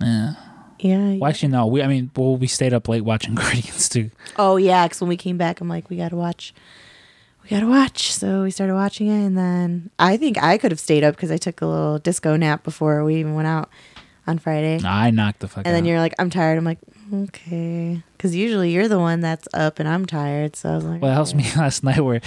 Yeah. 0.00 0.34
yeah. 0.78 1.14
Well, 1.16 1.28
actually, 1.28 1.48
no. 1.48 1.66
We, 1.66 1.82
I 1.82 1.88
mean, 1.88 2.10
well, 2.16 2.36
we 2.36 2.46
stayed 2.46 2.72
up 2.72 2.88
late 2.88 3.02
watching 3.02 3.34
Guardians 3.36 3.88
too. 3.88 4.10
Oh 4.36 4.56
yeah, 4.56 4.86
because 4.86 5.00
when 5.00 5.08
we 5.08 5.16
came 5.16 5.36
back, 5.38 5.60
I'm 5.60 5.68
like, 5.68 5.90
we 5.90 5.96
gotta 5.96 6.16
watch. 6.16 6.54
We 7.48 7.56
gotta 7.56 7.66
watch. 7.66 8.12
So 8.12 8.42
we 8.42 8.50
started 8.50 8.74
watching 8.74 9.06
it, 9.06 9.24
and 9.24 9.36
then 9.38 9.90
I 9.98 10.18
think 10.18 10.36
I 10.42 10.58
could 10.58 10.70
have 10.70 10.80
stayed 10.80 11.02
up 11.02 11.16
because 11.16 11.30
I 11.30 11.38
took 11.38 11.62
a 11.62 11.66
little 11.66 11.98
disco 11.98 12.36
nap 12.36 12.62
before 12.62 13.02
we 13.04 13.16
even 13.16 13.34
went 13.34 13.48
out 13.48 13.70
on 14.26 14.38
Friday. 14.38 14.78
I 14.84 15.10
knocked 15.10 15.40
the 15.40 15.48
fuck 15.48 15.66
And 15.66 15.74
then 15.74 15.86
you're 15.86 15.98
like, 15.98 16.14
I'm 16.18 16.28
tired. 16.28 16.58
I'm 16.58 16.64
like, 16.64 16.78
okay. 17.12 18.02
Because 18.16 18.34
usually 18.34 18.72
you're 18.72 18.88
the 18.88 18.98
one 18.98 19.20
that's 19.20 19.48
up 19.54 19.78
and 19.78 19.88
I'm 19.88 20.06
tired. 20.06 20.56
So 20.56 20.70
I 20.70 20.74
was 20.74 20.84
like, 20.84 21.02
Well, 21.02 21.10
it 21.10 21.14
helps 21.14 21.34
me 21.34 21.44
last 21.56 21.84
night 21.84 22.00
where, 22.00 22.20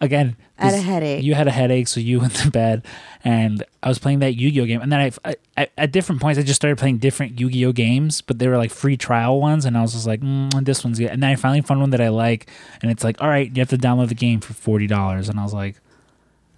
again, 0.00 0.36
I 0.58 0.66
had 0.66 0.74
a 0.74 0.80
headache. 0.80 1.24
You 1.24 1.34
had 1.34 1.48
a 1.48 1.50
headache, 1.50 1.88
so 1.88 2.00
you 2.00 2.20
went 2.20 2.34
to 2.36 2.50
bed, 2.50 2.84
and 3.24 3.62
I 3.82 3.88
was 3.88 3.98
playing 3.98 4.20
that 4.20 4.36
Yu-Gi-Oh 4.36 4.64
game, 4.64 4.80
and 4.80 4.90
then 4.90 5.00
I, 5.00 5.30
I, 5.30 5.36
I 5.56 5.68
at 5.76 5.92
different 5.92 6.20
points 6.20 6.38
I 6.38 6.42
just 6.42 6.56
started 6.56 6.78
playing 6.78 6.98
different 6.98 7.38
Yu-Gi-Oh 7.38 7.72
games, 7.72 8.22
but 8.22 8.38
they 8.38 8.48
were 8.48 8.56
like 8.56 8.70
free 8.70 8.96
trial 8.96 9.40
ones, 9.40 9.64
and 9.64 9.76
I 9.76 9.82
was 9.82 9.92
just 9.92 10.06
like, 10.06 10.20
mm, 10.20 10.64
this 10.64 10.82
one's 10.82 10.98
good, 10.98 11.10
and 11.10 11.22
then 11.22 11.30
I 11.30 11.36
finally 11.36 11.60
found 11.60 11.80
one 11.80 11.90
that 11.90 12.00
I 12.00 12.08
like, 12.08 12.48
and 12.82 12.90
it's 12.90 13.04
like, 13.04 13.20
all 13.20 13.28
right, 13.28 13.54
you 13.54 13.60
have 13.60 13.68
to 13.70 13.78
download 13.78 14.08
the 14.08 14.14
game 14.14 14.40
for 14.40 14.54
forty 14.54 14.86
dollars, 14.86 15.28
and 15.28 15.38
I 15.38 15.42
was 15.42 15.54
like. 15.54 15.76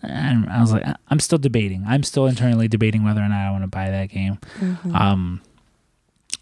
And 0.01 0.49
I 0.49 0.61
was 0.61 0.73
like, 0.73 0.85
I'm 1.09 1.19
still 1.19 1.39
debating. 1.39 1.83
I'm 1.85 2.05
still 2.05 2.29
internally 2.29 2.69
debating 2.69 3.03
whether 3.03 3.21
or 3.21 3.29
not 3.29 3.49
I 3.49 3.51
want 3.51 3.65
to 3.65 3.69
buy 3.69 3.91
that 3.91 4.11
game. 4.11 4.39
Mm-hmm. 4.61 4.95
Um, 4.95 5.41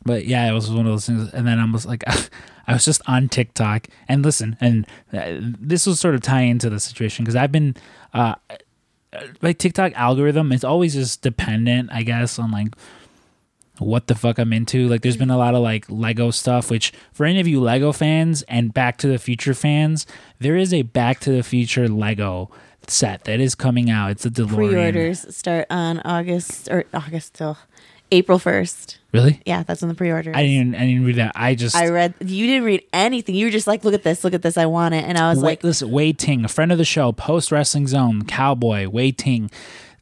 but 0.06 0.26
yeah, 0.26 0.48
it 0.48 0.52
was 0.52 0.70
one 0.70 0.86
of 0.86 0.92
those 0.92 1.06
things. 1.06 1.32
And 1.32 1.46
then 1.46 1.58
I 1.58 1.70
was 1.70 1.84
like, 1.84 2.04
I 2.66 2.72
was 2.72 2.84
just 2.84 3.02
on 3.06 3.28
TikTok 3.28 3.88
and 4.08 4.24
listen, 4.24 4.56
and 4.60 4.86
uh, 5.12 5.34
this 5.60 5.86
will 5.86 5.94
sort 5.94 6.14
of 6.14 6.22
tie 6.22 6.42
into 6.42 6.70
the 6.70 6.80
situation 6.80 7.24
because 7.24 7.36
I've 7.36 7.52
been, 7.52 7.76
uh, 8.14 8.36
like 9.42 9.58
TikTok 9.58 9.92
algorithm, 9.94 10.52
it's 10.52 10.64
always 10.64 10.94
just 10.94 11.22
dependent, 11.22 11.90
I 11.92 12.02
guess, 12.02 12.38
on 12.38 12.50
like 12.50 12.74
what 13.78 14.06
the 14.06 14.14
fuck 14.14 14.38
I'm 14.38 14.52
into. 14.52 14.88
Like, 14.88 15.02
there's 15.02 15.16
been 15.16 15.30
a 15.30 15.38
lot 15.38 15.54
of 15.54 15.62
like 15.62 15.84
Lego 15.88 16.30
stuff, 16.30 16.70
which 16.70 16.92
for 17.12 17.26
any 17.26 17.40
of 17.40 17.46
you 17.46 17.60
Lego 17.60 17.92
fans 17.92 18.42
and 18.42 18.72
Back 18.72 18.98
to 18.98 19.08
the 19.08 19.18
Future 19.18 19.54
fans, 19.54 20.06
there 20.38 20.56
is 20.56 20.72
a 20.72 20.82
Back 20.82 21.20
to 21.20 21.30
the 21.30 21.42
Future 21.42 21.88
Lego 21.88 22.50
set 22.88 23.24
that 23.24 23.40
is 23.40 23.54
coming 23.54 23.90
out. 23.90 24.10
It's 24.12 24.26
a 24.26 24.30
DeLorean. 24.30 24.54
pre-orders 24.54 25.36
start 25.36 25.66
on 25.70 26.00
August 26.00 26.68
or 26.68 26.84
August 26.94 27.34
till 27.34 27.58
April 28.12 28.38
1st. 28.38 28.98
Really? 29.16 29.40
Yeah, 29.46 29.62
that's 29.62 29.82
in 29.82 29.88
the 29.88 29.94
pre-order. 29.94 30.32
I 30.34 30.42
didn't. 30.42 30.68
Even, 30.68 30.74
I 30.74 30.86
didn't 30.86 31.04
read 31.04 31.16
that. 31.16 31.32
I 31.34 31.54
just. 31.54 31.74
I 31.76 31.88
read. 31.88 32.14
You 32.20 32.46
didn't 32.46 32.64
read 32.64 32.84
anything. 32.92 33.34
You 33.34 33.46
were 33.46 33.50
just 33.50 33.66
like, 33.66 33.84
look 33.84 33.94
at 33.94 34.02
this, 34.02 34.24
look 34.24 34.34
at 34.34 34.42
this. 34.42 34.56
I 34.56 34.66
want 34.66 34.94
it, 34.94 35.04
and 35.04 35.18
I 35.18 35.30
was 35.30 35.38
Wait, 35.38 35.44
like, 35.44 35.64
listen, 35.64 35.90
Wai 35.90 36.12
Ting, 36.12 36.44
a 36.44 36.48
friend 36.48 36.70
of 36.72 36.78
the 36.78 36.84
show, 36.84 37.12
post 37.12 37.50
wrestling 37.50 37.86
zone, 37.86 38.24
cowboy, 38.24 38.88
Wai 38.88 39.10
Ting. 39.10 39.50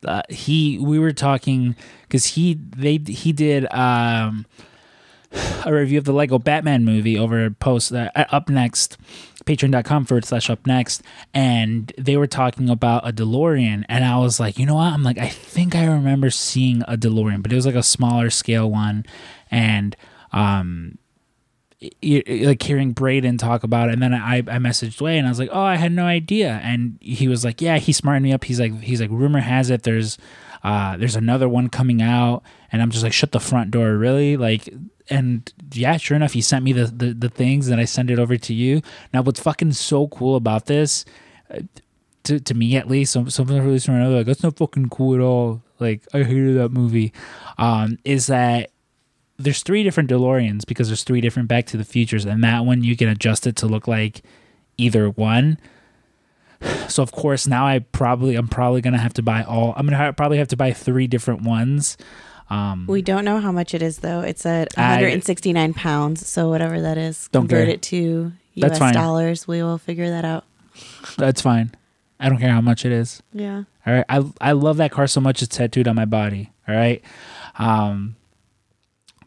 Uh, 0.05 0.23
he, 0.29 0.79
we 0.79 0.99
were 0.99 1.13
talking 1.13 1.75
because 2.03 2.27
he, 2.27 2.55
they, 2.55 2.99
he 2.99 3.33
did 3.33 3.67
um, 3.73 4.45
a 5.65 5.73
review 5.73 5.99
of 5.99 6.05
the 6.05 6.13
Lego 6.13 6.39
Batman 6.39 6.85
movie 6.85 7.19
over 7.19 7.51
post 7.51 7.93
uh, 7.93 8.11
up 8.15 8.49
next, 8.49 8.97
patreon.com 9.45 10.05
forward 10.05 10.25
slash 10.25 10.49
up 10.51 10.67
next, 10.67 11.03
and 11.33 11.93
they 11.99 12.17
were 12.17 12.27
talking 12.27 12.71
about 12.71 13.09
a 13.09 13.13
DeLorean, 13.13 13.85
and 13.89 14.05
I 14.05 14.19
was 14.19 14.41
like, 14.41 14.59
you 14.59 14.67
know 14.67 14.77
what? 14.77 14.93
I'm 14.93 15.03
like, 15.03 15.19
I 15.19 15.29
think 15.29 15.75
I 15.75 15.87
remember 15.87 16.31
seeing 16.31 16.83
a 16.89 16.97
DeLorean, 16.97 17.43
but 17.43 17.53
it 17.53 17.57
was 17.57 17.67
like 17.67 17.75
a 17.75 17.83
smaller 17.83 18.31
scale 18.31 18.71
one, 18.71 19.05
and 19.51 19.97
um, 20.33 20.99
like 22.03 22.63
hearing 22.63 22.93
Braden 22.93 23.37
talk 23.39 23.63
about 23.65 23.89
it, 23.89 23.93
and 23.93 24.03
then 24.03 24.15
I 24.15 24.39
I 24.39 24.59
messaged 24.59 25.01
Wai 25.01 25.13
and 25.13 25.27
I 25.27 25.31
was 25.31 25.39
like, 25.39 25.51
oh, 25.53 25.61
I 25.61 25.77
had 25.77 25.93
no 25.93 26.07
idea, 26.07 26.61
and 26.63 26.97
he 27.01 27.29
was 27.29 27.45
like, 27.45 27.61
yeah, 27.61 27.79
he 27.79 27.93
smartened 27.93 28.25
me 28.25 28.33
up. 28.33 28.45
He's 28.45 28.61
like, 28.61 28.81
he's 28.81 29.01
like, 29.01 29.11
rumor 29.11 29.41
has 29.41 29.71
it 29.71 29.83
there's, 29.83 30.17
uh, 30.65 30.97
there's 30.97 31.17
another 31.17 31.49
one 31.49 31.69
coming 31.69 32.03
out, 32.03 32.43
and 32.73 32.83
I'm 32.83 32.91
just 32.91 33.05
like, 33.05 33.13
shut 33.13 33.31
the 33.31 33.41
front 33.41 33.71
door, 33.71 33.97
really, 33.97 34.37
like. 34.37 34.69
And 35.11 35.53
yeah, 35.75 35.99
sure 35.99 36.17
enough, 36.17 36.33
he 36.33 36.41
sent 36.41 36.65
me 36.65 36.73
the, 36.73 36.87
the, 36.87 37.13
the 37.13 37.29
things 37.29 37.69
and 37.69 37.79
I 37.79 37.85
send 37.85 38.11
it 38.11 38.19
over 38.19 38.39
to 38.39 38.55
you. 38.55 38.81
Now, 39.13 39.21
what's 39.21 39.39
fucking 39.39 39.73
so 39.73 40.09
cool 40.09 40.35
about 40.35 40.65
this, 40.65 41.05
uh, 41.51 41.59
to, 42.23 42.41
to 42.41 42.55
me 42.55 42.75
at 42.79 42.89
least, 42.89 43.13
some 43.13 43.29
some 43.29 43.47
people 43.47 43.67
listening 43.67 43.99
are 43.99 44.09
like, 44.09 44.25
that's 44.25 44.43
not 44.43 44.57
fucking 44.57 44.89
cool 44.89 45.15
at 45.15 45.21
all. 45.21 45.63
Like, 45.79 46.07
I 46.15 46.23
hated 46.23 46.57
that 46.57 46.71
movie. 46.71 47.13
Um, 47.59 47.99
is 48.03 48.29
that 48.29 48.71
there's 49.37 49.63
three 49.63 49.83
different 49.83 50.09
DeLoreans 50.09 50.65
because 50.67 50.89
there's 50.89 51.05
three 51.05 51.21
different 51.21 51.51
Back 51.51 51.67
to 51.67 51.77
the 51.77 51.85
Futures, 51.85 52.25
and 52.25 52.43
that 52.43 52.65
one 52.65 52.83
you 52.83 52.97
can 52.97 53.11
adjust 53.11 53.47
it 53.47 53.57
to 53.57 53.67
look 53.67 53.87
like 53.87 54.23
either 54.79 55.11
one. 55.11 55.59
So 56.89 57.03
of 57.03 57.13
course 57.13 57.47
now 57.47 57.67
I 57.67 57.81
probably 57.81 58.37
I'm 58.37 58.49
probably 58.49 58.81
gonna 58.81 58.99
have 58.99 59.15
to 59.15 59.23
buy 59.23 59.43
all. 59.43 59.75
I'm 59.77 59.87
gonna 59.87 59.97
ha- 59.97 60.13
probably 60.13 60.39
have 60.39 60.49
to 60.49 60.57
buy 60.57 60.73
three 60.73 61.07
different 61.07 61.43
ones. 61.43 61.97
Um, 62.51 62.87
we 62.87 63.01
don't 63.03 63.25
know 63.25 63.41
how 63.41 63.53
much 63.53 63.75
it 63.75 63.83
is 63.83 63.99
though. 63.99 64.21
It's 64.21 64.45
at 64.47 64.69
I- 64.79 64.97
169 64.97 65.75
pounds, 65.75 66.27
so 66.27 66.49
whatever 66.51 66.81
that 66.81 66.99
is, 66.99 67.29
convert 67.29 67.67
care. 67.67 67.75
it 67.75 67.83
to 67.83 68.33
U.S. 68.55 68.93
dollars. 68.93 69.49
We 69.49 69.63
will 69.63 69.79
figure 69.79 70.11
that 70.11 70.25
out. 70.25 70.45
that's 71.17 71.41
fine. 71.41 71.73
I 72.21 72.29
don't 72.29 72.39
care 72.39 72.51
how 72.53 72.61
much 72.61 72.85
it 72.85 72.93
is. 72.93 73.23
Yeah. 73.33 73.65
All 73.87 73.93
right. 73.95 74.05
I 74.09 74.25
I 74.41 74.53
love 74.53 74.77
that 74.79 74.91
car 74.93 75.07
so 75.07 75.21
much 75.21 75.43
it's 75.43 75.57
tattooed 75.57 75.89
on 75.89 75.97
my 75.97 76.05
body. 76.05 76.53
All 76.69 76.75
right. 76.75 77.03
Um 77.59 78.17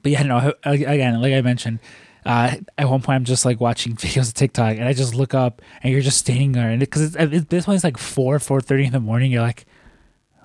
but 0.04 0.12
yeah, 0.12 0.24
no, 0.24 0.54
again, 0.64 1.22
like 1.22 1.34
I 1.34 1.42
mentioned, 1.42 1.80
uh, 2.26 2.56
at 2.78 2.90
one 2.90 3.02
point 3.02 3.16
I'm 3.16 3.26
just 3.26 3.46
like 3.46 3.60
watching 3.60 3.96
videos 3.98 4.30
of 4.30 4.34
TikTok 4.34 4.78
and 4.78 4.86
I 4.86 4.94
just 4.94 5.16
look 5.16 5.34
up 5.34 5.62
and 5.82 5.92
you're 5.94 6.02
just 6.02 6.18
standing 6.18 6.52
there 6.52 6.70
and 6.70 6.80
because 6.80 7.16
it, 7.16 7.34
it, 7.34 7.50
this 7.50 7.68
one's 7.68 7.84
like 7.84 7.98
4 7.98 8.40
4:30 8.40 8.88
in 8.88 8.92
the 8.94 9.00
morning 9.00 9.32
you're 9.32 9.42
like 9.42 9.66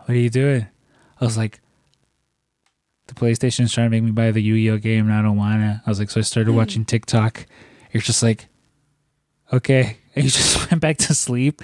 what 0.04 0.11
are 0.11 0.18
you 0.18 0.30
doing? 0.30 0.66
I 1.20 1.24
was 1.24 1.37
like 1.37 1.61
the 3.08 3.14
PlayStation's 3.14 3.72
trying 3.72 3.87
to 3.87 3.90
make 3.90 4.02
me 4.02 4.11
buy 4.11 4.30
the 4.30 4.42
Yu-Gi-Oh 4.42 4.78
game 4.78 5.06
and 5.06 5.14
I 5.14 5.22
don't 5.22 5.37
want 5.37 5.61
to. 5.61 5.82
I 5.85 5.90
was 5.90 5.98
like 5.98 6.11
so 6.11 6.20
I 6.20 6.22
started 6.22 6.52
watching 6.52 6.85
TikTok. 6.85 7.46
You're 7.92 8.02
just 8.02 8.22
like 8.22 8.48
okay, 9.52 9.98
and 10.14 10.24
you 10.24 10.30
just 10.30 10.70
went 10.70 10.80
back 10.80 10.98
to 10.98 11.14
sleep. 11.14 11.62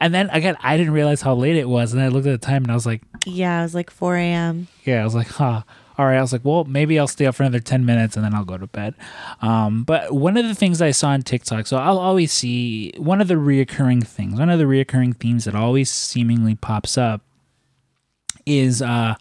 And 0.00 0.12
then 0.12 0.28
again, 0.30 0.56
I 0.60 0.76
didn't 0.76 0.92
realize 0.92 1.22
how 1.22 1.34
late 1.34 1.56
it 1.56 1.68
was, 1.68 1.92
and 1.92 2.02
I 2.02 2.08
looked 2.08 2.26
at 2.26 2.38
the 2.38 2.46
time 2.46 2.64
and 2.64 2.70
I 2.70 2.74
was 2.74 2.84
like, 2.84 3.02
Yeah, 3.24 3.60
it 3.60 3.62
was 3.62 3.74
like 3.74 3.90
4 3.90 4.16
a.m. 4.16 4.68
"Yeah." 4.84 5.00
I 5.00 5.04
was 5.04 5.14
like, 5.14 5.28
"Huh." 5.28 5.62
All 5.96 6.06
right. 6.06 6.16
I 6.16 6.20
was 6.20 6.32
like, 6.32 6.44
well, 6.44 6.64
maybe 6.64 6.98
I'll 6.98 7.06
stay 7.06 7.26
up 7.26 7.36
for 7.36 7.44
another 7.44 7.60
10 7.60 7.86
minutes 7.86 8.16
and 8.16 8.24
then 8.24 8.34
I'll 8.34 8.44
go 8.44 8.58
to 8.58 8.66
bed. 8.66 8.94
Um, 9.40 9.84
but 9.84 10.12
one 10.12 10.36
of 10.36 10.46
the 10.46 10.54
things 10.54 10.82
I 10.82 10.90
saw 10.90 11.10
on 11.10 11.22
TikTok, 11.22 11.66
so 11.66 11.76
I'll 11.76 11.98
always 11.98 12.32
see 12.32 12.92
one 12.96 13.20
of 13.20 13.28
the 13.28 13.34
reoccurring 13.34 14.06
things, 14.06 14.38
one 14.38 14.50
of 14.50 14.58
the 14.58 14.64
reoccurring 14.64 15.16
themes 15.16 15.44
that 15.44 15.54
always 15.54 15.90
seemingly 15.90 16.56
pops 16.56 16.98
up 16.98 17.22
is 18.44 18.82
uh, 18.82 19.14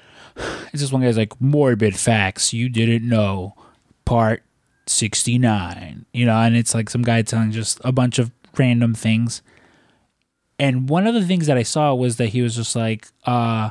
it's 0.36 0.80
just 0.80 0.92
one 0.92 1.02
guy's 1.02 1.16
like, 1.16 1.40
morbid 1.40 1.96
facts 1.96 2.52
you 2.52 2.68
didn't 2.68 3.08
know, 3.08 3.54
part 4.04 4.42
69, 4.86 6.04
you 6.12 6.26
know, 6.26 6.36
and 6.36 6.56
it's 6.56 6.74
like 6.74 6.90
some 6.90 7.02
guy 7.02 7.22
telling 7.22 7.50
just 7.50 7.80
a 7.82 7.92
bunch 7.92 8.18
of 8.18 8.30
random 8.58 8.94
things. 8.94 9.40
And 10.58 10.90
one 10.90 11.06
of 11.06 11.14
the 11.14 11.24
things 11.24 11.46
that 11.46 11.56
I 11.56 11.62
saw 11.62 11.94
was 11.94 12.18
that 12.18 12.28
he 12.28 12.42
was 12.42 12.56
just 12.56 12.76
like, 12.76 13.06
uh, 13.24 13.70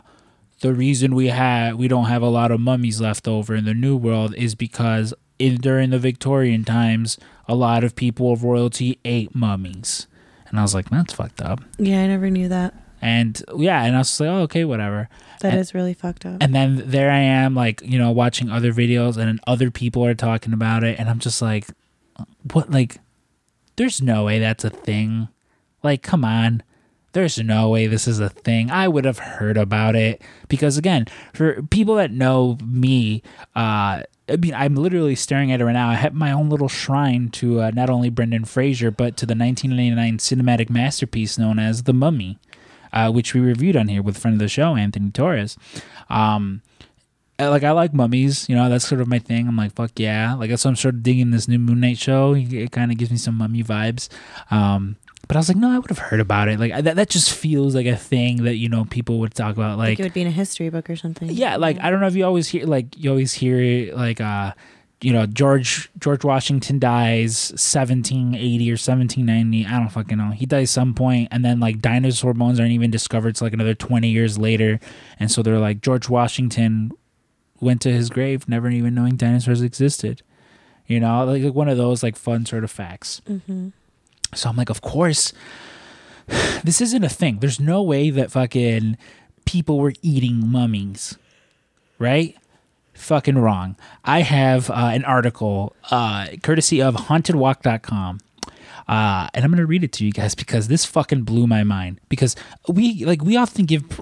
the 0.62 0.74
reason 0.74 1.16
we 1.16 1.28
have 1.28 1.78
we 1.78 1.88
don't 1.88 2.06
have 2.06 2.22
a 2.22 2.30
lot 2.30 2.52
of 2.52 2.60
mummies 2.60 3.00
left 3.00 3.28
over 3.28 3.56
in 3.56 3.66
the 3.66 3.74
new 3.74 3.96
world 3.96 4.36
is 4.36 4.56
because 4.56 5.14
in 5.38 5.56
during 5.56 5.90
the 5.92 6.00
Victorian 6.00 6.66
times, 6.66 7.18
a 7.48 7.56
lot 7.56 7.84
of 7.84 7.96
people 7.96 8.34
of 8.34 8.44
royalty 8.44 9.00
ate 9.06 9.34
mummies. 9.34 10.06
And 10.50 10.60
I 10.60 10.64
was 10.64 10.74
like, 10.74 10.90
that's 10.90 11.14
fucked 11.14 11.42
up. 11.42 11.62
Yeah, 11.78 12.02
I 12.02 12.08
never 12.08 12.30
knew 12.30 12.50
that. 12.50 12.74
And 13.02 13.42
yeah, 13.56 13.84
and 13.84 13.96
I 13.96 14.00
was 14.00 14.20
like, 14.20 14.28
oh, 14.28 14.42
okay, 14.42 14.66
whatever. 14.66 15.08
That 15.40 15.52
And- 15.54 15.62
is 15.62 15.74
really 15.74 15.94
fucked 15.94 16.26
up. 16.26 16.38
And 16.42 16.54
then 16.54 16.82
there 16.86 17.10
I 17.10 17.20
am, 17.20 17.56
like, 17.56 17.82
you 17.86 17.98
know, 17.98 18.12
watching 18.12 18.50
other 18.50 18.74
videos 18.74 19.16
and 19.16 19.40
other 19.48 19.72
people 19.72 20.04
are 20.04 20.14
talking 20.16 20.52
about 20.52 20.84
it. 20.84 21.00
And 21.00 21.08
I'm 21.10 21.20
just 21.20 21.42
like, 21.42 21.68
what? 22.52 22.70
Like, 22.70 22.98
there's 23.78 24.02
no 24.02 24.26
way 24.26 24.40
that's 24.40 24.66
a 24.66 24.70
thing. 24.70 25.30
Like, 25.84 26.02
come 26.02 26.26
on. 26.26 26.64
There's 27.14 27.38
no 27.40 27.70
way 27.70 27.88
this 27.88 28.08
is 28.08 28.20
a 28.20 28.30
thing. 28.30 28.70
I 28.70 28.88
would 28.88 29.06
have 29.06 29.20
heard 29.20 29.58
about 29.58 29.96
it 29.96 30.22
because, 30.48 30.78
again, 30.78 31.08
for 31.34 31.64
people 31.64 31.96
that 31.96 32.12
know 32.12 32.58
me, 32.64 33.24
uh, 33.56 34.04
I 34.30 34.36
mean, 34.38 34.54
I'm 34.54 34.76
literally 34.76 35.16
staring 35.16 35.52
at 35.52 35.60
it 35.60 35.66
right 35.66 35.74
now. 35.74 35.90
I 35.90 35.96
have 35.96 36.14
my 36.14 36.32
own 36.32 36.50
little 36.50 36.68
shrine 36.68 37.30
to 37.30 37.62
uh, 37.62 37.72
not 37.72 37.90
only 37.90 38.10
Brendan 38.10 38.46
Fraser, 38.46 38.92
but 38.92 39.18
to 39.18 39.26
the 39.26 39.36
1999 39.36 40.18
cinematic 40.20 40.70
masterpiece 40.70 41.38
known 41.38 41.58
as 41.58 41.84
The 41.84 41.94
Mummy, 41.94 42.38
uh, 42.94 43.12
which 43.12 43.34
we 43.34 43.40
reviewed 43.40 43.76
on 43.76 43.88
here 43.88 44.04
with 44.04 44.18
friend 44.18 44.36
of 44.36 44.40
the 44.40 44.48
show, 44.48 44.76
Anthony 44.76 45.10
Torres. 45.10 45.58
Um, 46.10 46.62
like 47.40 47.64
I 47.64 47.72
like 47.72 47.94
mummies, 47.94 48.50
you 48.50 48.56
know, 48.56 48.70
that's 48.70 48.88
sort 48.88 49.02
of 49.02 49.08
my 49.08 49.20
thing. 49.20 49.48
I'm 49.48 49.56
like, 49.56 49.74
fuck 49.74 49.92
yeah, 49.98 50.34
like 50.34 50.50
why 50.50 50.70
I'm 50.70 50.76
sort 50.76 50.96
of 50.96 51.04
digging 51.04 51.32
this 51.32 51.48
new 51.48 51.60
Moon 51.60 51.80
Knight 51.80 51.98
show. 51.98 52.34
It 52.36 52.72
kind 52.72 52.92
of 52.92 52.98
gives 52.98 53.12
me 53.12 53.18
some 53.18 53.36
mummy 53.36 53.64
vibes. 53.64 54.10
Um, 54.52 54.98
but 55.30 55.38
I 55.38 55.40
was 55.40 55.48
like, 55.48 55.58
no, 55.58 55.70
I 55.70 55.78
would 55.78 55.92
have 55.92 56.00
heard 56.00 56.20
about 56.20 56.48
it. 56.48 56.60
Like 56.60 56.74
that, 56.84 56.96
that 56.96 57.08
just 57.08 57.32
feels 57.32 57.76
like 57.76 57.86
a 57.86 57.96
thing 57.96 58.44
that 58.46 58.56
you 58.56 58.68
know 58.68 58.84
people 58.86 59.20
would 59.20 59.36
talk 59.36 59.56
about. 59.56 59.78
like 59.78 59.90
Like, 59.90 60.00
it 60.00 60.04
would 60.04 60.14
be 60.14 60.22
in 60.22 60.28
a 60.28 60.32
history 60.32 60.70
book 60.70 60.90
or 60.90 60.96
something. 60.96 61.30
yeah, 61.30 61.56
like 61.56 61.80
I 61.80 61.92
don't 61.92 62.02
know 62.02 62.08
if 62.08 62.16
you 62.16 62.26
always 62.26 62.48
hear 62.48 62.66
like 62.66 62.98
you 62.98 63.12
always 63.12 63.34
hear 63.34 63.96
like 63.96 64.20
uh 64.20 64.54
you 65.02 65.14
know 65.14 65.28
George 65.28 65.92
George 66.00 66.24
Washington 66.26 66.80
dies 66.80 67.52
1780 67.52 68.70
or 68.70 68.74
1790 68.74 69.66
I 69.68 69.80
don't 69.80 69.90
fucking 69.90 70.18
know 70.18 70.32
he 70.32 70.46
dies 70.48 70.72
some 70.72 70.94
point 70.96 71.28
and 71.32 71.46
then 71.46 71.60
like 71.60 71.80
dinosaur 71.80 72.34
bones 72.34 72.60
aren't 72.60 72.72
even 72.72 72.90
discovered 72.92 73.36
till 73.36 73.46
like 73.46 73.54
another 73.54 73.76
20 73.76 74.10
years 74.10 74.38
later 74.38 74.80
and 75.20 75.32
so 75.32 75.42
they're 75.44 75.60
like 75.60 75.80
George 75.82 76.10
Washington 76.10 76.92
went 77.62 77.82
to 77.84 77.92
his 77.92 78.10
grave 78.10 78.50
never 78.50 78.70
even 78.70 78.94
knowing 78.96 79.16
dinosaurs 79.16 79.62
existed 79.62 80.22
you 80.88 81.00
know 81.00 81.24
like, 81.24 81.44
like 81.44 81.54
one 81.54 81.70
of 81.70 81.78
those 81.78 82.04
like 82.04 82.16
fun 82.18 82.46
sort 82.46 82.64
of 82.64 82.72
facts 82.72 83.22
hmm 83.28 83.70
so 84.34 84.50
I'm 84.50 84.56
like, 84.56 84.70
of 84.70 84.82
course, 84.82 85.34
this 86.64 86.82
isn't 86.82 87.04
a 87.04 87.10
thing. 87.10 87.40
There's 87.40 87.60
no 87.60 87.82
way 87.82 88.10
that 88.10 88.32
fucking 88.32 88.98
people 89.46 89.80
were 89.80 89.94
eating 90.02 90.48
mummies, 90.48 91.18
right? 91.98 92.36
Fucking 92.94 93.38
wrong. 93.38 93.76
I 94.04 94.22
have 94.22 94.70
uh, 94.70 94.92
an 94.94 95.06
article 95.06 95.76
uh, 95.90 96.28
courtesy 96.44 96.82
of 96.82 96.96
hauntedwalk.com. 96.96 98.20
Uh, 98.88 99.30
and 99.34 99.46
I'm 99.46 99.52
gonna 99.52 99.68
read 99.68 99.84
it 99.84 99.92
to 99.94 100.06
you 100.06 100.12
guys 100.12 100.34
because 100.34 100.68
this 100.68 100.84
fucking 100.84 101.22
blew 101.22 101.46
my 101.46 101.64
mind. 101.64 102.02
Because 102.10 102.36
we 102.68 103.06
like 103.06 103.22
we 103.22 103.38
often 103.38 103.66
give 103.66 104.02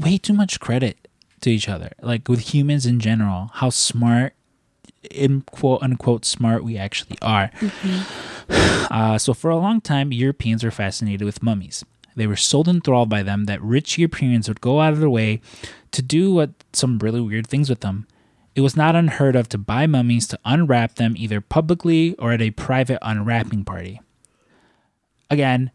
way 0.00 0.16
too 0.16 0.32
much 0.32 0.60
credit 0.60 1.08
to 1.40 1.50
each 1.50 1.68
other, 1.68 1.92
like 2.00 2.28
with 2.28 2.54
humans 2.54 2.86
in 2.86 3.00
general, 3.00 3.50
how 3.54 3.70
smart, 3.70 4.34
in 5.10 5.42
quote 5.42 5.82
unquote 5.82 6.24
smart 6.24 6.64
we 6.64 6.76
actually 6.76 7.18
are. 7.22 7.50
Uh, 8.90 9.18
so 9.18 9.34
for 9.34 9.50
a 9.50 9.56
long 9.56 9.78
time, 9.78 10.10
Europeans 10.10 10.64
were 10.64 10.70
fascinated 10.70 11.22
with 11.22 11.42
mummies. 11.42 11.84
They 12.16 12.26
were 12.26 12.36
so 12.36 12.64
enthralled 12.64 13.10
by 13.10 13.22
them 13.22 13.44
that 13.44 13.60
rich 13.60 13.98
Europeans 13.98 14.48
would 14.48 14.62
go 14.62 14.80
out 14.80 14.94
of 14.94 15.00
their 15.00 15.10
way 15.10 15.42
to 15.90 16.00
do 16.00 16.32
what 16.32 16.50
some 16.72 16.98
really 16.98 17.20
weird 17.20 17.46
things 17.46 17.68
with 17.68 17.80
them. 17.80 18.06
It 18.54 18.62
was 18.62 18.76
not 18.76 18.96
unheard 18.96 19.36
of 19.36 19.48
to 19.50 19.58
buy 19.58 19.86
mummies 19.86 20.26
to 20.28 20.38
unwrap 20.44 20.94
them 20.94 21.14
either 21.16 21.42
publicly 21.42 22.16
or 22.16 22.32
at 22.32 22.40
a 22.40 22.50
private 22.52 22.98
unwrapping 23.02 23.64
party. 23.64 24.00
Again, 25.30 25.70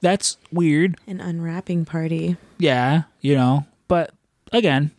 that's 0.00 0.36
weird. 0.52 0.96
An 1.06 1.20
unwrapping 1.20 1.86
party. 1.86 2.36
Yeah, 2.58 3.04
you 3.20 3.34
know, 3.34 3.66
but 3.88 4.12
again, 4.52 4.92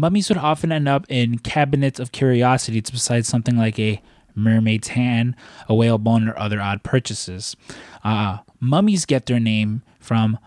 mummies 0.00 0.30
would 0.30 0.38
often 0.38 0.72
end 0.72 0.88
up 0.88 1.04
in 1.10 1.38
cabinets 1.38 2.00
of 2.00 2.10
curiosities 2.10 2.90
besides 2.90 3.28
something 3.28 3.56
like 3.56 3.78
a 3.78 4.02
mermaid's 4.34 4.88
hand, 4.88 5.36
a 5.68 5.74
whale 5.74 5.98
bone, 5.98 6.26
or 6.26 6.38
other 6.38 6.60
odd 6.60 6.82
purchases. 6.82 7.54
Uh, 8.02 8.38
mummies 8.58 9.04
get 9.04 9.26
their 9.26 9.38
name 9.38 9.82
from 10.00 10.38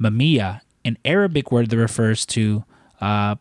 mamiya, 0.00 0.62
an 0.84 0.96
Arabic 1.04 1.52
word 1.52 1.68
that 1.68 1.76
refers 1.76 2.24
to 2.24 2.64
uh, 3.02 3.36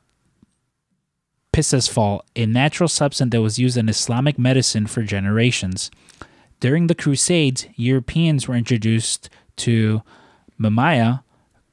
pissasphalt, 1.53 2.21
a 2.35 2.45
natural 2.45 2.89
substance 2.89 3.31
that 3.31 3.41
was 3.41 3.57
used 3.57 3.77
in 3.77 3.87
Islamic 3.87 4.37
medicine 4.37 4.87
for 4.87 5.03
generations. 5.03 5.89
During 6.59 6.87
the 6.87 6.95
Crusades, 6.95 7.65
Europeans 7.75 8.47
were 8.47 8.55
introduced 8.55 9.29
to 9.57 10.01
mamaya, 10.57 11.23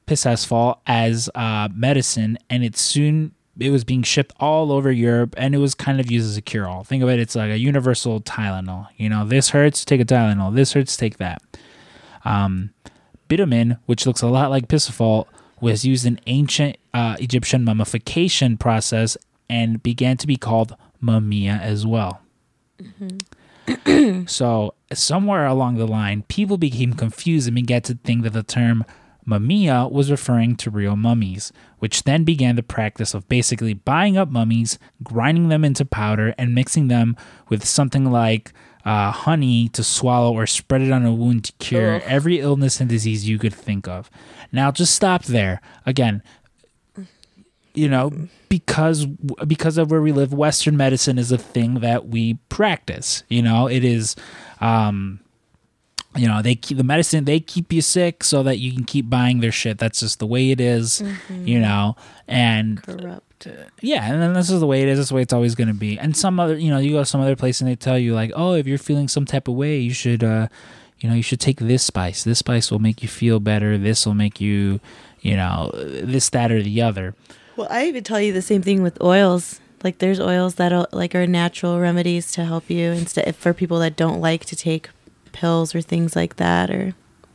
pissasphalt, 0.07 0.79
as 0.87 1.29
uh, 1.35 1.67
medicine, 1.73 2.37
and 2.49 2.63
it 2.63 2.77
soon 2.77 3.33
it 3.59 3.69
was 3.69 3.83
being 3.83 4.03
shipped 4.03 4.33
all 4.39 4.71
over 4.71 4.91
Europe, 4.91 5.33
and 5.37 5.53
it 5.53 5.59
was 5.59 5.75
kind 5.75 5.99
of 5.99 6.09
used 6.09 6.27
as 6.27 6.37
a 6.37 6.41
cure-all. 6.41 6.83
Think 6.83 7.03
of 7.03 7.09
it; 7.09 7.19
it's 7.19 7.35
like 7.35 7.51
a 7.51 7.57
universal 7.57 8.21
Tylenol. 8.21 8.87
You 8.97 9.09
know, 9.09 9.25
this 9.25 9.49
hurts, 9.49 9.85
take 9.85 10.01
a 10.01 10.05
Tylenol. 10.05 10.55
This 10.55 10.73
hurts, 10.73 10.95
take 10.97 11.17
that. 11.17 11.41
Um, 12.25 12.71
bitumen, 13.27 13.77
which 13.85 14.05
looks 14.05 14.21
a 14.21 14.27
lot 14.27 14.49
like 14.49 14.67
pissasphalt, 14.67 15.27
was 15.61 15.85
used 15.85 16.05
in 16.05 16.19
ancient 16.27 16.77
uh, 16.93 17.17
Egyptian 17.19 17.63
mummification 17.63 18.57
process 18.57 19.17
and 19.49 19.81
began 19.81 20.17
to 20.17 20.27
be 20.27 20.35
called 20.35 20.75
mumia 21.01 21.59
as 21.61 21.85
well. 21.85 22.21
so 24.27 24.73
somewhere 24.93 25.45
along 25.45 25.75
the 25.75 25.87
line, 25.87 26.23
people 26.23 26.57
became 26.57 26.93
confused 26.93 27.47
and 27.47 27.55
began 27.55 27.81
to 27.81 27.95
think 28.03 28.23
that 28.23 28.33
the 28.33 28.43
term 28.43 28.85
mumia 29.29 29.89
was 29.91 30.11
referring 30.11 30.55
to 30.57 30.69
real 30.69 30.95
mummies, 30.95 31.51
which 31.79 32.03
then 32.03 32.23
began 32.23 32.55
the 32.55 32.63
practice 32.63 33.13
of 33.13 33.27
basically 33.29 33.73
buying 33.73 34.17
up 34.17 34.29
mummies, 34.29 34.79
grinding 35.03 35.49
them 35.49 35.63
into 35.63 35.85
powder, 35.85 36.33
and 36.37 36.55
mixing 36.55 36.87
them 36.87 37.15
with 37.47 37.65
something 37.65 38.11
like 38.11 38.51
uh, 38.85 39.11
honey 39.11 39.69
to 39.69 39.83
swallow 39.83 40.33
or 40.33 40.47
spread 40.47 40.81
it 40.81 40.91
on 40.91 41.05
a 41.05 41.13
wound 41.13 41.45
to 41.45 41.51
cure 41.53 41.95
Ugh. 41.95 42.03
every 42.05 42.39
illness 42.39 42.79
and 42.79 42.89
disease 42.89 43.27
you 43.27 43.37
could 43.37 43.53
think 43.53 43.87
of. 43.87 44.09
Now, 44.51 44.71
just 44.71 44.95
stop 44.95 45.25
there. 45.25 45.61
Again, 45.85 46.23
you 47.73 47.87
know 47.87 48.11
because 48.49 49.05
because 49.05 49.77
of 49.77 49.91
where 49.91 50.01
we 50.01 50.11
live 50.11 50.33
western 50.33 50.75
medicine 50.75 51.17
is 51.17 51.31
a 51.31 51.37
thing 51.37 51.75
that 51.75 52.07
we 52.07 52.33
practice 52.49 53.23
you 53.29 53.41
know 53.41 53.67
it 53.67 53.83
is 53.83 54.15
um 54.59 55.19
you 56.15 56.27
know 56.27 56.41
they 56.41 56.55
keep 56.55 56.77
the 56.77 56.83
medicine 56.83 57.25
they 57.25 57.39
keep 57.39 57.71
you 57.71 57.81
sick 57.81 58.23
so 58.23 58.41
that 58.43 58.57
you 58.57 58.73
can 58.73 58.83
keep 58.83 59.09
buying 59.09 59.39
their 59.41 59.51
shit. 59.51 59.77
That's 59.77 59.99
just 59.99 60.19
the 60.19 60.25
way 60.25 60.51
it 60.51 60.59
is, 60.59 61.03
you 61.29 61.59
know? 61.59 61.95
And 62.27 62.81
Corrupt. 62.81 63.47
yeah 63.81 64.11
and 64.11 64.21
then 64.21 64.33
this 64.33 64.49
is 64.49 64.59
the 64.59 64.67
way 64.67 64.81
it 64.81 64.87
is. 64.87 64.97
This 64.97 65.05
is 65.05 65.09
the 65.09 65.15
way 65.15 65.21
it's 65.21 65.33
always 65.33 65.55
going 65.55 65.67
to 65.67 65.73
be. 65.73 65.99
And 65.99 66.17
some 66.17 66.39
other 66.39 66.57
you 66.57 66.69
know 66.69 66.79
you 66.79 66.91
go 66.93 67.03
some 67.03 67.21
other 67.21 67.35
place 67.35 67.61
and 67.61 67.69
they 67.69 67.75
tell 67.75 67.97
you 67.97 68.13
like 68.15 68.31
oh 68.35 68.53
if 68.53 68.65
you're 68.67 68.77
feeling 68.77 69.07
some 69.07 69.25
type 69.25 69.47
of 69.47 69.55
way 69.55 69.77
you 69.79 69.93
should 69.93 70.23
uh 70.23 70.47
you 70.99 71.09
know 71.09 71.15
you 71.15 71.23
should 71.23 71.39
take 71.39 71.59
this 71.59 71.83
spice. 71.83 72.23
This 72.23 72.39
spice 72.39 72.71
will 72.71 72.79
make 72.79 73.01
you 73.01 73.07
feel 73.07 73.39
better. 73.39 73.77
This 73.77 74.05
will 74.05 74.15
make 74.15 74.41
you 74.41 74.79
you 75.21 75.35
know 75.35 75.71
this 75.73 76.29
that 76.29 76.51
or 76.51 76.61
the 76.61 76.81
other. 76.81 77.15
Well, 77.55 77.67
I 77.69 77.87
even 77.87 78.03
tell 78.03 78.21
you 78.21 78.31
the 78.33 78.41
same 78.41 78.61
thing 78.61 78.81
with 78.81 79.01
oils. 79.01 79.59
Like 79.83 79.99
there's 79.99 80.19
oils 80.19 80.55
that 80.55 80.93
like 80.93 81.15
are 81.15 81.27
natural 81.27 81.79
remedies 81.79 82.31
to 82.33 82.45
help 82.45 82.69
you 82.69 82.91
instead 82.91 83.35
for 83.35 83.53
people 83.53 83.79
that 83.79 83.95
don't 83.95 84.19
like 84.19 84.45
to 84.45 84.55
take 84.55 84.89
pills 85.31 85.73
or 85.75 85.81
things 85.81 86.15
like 86.15 86.35
that 86.37 86.69
or 86.69 86.93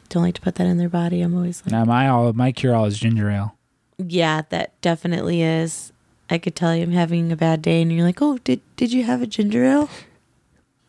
don't 0.09 0.23
like 0.23 0.35
to 0.35 0.41
put 0.41 0.57
that 0.57 0.67
in 0.67 0.79
their 0.79 0.89
body. 0.89 1.23
I'm 1.23 1.35
always 1.35 1.63
like, 1.65 1.73
Now 1.73 1.85
my 1.85 2.09
all 2.09 2.33
my 2.33 2.53
cure 2.53 2.75
all 2.75 2.85
is 2.87 2.99
ginger 2.99 3.31
ale. 3.31 3.57
yeah, 3.99 4.43
that 4.51 4.79
definitely 4.81 5.43
is. 5.43 5.93
I 6.31 6.39
could 6.39 6.55
tell 6.57 6.75
you 6.75 6.83
I'm 6.83 6.93
having 6.93 7.31
a 7.33 7.37
bad 7.37 7.61
day, 7.63 7.83
and 7.83 7.93
you're 7.93 8.05
like, 8.05 8.23
oh, 8.23 8.39
did 8.39 8.61
did 8.77 8.93
you 8.93 9.05
have 9.05 9.21
a 9.23 9.27
ginger 9.27 9.65
ale? 9.65 9.89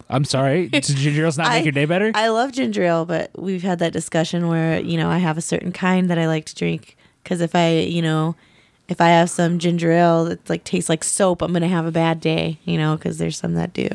I'm 0.10 0.24
sorry, 0.24 0.70
ginger 0.74 1.24
ale's 1.26 1.38
not 1.38 1.48
I- 1.48 1.56
make 1.58 1.66
your 1.66 1.72
day 1.72 1.86
better? 1.86 2.12
I 2.14 2.28
love 2.30 2.52
ginger 2.52 2.84
ale, 2.84 3.06
but 3.06 3.32
we've 3.40 3.64
had 3.64 3.80
that 3.80 3.92
discussion 3.94 4.48
where 4.48 4.80
you 4.80 4.98
know 4.98 5.10
I 5.10 5.18
have 5.18 5.38
a 5.38 5.42
certain 5.42 5.72
kind 5.72 6.10
that 6.10 6.18
I 6.20 6.28
like 6.28 6.46
to 6.46 6.56
drink 6.56 6.96
because 7.24 7.42
if 7.42 7.56
I 7.56 7.80
you 7.80 8.02
know 8.02 8.36
if 8.88 9.02
I 9.02 9.08
have 9.10 9.32
some 9.32 9.58
ginger 9.58 9.92
ale 9.92 10.26
that 10.26 10.48
like 10.50 10.64
tastes 10.64 10.90
like 10.90 11.04
soap, 11.04 11.42
I'm 11.42 11.52
gonna 11.54 11.68
have 11.68 11.86
a 11.88 11.92
bad 11.92 12.20
day, 12.22 12.60
you 12.66 12.78
know, 12.78 12.96
because 12.96 13.18
there's 13.18 13.38
some 13.38 13.56
that 13.56 13.74
do. 13.74 13.90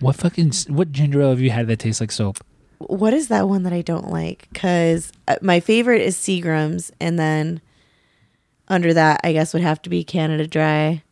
What 0.00 0.16
fucking 0.16 0.52
what 0.68 0.92
ginger 0.92 1.20
ale 1.22 1.30
have 1.30 1.40
you 1.40 1.50
had 1.50 1.66
that 1.68 1.78
tastes 1.78 2.00
like 2.00 2.12
soap? 2.12 2.38
What 2.78 3.12
is 3.12 3.28
that 3.28 3.48
one 3.48 3.64
that 3.64 3.72
I 3.72 3.82
don't 3.82 4.10
like? 4.10 4.48
Because 4.52 5.12
uh, 5.26 5.36
my 5.42 5.58
favorite 5.60 6.00
is 6.02 6.16
Seagram's, 6.16 6.92
and 7.00 7.18
then 7.18 7.60
under 8.68 8.94
that, 8.94 9.20
I 9.24 9.32
guess 9.32 9.52
would 9.52 9.62
have 9.62 9.82
to 9.82 9.90
be 9.90 10.04
Canada 10.04 10.46
Dry, 10.46 11.02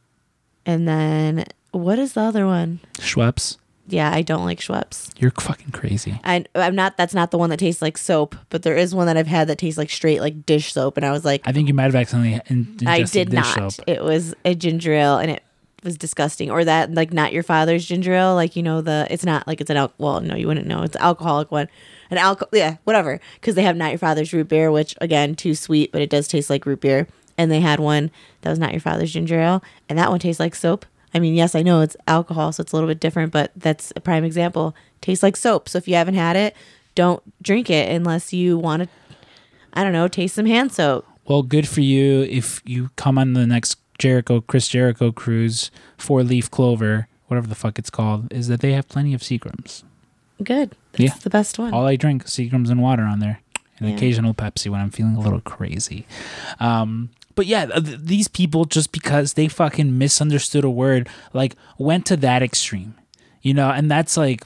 and 0.64 0.86
then 0.86 1.44
what 1.72 1.98
is 1.98 2.12
the 2.12 2.20
other 2.20 2.46
one? 2.46 2.80
Schweppes. 2.98 3.56
Yeah, 3.88 4.10
I 4.12 4.22
don't 4.22 4.44
like 4.44 4.58
Schweppes. 4.58 5.10
You're 5.16 5.30
fucking 5.30 5.70
crazy. 5.70 6.20
I, 6.24 6.44
I'm 6.56 6.74
not. 6.74 6.96
That's 6.96 7.14
not 7.14 7.30
the 7.30 7.38
one 7.38 7.50
that 7.50 7.58
tastes 7.58 7.80
like 7.82 7.96
soap, 7.98 8.34
but 8.50 8.62
there 8.62 8.76
is 8.76 8.94
one 8.94 9.06
that 9.06 9.16
I've 9.16 9.28
had 9.28 9.48
that 9.48 9.58
tastes 9.58 9.78
like 9.78 9.90
straight 9.90 10.20
like 10.20 10.44
dish 10.46 10.72
soap, 10.72 10.96
and 10.96 11.06
I 11.06 11.10
was 11.12 11.24
like, 11.24 11.42
I 11.46 11.52
think 11.52 11.68
you 11.68 11.74
might 11.74 11.84
have 11.84 11.94
accidentally 11.94 12.40
in- 12.46 12.78
I 12.86 13.02
did 13.02 13.32
not. 13.32 13.72
soap. 13.72 13.84
It 13.88 14.02
was 14.02 14.34
a 14.44 14.54
ginger 14.54 14.92
ale, 14.92 15.18
and 15.18 15.30
it 15.32 15.42
was 15.86 15.96
disgusting. 15.96 16.50
Or 16.50 16.64
that 16.64 16.92
like 16.92 17.14
not 17.14 17.32
your 17.32 17.42
father's 17.42 17.86
ginger 17.86 18.12
ale, 18.12 18.34
like 18.34 18.56
you 18.56 18.62
know 18.62 18.82
the. 18.82 19.06
It's 19.08 19.24
not 19.24 19.46
like 19.46 19.62
it's 19.62 19.70
an 19.70 19.78
al. 19.78 19.92
Well, 19.96 20.20
no, 20.20 20.36
you 20.36 20.46
wouldn't 20.46 20.66
know. 20.66 20.82
It's 20.82 20.96
alcoholic 20.96 21.50
one, 21.50 21.68
an 22.10 22.18
alcohol. 22.18 22.50
Yeah, 22.52 22.76
whatever. 22.84 23.18
Because 23.36 23.54
they 23.54 23.62
have 23.62 23.76
not 23.76 23.90
your 23.92 23.98
father's 23.98 24.34
root 24.34 24.48
beer, 24.48 24.70
which 24.70 24.94
again 25.00 25.34
too 25.34 25.54
sweet, 25.54 25.92
but 25.92 26.02
it 26.02 26.10
does 26.10 26.28
taste 26.28 26.50
like 26.50 26.66
root 26.66 26.82
beer. 26.82 27.06
And 27.38 27.50
they 27.50 27.60
had 27.60 27.80
one 27.80 28.10
that 28.42 28.50
was 28.50 28.58
not 28.58 28.72
your 28.72 28.80
father's 28.80 29.12
ginger 29.12 29.40
ale, 29.40 29.62
and 29.88 29.98
that 29.98 30.10
one 30.10 30.18
tastes 30.18 30.40
like 30.40 30.54
soap. 30.54 30.84
I 31.14 31.18
mean, 31.18 31.34
yes, 31.34 31.54
I 31.54 31.62
know 31.62 31.80
it's 31.80 31.96
alcohol, 32.06 32.52
so 32.52 32.60
it's 32.60 32.72
a 32.72 32.76
little 32.76 32.88
bit 32.88 33.00
different, 33.00 33.32
but 33.32 33.52
that's 33.56 33.92
a 33.96 34.00
prime 34.00 34.24
example. 34.24 34.74
Tastes 35.00 35.22
like 35.22 35.36
soap. 35.36 35.68
So 35.68 35.78
if 35.78 35.88
you 35.88 35.94
haven't 35.94 36.14
had 36.14 36.36
it, 36.36 36.54
don't 36.94 37.22
drink 37.42 37.70
it 37.70 37.90
unless 37.90 38.32
you 38.32 38.58
want 38.58 38.82
to. 38.82 38.88
I 39.72 39.82
don't 39.82 39.92
know, 39.92 40.08
taste 40.08 40.34
some 40.34 40.46
hand 40.46 40.72
soap. 40.72 41.06
Well, 41.26 41.42
good 41.42 41.68
for 41.68 41.80
you 41.80 42.22
if 42.22 42.62
you 42.64 42.90
come 42.96 43.18
on 43.18 43.32
the 43.32 43.46
next 43.46 43.76
Jericho, 43.98 44.40
Chris 44.40 44.68
Jericho 44.68 45.12
cruise, 45.12 45.70
four 45.98 46.22
leaf 46.22 46.50
clover, 46.50 47.08
whatever 47.26 47.46
the 47.46 47.54
fuck 47.54 47.78
it's 47.78 47.90
called, 47.90 48.32
is 48.32 48.48
that 48.48 48.60
they 48.60 48.72
have 48.72 48.88
plenty 48.88 49.14
of 49.14 49.20
Seagrams. 49.22 49.82
Good. 50.42 50.76
That's 50.92 51.02
Yeah. 51.02 51.14
the 51.22 51.30
best 51.30 51.58
one. 51.58 51.72
All 51.72 51.86
I 51.86 51.96
drink 51.96 52.24
Seagrams 52.26 52.70
and 52.70 52.80
water 52.82 53.02
on 53.04 53.20
there, 53.20 53.40
and 53.78 53.88
Yeah. 53.88 53.94
occasional 53.96 54.34
Pepsi 54.34 54.70
when 54.70 54.80
I'm 54.80 54.90
feeling 54.90 55.16
a 55.16 55.20
little 55.20 55.40
crazy. 55.40 56.06
Um, 56.60 57.10
but 57.34 57.46
yeah, 57.46 57.66
th- 57.66 57.98
these 58.02 58.28
people 58.28 58.64
just 58.64 58.92
because 58.92 59.34
they 59.34 59.48
fucking 59.48 59.96
misunderstood 59.98 60.64
a 60.64 60.70
word, 60.70 61.08
like 61.32 61.54
went 61.78 62.06
to 62.06 62.16
that 62.18 62.42
extreme, 62.42 62.94
you 63.42 63.54
know, 63.54 63.70
and 63.70 63.90
that's 63.90 64.16
like, 64.16 64.44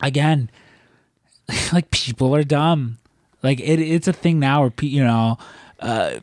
again, 0.00 0.50
like 1.72 1.90
people 1.90 2.34
are 2.34 2.44
dumb. 2.44 2.98
Like 3.42 3.60
it, 3.60 3.78
it's 3.80 4.08
a 4.08 4.12
thing 4.12 4.38
now 4.40 4.62
where 4.62 4.70
pe- 4.70 4.86
you 4.88 5.04
know, 5.04 5.38
uh, 5.80 6.14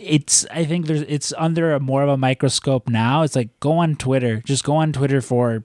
it's 0.00 0.46
I 0.50 0.64
think 0.64 0.86
there's 0.86 1.02
it's 1.02 1.32
under 1.36 1.72
a 1.74 1.80
more 1.80 2.02
of 2.02 2.08
a 2.08 2.16
microscope 2.16 2.88
now. 2.88 3.22
It's 3.22 3.36
like 3.36 3.58
go 3.60 3.72
on 3.78 3.96
Twitter, 3.96 4.40
just 4.46 4.64
go 4.64 4.76
on 4.76 4.92
Twitter 4.92 5.20
for 5.20 5.64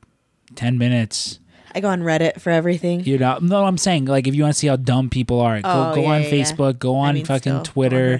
ten 0.56 0.78
minutes. 0.78 1.40
I 1.74 1.80
go 1.82 1.90
on 1.90 2.02
Reddit 2.02 2.40
for 2.40 2.52
everything. 2.52 3.02
You 3.04 3.18
know, 3.18 3.38
no, 3.42 3.66
I'm 3.66 3.78
saying 3.78 4.06
like 4.06 4.28
if 4.28 4.36
you 4.36 4.44
want 4.44 4.54
to 4.54 4.60
see 4.60 4.68
how 4.68 4.76
dumb 4.76 5.10
people 5.10 5.40
are, 5.42 5.62
go 5.62 5.70
Oh, 5.92 5.96
go 5.96 6.02
yeah, 6.04 6.10
on 6.10 6.24
yeah. 6.24 6.30
Facebook, 6.32 6.80
go 6.80 6.96
on 6.96 7.16
mean, 7.16 7.26
fucking 7.26 7.64
Twitter, 7.64 8.20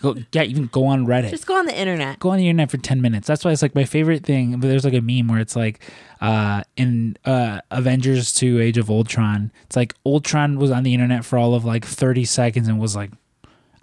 go 0.00 0.14
yeah, 0.32 0.42
even 0.42 0.66
go 0.66 0.86
on 0.86 1.06
Reddit. 1.06 1.30
Just 1.30 1.46
go 1.46 1.56
on 1.58 1.66
the 1.66 1.78
internet. 1.78 2.18
go 2.18 2.30
on 2.30 2.38
the 2.38 2.48
internet 2.48 2.70
for 2.70 2.78
10 2.78 3.00
minutes. 3.02 3.26
That's 3.26 3.44
why 3.44 3.52
it's 3.52 3.62
like 3.62 3.74
my 3.74 3.84
favorite 3.84 4.24
thing. 4.24 4.52
But 4.58 4.68
there's 4.68 4.84
like 4.84 4.94
a 4.94 5.00
meme 5.02 5.28
where 5.28 5.40
it's 5.40 5.56
like 5.56 5.80
uh 6.22 6.62
in 6.76 7.16
uh 7.26 7.60
Avengers 7.70 8.32
2 8.32 8.58
Age 8.60 8.78
of 8.78 8.88
Ultron, 8.90 9.52
it's 9.64 9.76
like 9.76 9.94
Ultron 10.06 10.58
was 10.58 10.70
on 10.70 10.82
the 10.82 10.94
internet 10.94 11.24
for 11.26 11.38
all 11.38 11.54
of 11.54 11.64
like 11.64 11.84
30 11.84 12.24
seconds 12.24 12.68
and 12.68 12.78
was 12.80 12.94
like 12.96 13.10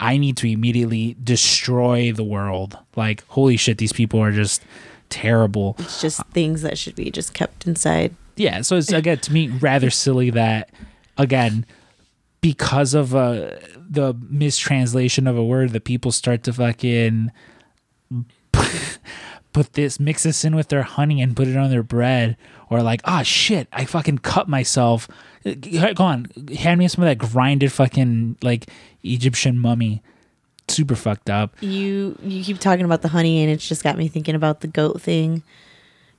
I 0.01 0.17
need 0.17 0.35
to 0.37 0.47
immediately 0.47 1.15
destroy 1.23 2.11
the 2.11 2.23
world. 2.23 2.77
Like 2.95 3.23
holy 3.27 3.55
shit, 3.55 3.77
these 3.77 3.93
people 3.93 4.19
are 4.19 4.31
just 4.31 4.63
terrible. 5.09 5.75
It's 5.79 6.01
just 6.01 6.25
things 6.33 6.61
that 6.63 6.77
should 6.77 6.95
be 6.95 7.11
just 7.11 7.33
kept 7.33 7.67
inside. 7.67 8.15
yeah 8.37 8.61
so 8.61 8.77
it's 8.77 8.91
again 8.91 9.19
to 9.19 9.31
me 9.33 9.49
rather 9.49 9.89
silly 9.89 10.29
that 10.31 10.69
again 11.17 11.65
because 12.41 12.93
of 12.95 13.13
uh 13.13 13.51
the 13.75 14.15
mistranslation 14.29 15.27
of 15.27 15.37
a 15.37 15.43
word 15.43 15.71
that 15.71 15.83
people 15.83 16.11
start 16.11 16.41
to 16.43 16.53
fucking 16.53 17.29
put 19.53 19.73
this 19.73 19.99
mix 19.99 20.23
this 20.23 20.43
in 20.45 20.55
with 20.55 20.69
their 20.69 20.83
honey 20.83 21.21
and 21.21 21.35
put 21.35 21.47
it 21.47 21.57
on 21.57 21.69
their 21.69 21.83
bread 21.83 22.37
or 22.69 22.81
like 22.81 23.01
ah 23.05 23.21
shit 23.23 23.67
i 23.73 23.85
fucking 23.85 24.17
cut 24.19 24.47
myself 24.47 25.07
go 25.43 26.03
on 26.03 26.25
hand 26.57 26.79
me 26.79 26.87
some 26.87 27.03
of 27.03 27.07
that 27.07 27.17
grinded 27.17 27.71
fucking 27.71 28.37
like 28.41 28.69
egyptian 29.03 29.57
mummy 29.57 30.01
super 30.67 30.95
fucked 30.95 31.29
up 31.29 31.55
You 31.61 32.17
you 32.23 32.43
keep 32.43 32.59
talking 32.59 32.85
about 32.85 33.01
the 33.01 33.09
honey, 33.09 33.41
and 33.43 33.51
it's 33.51 33.67
just 33.67 33.83
got 33.83 33.97
me 33.97 34.07
thinking 34.07 34.35
about 34.35 34.61
the 34.61 34.67
goat 34.67 35.01
thing. 35.01 35.43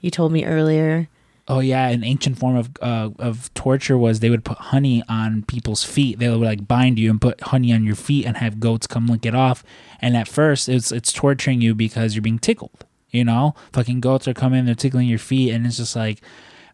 You 0.00 0.10
told 0.10 0.30
me 0.32 0.44
earlier. 0.44 1.08
Oh 1.48 1.60
yeah, 1.60 1.88
an 1.88 2.04
ancient 2.04 2.38
form 2.38 2.56
of 2.56 2.70
uh, 2.82 3.10
of 3.18 3.52
torture 3.54 3.96
was 3.96 4.20
they 4.20 4.30
would 4.30 4.44
put 4.44 4.58
honey 4.58 5.02
on 5.08 5.42
people's 5.44 5.84
feet. 5.84 6.18
They 6.18 6.28
would 6.28 6.38
like 6.40 6.68
bind 6.68 6.98
you 6.98 7.10
and 7.10 7.20
put 7.20 7.40
honey 7.40 7.72
on 7.72 7.84
your 7.84 7.96
feet 7.96 8.26
and 8.26 8.36
have 8.36 8.60
goats 8.60 8.86
come 8.86 9.06
lick 9.06 9.24
it 9.24 9.34
off. 9.34 9.64
And 10.00 10.16
at 10.16 10.28
first, 10.28 10.68
it's 10.68 10.92
it's 10.92 11.12
torturing 11.12 11.60
you 11.60 11.74
because 11.74 12.14
you're 12.14 12.22
being 12.22 12.38
tickled. 12.38 12.84
You 13.12 13.24
know, 13.24 13.54
fucking 13.72 14.00
goats 14.00 14.26
are 14.26 14.34
coming, 14.34 14.64
they're 14.64 14.74
tickling 14.74 15.06
your 15.06 15.18
feet, 15.18 15.52
and 15.52 15.66
it's 15.66 15.76
just 15.76 15.94
like, 15.94 16.22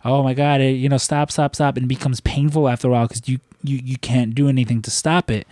oh 0.05 0.23
my 0.23 0.35
god, 0.35 0.61
it, 0.61 0.77
you 0.77 0.89
know, 0.89 0.97
stop, 0.97 1.33
stop, 1.33 1.55
stop, 1.55 1.77
and 1.77 1.85
it 1.85 1.89
becomes 1.89 2.21
painful 2.21 2.69
after 2.69 2.89
a 2.89 2.93
while 2.93 3.09
because 3.09 3.29
you 3.29 3.41
you 3.63 3.79
you 3.83 3.99
can't 3.99 4.35
do 4.35 4.49
anything 4.49 4.81
to 4.83 4.91
stop 4.91 5.31
it. 5.31 5.47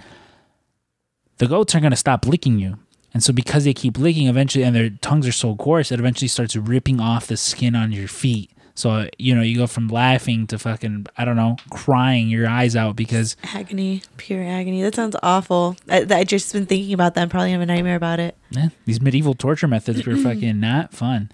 The 1.39 1.49
goats 1.49 1.74
are 1.74 1.80
gonna 1.80 1.97
stop 1.97 2.26
licking 2.26 2.59
you. 2.59 2.78
And 3.12 3.22
so 3.22 3.32
because 3.32 3.64
they 3.64 3.74
keep 3.74 3.99
licking 3.99 4.28
eventually 4.28 4.62
and 4.64 4.76
their 4.76 4.91
tongues 4.91 5.26
are 5.26 5.32
so 5.32 5.57
coarse, 5.57 5.91
it 5.91 5.99
eventually 5.99 6.28
starts 6.28 6.55
ripping 6.55 7.01
off 7.01 7.26
the 7.26 7.37
skin 7.37 7.74
on 7.74 7.91
your 7.91 8.09
feet. 8.09 8.51
So, 8.77 9.09
you 9.16 9.35
know, 9.35 9.41
you 9.41 9.57
go 9.57 9.66
from 9.66 9.89
laughing 9.89 10.47
to 10.49 10.59
fucking, 10.59 11.07
I 11.16 11.24
don't 11.24 11.35
know, 11.37 11.57
crying 11.70 12.29
your 12.29 12.47
eyes 12.47 12.77
out 12.77 12.95
because 12.95 13.35
Agony, 13.43 14.03
pure 14.18 14.45
agony. 14.45 14.83
That 14.83 14.95
sounds 14.95 15.16
awful. 15.22 15.77
I, 15.89 16.07
I 16.11 16.24
just 16.24 16.53
been 16.53 16.66
thinking 16.66 16.93
about 16.93 17.14
that. 17.14 17.22
I'm 17.22 17.29
probably 17.31 17.53
have 17.53 17.62
a 17.62 17.66
nightmare 17.66 17.97
about 17.97 18.20
it. 18.20 18.37
eh, 18.55 18.68
these 18.85 19.01
medieval 19.01 19.33
torture 19.33 19.66
methods 19.66 20.07
were 20.07 20.16
fucking 20.22 20.61
not 20.61 20.93
fun. 20.93 21.31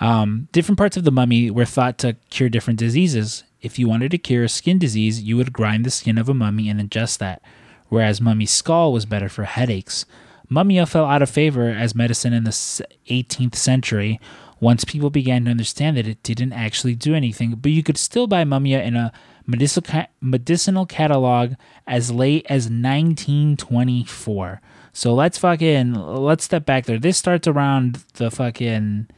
Um, 0.00 0.48
different 0.50 0.76
parts 0.76 0.96
of 0.96 1.04
the 1.04 1.12
mummy 1.12 1.52
were 1.52 1.64
thought 1.64 1.98
to 1.98 2.14
cure 2.30 2.48
different 2.48 2.80
diseases. 2.80 3.44
If 3.60 3.78
you 3.78 3.88
wanted 3.88 4.10
to 4.10 4.18
cure 4.18 4.42
a 4.42 4.48
skin 4.48 4.80
disease, 4.80 5.22
you 5.22 5.36
would 5.36 5.52
grind 5.52 5.86
the 5.86 5.90
skin 5.90 6.18
of 6.18 6.28
a 6.28 6.34
mummy 6.34 6.68
and 6.68 6.80
ingest 6.80 7.18
that, 7.18 7.42
whereas 7.90 8.20
mummy's 8.20 8.50
skull 8.50 8.92
was 8.92 9.06
better 9.06 9.28
for 9.28 9.44
headaches. 9.44 10.04
Mumia 10.50 10.86
fell 10.88 11.04
out 11.06 11.22
of 11.22 11.30
favor 11.30 11.68
as 11.68 11.94
medicine 11.94 12.32
in 12.32 12.42
the 12.44 12.50
18th 12.50 13.54
century 13.54 14.20
once 14.62 14.84
people 14.84 15.10
began 15.10 15.44
to 15.44 15.50
understand 15.50 15.96
that 15.96 16.06
it 16.06 16.22
didn't 16.22 16.52
actually 16.52 16.94
do 16.94 17.16
anything, 17.16 17.56
but 17.56 17.72
you 17.72 17.82
could 17.82 17.98
still 17.98 18.28
buy 18.28 18.44
mumia 18.44 18.80
in 18.80 18.94
a 18.94 19.12
medicinal, 19.44 20.04
medicinal 20.20 20.86
catalog 20.86 21.54
as 21.84 22.12
late 22.12 22.46
as 22.48 22.66
1924. 22.66 24.62
So 24.92 25.14
let's 25.14 25.36
fucking 25.36 25.94
let's 25.94 26.44
step 26.44 26.64
back 26.64 26.84
there. 26.84 27.00
This 27.00 27.18
starts 27.18 27.48
around 27.48 28.04
the 28.14 28.30
fucking 28.30 29.08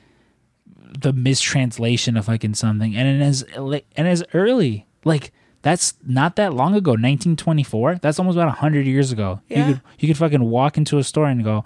the 0.99 1.12
mistranslation 1.12 2.16
of 2.16 2.24
fucking 2.24 2.55
something, 2.55 2.97
and 2.97 3.07
it 3.07 3.26
is 3.26 3.42
and 3.97 4.09
as 4.09 4.24
early 4.32 4.86
like 5.05 5.30
that's 5.61 5.92
not 6.07 6.36
that 6.36 6.55
long 6.55 6.74
ago, 6.74 6.92
1924. 6.92 7.97
That's 7.97 8.18
almost 8.18 8.36
about 8.38 8.57
hundred 8.59 8.86
years 8.86 9.12
ago. 9.12 9.42
Yeah. 9.49 9.59
You 9.59 9.74
could 9.74 9.82
you 9.99 10.09
could 10.09 10.16
fucking 10.16 10.42
walk 10.42 10.78
into 10.78 10.97
a 10.97 11.05
store 11.05 11.26
and 11.26 11.45
go, 11.45 11.64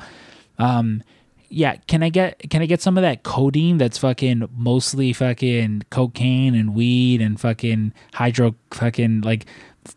um, 0.58 1.04
yeah, 1.48 1.76
can 1.86 2.02
I 2.02 2.08
get 2.08 2.50
can 2.50 2.62
I 2.62 2.66
get 2.66 2.82
some 2.82 2.96
of 2.98 3.02
that 3.02 3.22
codeine 3.22 3.78
that's 3.78 3.98
fucking 3.98 4.48
mostly 4.56 5.12
fucking 5.12 5.84
cocaine 5.90 6.54
and 6.54 6.74
weed 6.74 7.20
and 7.20 7.40
fucking 7.40 7.92
hydro 8.14 8.54
fucking 8.70 9.22
like 9.22 9.46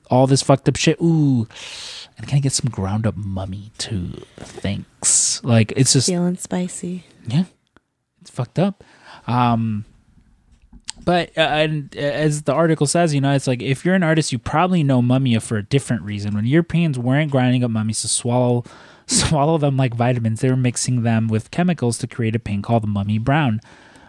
all 0.10 0.28
this 0.28 0.42
fucked 0.42 0.70
up 0.70 0.76
shit. 0.76 1.00
Ooh. 1.02 1.48
And 2.18 2.28
can 2.28 2.38
I 2.38 2.40
get 2.40 2.54
some 2.54 2.70
ground 2.70 3.06
up 3.08 3.16
mummy 3.18 3.72
too? 3.78 4.24
Thanks. 4.38 5.44
Like 5.44 5.74
it's 5.76 5.94
just 5.94 6.08
Feeling 6.08 6.38
spicy. 6.38 7.04
yeah, 7.28 7.46
it's 8.22 8.30
fucked 8.30 8.60
up. 8.60 8.84
Um, 9.28 9.86
but 11.04 11.36
uh, 11.38 11.42
and 11.42 11.96
uh, 11.98 12.00
as 12.00 12.44
the 12.44 12.54
article 12.54 12.88
says, 12.88 13.14
you 13.14 13.22
know, 13.22 13.34
it's 13.34 13.48
like 13.48 13.62
if 13.62 13.84
you're 13.84 13.96
an 13.96 14.04
artist, 14.04 14.32
you 14.32 14.40
probably 14.40 14.84
know 14.84 15.02
Mumia 15.02 15.42
for 15.42 15.58
a 15.58 15.64
different 15.64 16.04
reason. 16.04 16.36
When 16.36 16.46
Europeans 16.46 17.00
weren't 17.00 17.32
grinding 17.32 17.64
up 17.64 17.72
mummies 17.72 18.02
to 18.02 18.08
swallow 18.08 18.64
swallow 19.08 19.58
them 19.58 19.78
like 19.78 19.94
vitamins, 19.94 20.42
they 20.42 20.50
were 20.50 20.56
mixing 20.56 21.04
them 21.04 21.28
with 21.28 21.52
chemicals 21.52 21.98
to 22.00 22.08
create 22.08 22.36
a 22.36 22.40
paint 22.40 22.64
called 22.64 22.88
mummy 22.88 23.18
brown. 23.18 23.60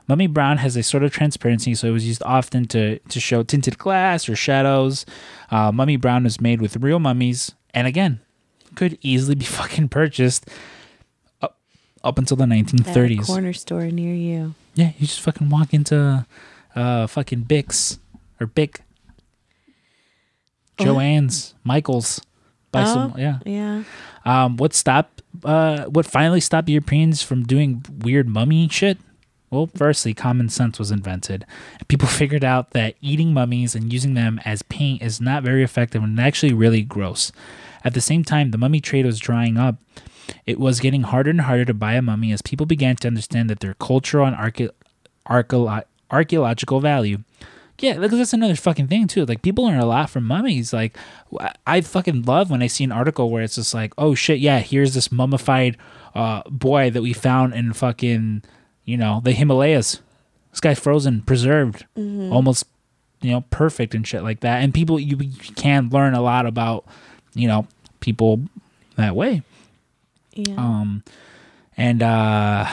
Mummy 0.08 0.26
brown 0.26 0.58
has 0.58 0.76
a 0.76 0.82
sort 0.82 1.02
of 1.04 1.12
transparency, 1.12 1.74
so 1.74 1.88
it 1.88 1.92
was 1.92 2.06
used 2.06 2.22
often 2.24 2.66
to 2.68 2.98
to 2.98 3.20
show 3.20 3.42
tinted 3.42 3.78
glass 3.78 4.28
or 4.28 4.34
shadows. 4.36 5.06
Uh, 5.50 5.70
mummy 5.72 5.96
brown 5.96 6.24
was 6.24 6.40
made 6.40 6.60
with 6.60 6.76
real 6.76 6.98
mummies, 6.98 7.52
and 7.72 7.86
again, 7.86 8.20
could 8.74 8.98
easily 9.00 9.34
be 9.36 9.44
fucking 9.58 9.88
purchased 9.88 10.48
up, 11.40 11.56
up 12.02 12.18
until 12.18 12.36
the 12.36 12.44
At 12.44 12.50
a 12.50 12.54
1930s. 12.54 13.26
corner 13.26 13.52
store 13.52 13.84
near 13.86 14.14
you. 14.14 14.54
Yeah, 14.74 14.92
you 14.98 15.06
just 15.06 15.20
fucking 15.20 15.48
walk 15.50 15.72
into 15.72 16.26
uh 16.74 17.06
fucking 17.06 17.44
Bix 17.44 17.98
or 18.40 18.46
Bic? 18.46 18.80
JoAnn's, 20.78 21.54
Michael's, 21.64 22.20
some. 22.72 23.12
Oh. 23.14 23.18
Yeah. 23.18 23.38
Yeah. 23.44 23.84
Um, 24.24 24.56
what 24.56 24.72
stopped 24.74 25.22
uh, 25.44 25.84
what 25.84 26.06
finally 26.06 26.40
stopped 26.40 26.68
Europeans 26.68 27.22
from 27.22 27.44
doing 27.44 27.84
weird 28.00 28.28
mummy 28.28 28.68
shit? 28.68 28.98
Well, 29.50 29.68
firstly, 29.76 30.14
common 30.14 30.48
sense 30.48 30.78
was 30.78 30.90
invented. 30.90 31.44
People 31.88 32.08
figured 32.20 32.44
out 32.44 32.70
that 32.70 32.94
eating 33.02 33.34
mummies 33.34 33.74
and 33.74 33.92
using 33.92 34.14
them 34.14 34.40
as 34.44 34.62
paint 34.62 35.02
is 35.02 35.20
not 35.20 35.42
very 35.42 35.62
effective 35.62 36.02
and 36.02 36.18
actually 36.18 36.54
really 36.54 36.82
gross. 36.82 37.32
At 37.84 37.94
the 37.94 38.00
same 38.00 38.24
time, 38.24 38.50
the 38.50 38.58
mummy 38.58 38.80
trade 38.80 39.04
was 39.04 39.18
drying 39.18 39.58
up. 39.58 39.76
It 40.46 40.58
was 40.58 40.80
getting 40.80 41.02
harder 41.02 41.30
and 41.30 41.42
harder 41.42 41.64
to 41.66 41.74
buy 41.74 41.94
a 41.94 42.02
mummy 42.02 42.32
as 42.32 42.40
people 42.40 42.64
began 42.64 42.96
to 42.96 43.08
understand 43.08 43.50
that 43.50 43.60
their 43.60 43.74
cultural 43.74 44.26
and 44.26 44.36
archae- 44.36 44.70
archae- 45.28 45.84
archaeological 46.10 46.80
value. 46.80 47.18
Yeah, 47.78 47.98
because 47.98 48.18
that's 48.18 48.32
another 48.32 48.54
fucking 48.54 48.88
thing 48.88 49.08
too. 49.08 49.24
Like 49.26 49.42
people 49.42 49.64
learn 49.64 49.78
a 49.80 49.86
lot 49.86 50.10
from 50.10 50.24
mummies. 50.24 50.72
Like 50.72 50.96
I- 51.66 51.80
fucking 51.80 52.22
love 52.22 52.50
when 52.50 52.62
I 52.62 52.66
see 52.68 52.84
an 52.84 52.92
article 52.92 53.30
where 53.30 53.42
it's 53.42 53.56
just 53.56 53.74
like, 53.74 53.92
oh 53.98 54.14
shit, 54.14 54.38
yeah, 54.38 54.60
here's 54.60 54.94
this 54.94 55.10
mummified 55.10 55.76
uh, 56.14 56.42
boy 56.48 56.90
that 56.90 57.02
we 57.02 57.12
found 57.12 57.54
in 57.54 57.72
fucking, 57.72 58.42
you 58.84 58.96
know, 58.96 59.20
the 59.24 59.32
Himalayas. 59.32 60.00
This 60.50 60.60
guy's 60.60 60.78
frozen, 60.78 61.22
preserved, 61.22 61.86
almost, 61.96 62.66
you 63.22 63.30
know, 63.30 63.40
perfect 63.50 63.94
and 63.94 64.06
shit 64.06 64.22
like 64.22 64.40
that. 64.40 64.62
And 64.62 64.74
people, 64.74 65.00
you, 65.00 65.16
you 65.16 65.54
can 65.54 65.88
learn 65.88 66.12
a 66.14 66.20
lot 66.20 66.44
about, 66.46 66.84
you 67.34 67.48
know, 67.48 67.66
people 68.00 68.42
that 68.96 69.16
way. 69.16 69.42
Yeah. 70.34 70.54
Um, 70.56 71.02
and 71.76 72.02
uh, 72.02 72.70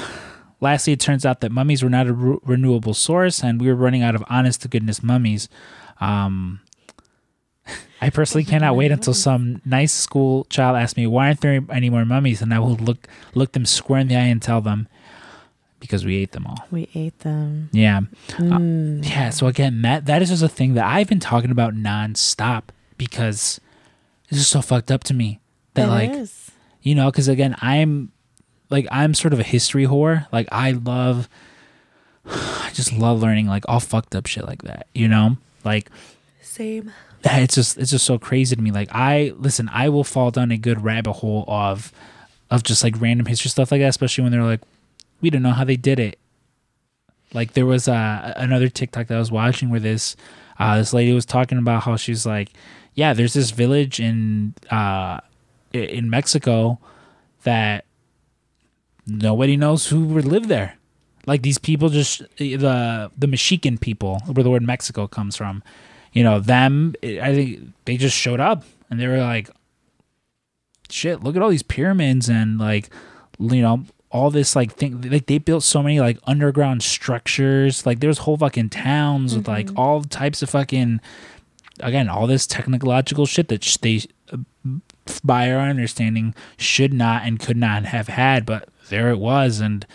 lastly, 0.62 0.94
it 0.94 1.00
turns 1.00 1.26
out 1.26 1.42
that 1.42 1.52
mummies 1.52 1.84
were 1.84 1.90
not 1.90 2.08
a 2.08 2.14
re- 2.14 2.38
renewable 2.44 2.94
source, 2.94 3.44
and 3.44 3.60
we 3.62 3.68
were 3.68 3.76
running 3.76 4.02
out 4.04 4.16
of 4.16 4.24
honest 4.30 4.62
to 4.64 4.68
goodness 4.68 5.02
mummies. 5.04 5.50
Um, 6.00 6.62
I 8.02 8.10
personally 8.10 8.46
cannot 8.46 8.76
wait 8.76 8.92
until 8.92 9.14
some 9.14 9.62
nice 9.66 9.92
school 9.94 10.46
child 10.46 10.78
asks 10.78 10.96
me, 10.98 11.06
"Why 11.08 11.28
aren't 11.28 11.42
there 11.42 11.62
any 11.70 11.90
more 11.90 12.06
mummies?" 12.06 12.42
And 12.42 12.54
I 12.54 12.60
will 12.60 12.76
look 12.76 13.08
look 13.36 13.52
them 13.52 13.66
square 13.66 14.00
in 14.00 14.08
the 14.08 14.16
eye 14.16 14.20
and 14.32 14.42
tell 14.42 14.62
them, 14.62 14.88
"Because 15.80 16.06
we 16.06 16.16
ate 16.18 16.32
them 16.32 16.48
all." 16.48 16.66
we 16.72 16.88
ate 16.96 17.20
them. 17.20 17.70
Yeah, 17.74 18.02
Mm. 18.38 19.08
yeah. 19.08 19.30
So 19.32 19.48
again, 19.48 19.82
that 19.82 20.06
that 20.06 20.22
is 20.22 20.30
just 20.30 20.44
a 20.44 20.48
thing 20.48 20.74
that 20.76 20.86
I've 20.86 21.08
been 21.10 21.20
talking 21.20 21.52
about 21.52 21.74
nonstop 21.76 22.64
because 22.98 23.60
this 24.30 24.40
is 24.40 24.48
so 24.48 24.62
fucked 24.62 24.92
up 24.92 25.04
to 25.06 25.14
me. 25.14 25.40
That 25.76 25.88
It 25.88 25.92
like 25.92 26.10
is. 26.12 26.52
you 26.82 26.96
know 26.96 27.12
because 27.12 27.28
again 27.28 27.56
i'm 27.62 28.12
like 28.70 28.88
i'm 28.92 29.14
sort 29.14 29.34
of 29.34 29.40
a 29.40 29.44
history 29.44 29.86
whore. 29.86 30.28
Like 30.32 30.48
i 30.52 30.72
love 30.72 31.30
i 32.26 32.72
just 32.74 32.94
love 32.94 33.22
learning 33.22 33.48
like 33.48 33.64
all 33.68 33.80
fucked 33.80 34.16
up 34.16 34.26
shit 34.26 34.46
like 34.46 34.64
that 34.64 34.88
you 34.94 35.08
know? 35.08 35.38
Like 35.64 35.90
Same. 36.42 36.92
it's 37.24 37.56
just 37.56 37.78
it's 37.78 37.92
just 37.92 38.06
so 38.06 38.18
crazy 38.18 38.56
to 38.56 38.62
me. 38.62 38.72
Like 38.72 38.90
i 38.92 39.34
listen 39.38 39.70
i 39.74 39.90
will 39.90 40.04
fall 40.04 40.32
down 40.32 40.52
a 40.52 40.58
good 40.58 40.84
rabbit 40.84 41.14
hole 41.14 41.46
of 41.48 41.92
of 42.50 42.64
just 42.64 42.84
like 42.84 43.00
random 43.00 43.26
history 43.26 43.50
stuff 43.50 43.72
like 43.72 43.82
that 43.82 43.90
especially 43.90 44.24
when 44.24 44.32
they're 44.32 44.44
like 44.44 44.62
we 45.22 45.30
don't 45.30 45.42
know 45.42 45.52
how 45.52 45.64
they 45.66 45.76
did 45.76 46.00
it. 46.00 46.18
Like 47.34 47.54
there 47.54 47.66
was 47.66 47.88
uh, 47.88 48.34
another 48.38 48.70
tiktok 48.70 49.08
that 49.08 49.16
i 49.16 49.20
was 49.20 49.32
watching 49.32 49.70
where 49.70 49.80
this 49.80 50.16
uh, 50.58 50.78
this 50.78 50.94
lady 50.94 51.14
was 51.14 51.26
talking 51.26 51.58
about 51.58 51.84
how 51.84 51.96
she's 51.96 52.26
like 52.26 52.52
yeah 52.96 53.14
there's 53.14 53.34
this 53.34 53.52
village 53.52 54.00
in 54.00 54.54
uh 54.72 55.20
in 55.74 56.10
mexico 56.10 56.80
that 57.44 57.86
nobody 59.10 59.58
knows 59.58 59.88
who 59.88 60.06
would 60.06 60.26
live 60.26 60.48
there. 60.48 60.78
Like 61.26 61.42
these 61.42 61.58
people 61.58 61.90
just 61.90 62.22
eh, 62.40 62.58
the 62.58 63.12
the 63.18 63.28
Mexican 63.28 63.78
people 63.78 64.22
where 64.26 64.44
the 64.44 64.50
word 64.50 64.64
Mexico 64.64 65.08
comes 65.08 65.36
from 65.36 65.64
you 66.12 66.24
know 66.24 66.40
them 66.40 66.96
eh, 67.04 67.20
i 67.22 67.36
think 67.36 67.72
they 67.86 67.96
just 67.96 68.18
showed 68.18 68.40
up 68.40 68.64
and 68.90 69.00
they 69.00 69.06
were 69.06 69.20
like 69.20 69.48
shit 70.90 71.24
look 71.24 71.36
at 71.36 71.42
all 71.44 71.50
these 71.50 71.62
pyramids 71.62 72.30
and 72.30 72.58
like 72.58 72.90
you 73.40 73.62
know 73.62 73.86
all 74.12 74.32
this 74.32 74.56
like 74.56 74.74
thing 74.74 75.02
like 75.02 75.28
they 75.28 75.38
built 75.38 75.64
so 75.64 75.84
many 75.84 76.00
like 76.00 76.18
underground 76.26 76.82
structures. 76.82 77.86
Like 77.86 78.00
there's 78.00 78.20
whole 78.20 78.38
fucking 78.38 78.70
towns 78.70 79.36
with 79.36 79.48
like 79.48 79.68
mm-hmm. 79.68 79.78
all 79.78 80.02
types 80.02 80.42
of 80.42 80.50
fucking 80.50 81.00
again 81.80 82.10
all 82.10 82.28
this 82.28 82.48
technological 82.48 83.26
shit 83.26 83.50
that 83.50 83.64
sh- 83.64 83.78
they 83.78 84.02
uh, 84.34 84.38
by 85.24 85.52
our 85.52 85.62
understanding 85.62 86.34
should 86.58 86.94
not 86.94 87.24
and 87.24 87.40
could 87.40 87.56
not 87.56 87.86
have 87.86 88.08
had 88.08 88.46
but 88.46 88.70
there 88.90 89.10
it 89.10 89.20
was 89.20 89.60
and 89.60 89.86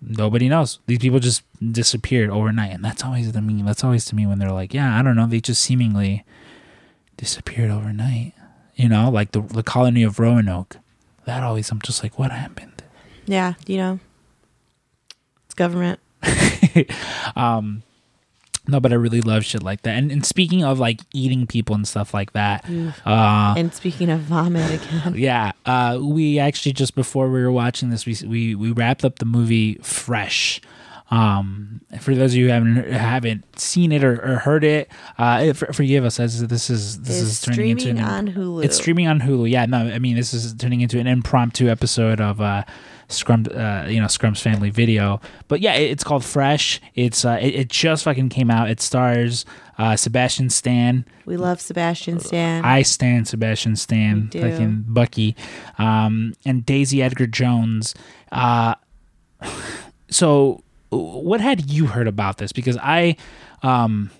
nobody 0.00 0.48
knows. 0.48 0.78
These 0.86 0.98
people 0.98 1.18
just 1.18 1.42
disappeared 1.60 2.30
overnight, 2.30 2.72
and 2.72 2.84
that's 2.84 3.04
always 3.04 3.32
the 3.32 3.40
mean. 3.40 3.64
That's 3.64 3.84
always 3.84 4.04
to 4.06 4.14
me 4.14 4.26
when 4.26 4.38
they're 4.38 4.52
like, 4.52 4.74
"Yeah, 4.74 4.98
I 4.98 5.02
don't 5.02 5.16
know." 5.16 5.26
They 5.26 5.40
just 5.40 5.62
seemingly 5.62 6.24
disappeared 7.16 7.70
overnight. 7.70 8.32
You 8.74 8.88
know, 8.88 9.10
like 9.10 9.32
the 9.32 9.40
the 9.40 9.62
colony 9.62 10.02
of 10.02 10.18
Roanoke. 10.18 10.78
That 11.26 11.42
always, 11.42 11.70
I'm 11.70 11.80
just 11.82 12.02
like, 12.02 12.18
what 12.18 12.32
happened? 12.32 12.82
Yeah, 13.26 13.54
you 13.66 13.76
know. 13.76 14.00
It's 15.44 15.54
government. 15.54 16.00
um, 17.36 17.82
no, 18.68 18.80
but 18.80 18.92
I 18.92 18.96
really 18.96 19.20
love 19.20 19.44
shit 19.44 19.62
like 19.62 19.82
that. 19.82 19.96
And 19.96 20.12
and 20.12 20.24
speaking 20.24 20.64
of 20.64 20.78
like 20.78 21.00
eating 21.12 21.46
people 21.46 21.74
and 21.74 21.86
stuff 21.86 22.12
like 22.14 22.32
that, 22.32 22.64
uh, 23.06 23.54
and 23.56 23.72
speaking 23.74 24.10
of 24.10 24.20
vomit 24.20 24.82
again. 24.82 25.14
yeah, 25.16 25.52
uh, 25.66 25.98
we 26.00 26.38
actually 26.38 26.72
just 26.72 26.94
before 26.94 27.30
we 27.30 27.42
were 27.42 27.52
watching 27.52 27.90
this, 27.90 28.06
we 28.06 28.16
we 28.26 28.54
we 28.54 28.70
wrapped 28.70 29.04
up 29.04 29.18
the 29.18 29.24
movie 29.24 29.74
Fresh. 29.82 30.60
Um, 31.10 31.80
for 31.98 32.14
those 32.14 32.32
of 32.32 32.36
you 32.36 32.46
who 32.46 32.52
haven't 32.52 32.92
haven't 32.92 33.58
seen 33.58 33.90
it 33.90 34.04
or, 34.04 34.12
or 34.12 34.36
heard 34.36 34.62
it, 34.62 34.88
uh, 35.18 35.52
for, 35.54 35.72
forgive 35.72 36.04
us 36.04 36.20
as 36.20 36.46
this 36.46 36.70
is 36.70 37.00
this 37.00 37.20
It's 37.20 37.30
is 37.30 37.40
turning 37.40 37.70
into 37.70 37.82
streaming 37.82 38.02
an, 38.02 38.08
on 38.08 38.28
Hulu. 38.28 38.64
It's 38.64 38.76
streaming 38.76 39.08
on 39.08 39.20
Hulu. 39.20 39.50
Yeah, 39.50 39.66
no, 39.66 39.78
I 39.78 39.98
mean 39.98 40.14
this 40.14 40.32
is 40.32 40.54
turning 40.54 40.82
into 40.82 41.00
an 41.00 41.08
impromptu 41.08 41.68
episode 41.68 42.20
of 42.20 42.40
uh, 42.40 42.62
Scrum, 43.10 43.46
uh, 43.52 43.86
you 43.88 44.00
know, 44.00 44.06
Scrum's 44.06 44.40
family 44.40 44.70
video. 44.70 45.20
But 45.48 45.60
yeah, 45.60 45.74
it, 45.74 45.90
it's 45.90 46.04
called 46.04 46.24
Fresh. 46.24 46.80
It's 46.94 47.24
uh, 47.24 47.38
it, 47.40 47.54
it 47.54 47.68
just 47.68 48.04
fucking 48.04 48.28
came 48.28 48.50
out. 48.50 48.70
It 48.70 48.80
stars 48.80 49.44
uh, 49.78 49.96
Sebastian 49.96 50.50
Stan. 50.50 51.04
We 51.26 51.36
love 51.36 51.60
Sebastian 51.60 52.20
Stan. 52.20 52.64
I 52.64 52.82
stand 52.82 53.28
Sebastian 53.28 53.76
Stan, 53.76 54.30
fucking 54.30 54.84
Bucky, 54.88 55.36
um, 55.78 56.34
and 56.44 56.64
Daisy 56.64 57.02
Edgar 57.02 57.26
Jones. 57.26 57.94
Uh, 58.30 58.74
so, 60.10 60.62
what 60.90 61.40
had 61.40 61.70
you 61.70 61.86
heard 61.86 62.08
about 62.08 62.38
this? 62.38 62.52
Because 62.52 62.76
I, 62.76 63.16
um, 63.62 64.10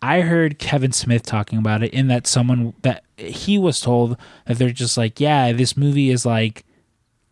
I 0.00 0.22
heard 0.22 0.58
Kevin 0.58 0.92
Smith 0.92 1.22
talking 1.22 1.58
about 1.58 1.82
it 1.82 1.94
in 1.94 2.08
that 2.08 2.26
someone 2.26 2.74
that 2.82 3.04
he 3.16 3.58
was 3.58 3.80
told 3.80 4.16
that 4.46 4.58
they're 4.58 4.70
just 4.70 4.98
like, 4.98 5.20
yeah, 5.20 5.52
this 5.52 5.76
movie 5.76 6.10
is 6.10 6.26
like, 6.26 6.64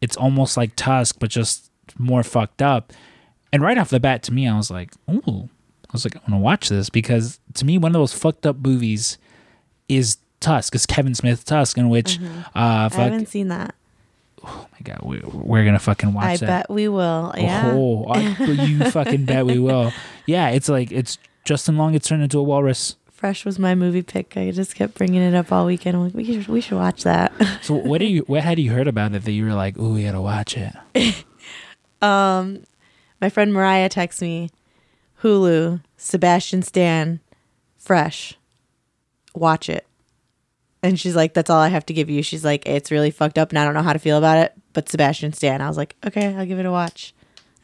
it's 0.01 0.17
almost 0.17 0.57
like 0.57 0.75
Tusk, 0.77 1.17
but 1.19 1.31
just 1.31 1.71
more 1.99 2.23
fucked 2.23 2.63
up. 2.63 2.93
And 3.53 3.63
right 3.63 3.77
off 3.79 3.91
the 3.91 4.01
bat, 4.01 4.23
to 4.25 4.33
me, 4.33 4.47
I 4.49 4.57
was 4.57 4.71
like, 4.71 4.93
ooh, 5.11 5.49
I 5.89 5.93
was 5.93 6.05
like, 6.05 6.15
I 6.17 6.21
want 6.21 6.31
to 6.31 6.37
watch 6.39 6.69
this 6.69 6.89
because 6.91 7.41
to 7.55 7.65
me, 7.65 7.79
one 7.79 7.91
of 7.95 8.01
those 8.01 8.13
fucked 8.13 8.47
up 8.47 8.57
movies 8.59 9.19
is 9.89 10.19
Tusk. 10.41 10.75
It's 10.75 10.87
Kevin 10.87 11.15
Smith 11.15 11.45
Tusk, 11.45 11.77
in 11.77 11.89
which, 11.89 12.19
uh, 12.19 12.23
Mm-hmm. 12.23 12.41
I 12.55 12.89
fuck, 12.89 12.99
haven't 13.01 13.27
seen 13.29 13.49
that. 13.49 13.75
oh 14.45 14.67
my 14.73 14.79
god, 14.85 15.01
we, 15.03 15.21
we're 15.21 15.65
gonna 15.65 15.79
fucking 15.81 16.13
watch 16.15 16.25
it. 16.25 16.45
I 16.45 16.47
that. 16.47 16.69
bet 16.69 16.71
we 16.75 16.89
will. 16.89 17.35
Yeah. 17.37 17.73
Oh, 17.75 18.05
I, 18.07 18.21
you 18.39 18.89
fucking 18.91 19.25
bet 19.27 19.45
we 19.47 19.59
will. 19.59 19.93
Yeah, 20.27 20.51
it's 20.51 20.69
like 20.69 20.93
it's 20.93 21.19
Justin 21.45 21.77
Long 21.77 21.91
gets 21.93 22.07
turned 22.07 22.23
into 22.23 22.39
a 22.39 22.43
walrus. 22.43 22.95
Fresh 23.21 23.45
was 23.45 23.59
my 23.59 23.75
movie 23.75 24.01
pick. 24.01 24.35
I 24.39 24.51
just 24.51 24.75
kept 24.75 24.95
bringing 24.95 25.21
it 25.21 25.35
up 25.35 25.53
all 25.53 25.67
weekend. 25.67 25.95
I'm 25.95 26.05
like, 26.05 26.15
we 26.15 26.25
should, 26.25 26.49
we 26.49 26.63
should 26.63 26.79
watch 26.79 27.03
that. 27.03 27.31
So 27.63 27.75
what 27.75 27.99
do 27.99 28.07
you? 28.07 28.23
What 28.23 28.43
had 28.43 28.59
you 28.59 28.73
heard 28.73 28.89
about 28.89 29.13
it 29.13 29.25
that 29.25 29.33
you 29.33 29.45
were 29.45 29.53
like, 29.53 29.77
oh, 29.79 29.93
we 29.93 30.05
gotta 30.05 30.23
watch 30.23 30.57
it? 30.57 30.73
um, 32.03 32.65
my 33.21 33.29
friend 33.29 33.53
Mariah 33.53 33.91
texts 33.91 34.23
me, 34.23 34.49
Hulu, 35.23 35.83
Sebastian 35.99 36.63
Stan, 36.63 37.21
Fresh, 37.77 38.39
watch 39.35 39.69
it. 39.69 39.87
And 40.83 40.99
she's 40.99 41.15
like, 41.15 41.35
that's 41.35 41.51
all 41.51 41.61
I 41.61 41.69
have 41.69 41.85
to 41.87 41.93
give 41.93 42.09
you. 42.09 42.23
She's 42.23 42.45
like, 42.45 42.67
it's 42.67 42.91
really 42.91 43.11
fucked 43.11 43.37
up 43.37 43.51
and 43.51 43.59
I 43.59 43.67
don't 43.67 43.75
know 43.75 43.83
how 43.83 43.93
to 43.93 43.99
feel 43.99 44.17
about 44.17 44.39
it, 44.39 44.55
but 44.73 44.89
Sebastian 44.89 45.35
Stan. 45.35 45.61
I 45.61 45.69
was 45.69 45.77
like, 45.77 45.95
okay, 46.07 46.35
I'll 46.35 46.47
give 46.47 46.59
it 46.59 46.65
a 46.65 46.73
watch. 46.73 47.13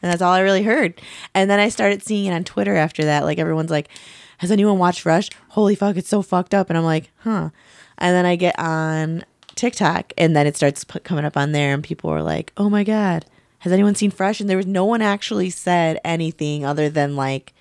And 0.03 0.11
that's 0.11 0.21
all 0.21 0.33
I 0.33 0.41
really 0.41 0.61
heard. 0.61 1.01
And 1.33 1.49
then 1.49 1.59
I 1.59 1.69
started 1.69 2.03
seeing 2.03 2.27
it 2.27 2.35
on 2.35 2.43
Twitter 2.43 2.75
after 2.75 3.05
that. 3.05 3.23
Like 3.23 3.39
everyone's 3.39 3.71
like, 3.71 3.89
has 4.37 4.51
anyone 4.51 4.77
watched 4.77 5.01
Fresh? 5.01 5.29
Holy 5.49 5.75
fuck, 5.75 5.97
it's 5.97 6.09
so 6.09 6.21
fucked 6.21 6.53
up. 6.53 6.69
And 6.69 6.77
I'm 6.77 6.83
like, 6.83 7.11
huh. 7.17 7.49
And 7.97 8.15
then 8.15 8.25
I 8.25 8.35
get 8.35 8.57
on 8.59 9.25
TikTok 9.55 10.13
and 10.17 10.35
then 10.35 10.47
it 10.47 10.55
starts 10.55 10.83
put, 10.83 11.03
coming 11.03 11.25
up 11.25 11.35
on 11.35 11.51
there 11.51 11.73
and 11.73 11.83
people 11.83 12.09
are 12.09 12.21
like, 12.21 12.53
oh 12.57 12.69
my 12.69 12.83
God, 12.83 13.25
has 13.59 13.71
anyone 13.71 13.95
seen 13.95 14.11
Fresh? 14.11 14.39
And 14.39 14.49
there 14.49 14.57
was 14.57 14.67
no 14.67 14.85
one 14.85 15.01
actually 15.01 15.49
said 15.49 15.99
anything 16.05 16.63
other 16.63 16.89
than 16.89 17.15
like, 17.15 17.53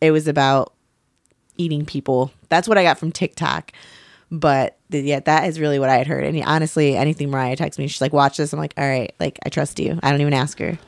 it 0.00 0.10
was 0.10 0.26
about 0.26 0.72
eating 1.56 1.84
people. 1.84 2.32
That's 2.48 2.68
what 2.68 2.78
I 2.78 2.82
got 2.82 2.98
from 2.98 3.12
TikTok. 3.12 3.72
But 4.30 4.76
th- 4.90 5.04
yeah, 5.04 5.20
that 5.20 5.48
is 5.48 5.60
really 5.60 5.78
what 5.78 5.88
I 5.88 5.98
had 5.98 6.06
heard. 6.06 6.24
And 6.24 6.42
honestly, 6.44 6.96
anything 6.96 7.30
Mariah 7.30 7.56
texts 7.56 7.78
me, 7.78 7.86
she's 7.86 8.00
like, 8.00 8.12
watch 8.12 8.38
this. 8.38 8.52
I'm 8.52 8.58
like, 8.58 8.74
all 8.76 8.88
right, 8.88 9.14
like, 9.20 9.38
I 9.44 9.50
trust 9.50 9.78
you. 9.78 9.98
I 10.02 10.10
don't 10.10 10.20
even 10.20 10.34
ask 10.34 10.58
her. 10.58 10.78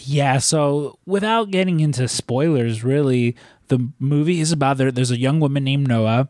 Yeah. 0.00 0.38
So 0.38 0.98
without 1.06 1.50
getting 1.50 1.80
into 1.80 2.08
spoilers, 2.08 2.82
really, 2.84 3.36
the 3.68 3.88
movie 3.98 4.40
is 4.40 4.52
about 4.52 4.78
there. 4.78 4.90
There's 4.90 5.10
a 5.10 5.18
young 5.18 5.40
woman 5.40 5.64
named 5.64 5.88
Noa 5.88 6.28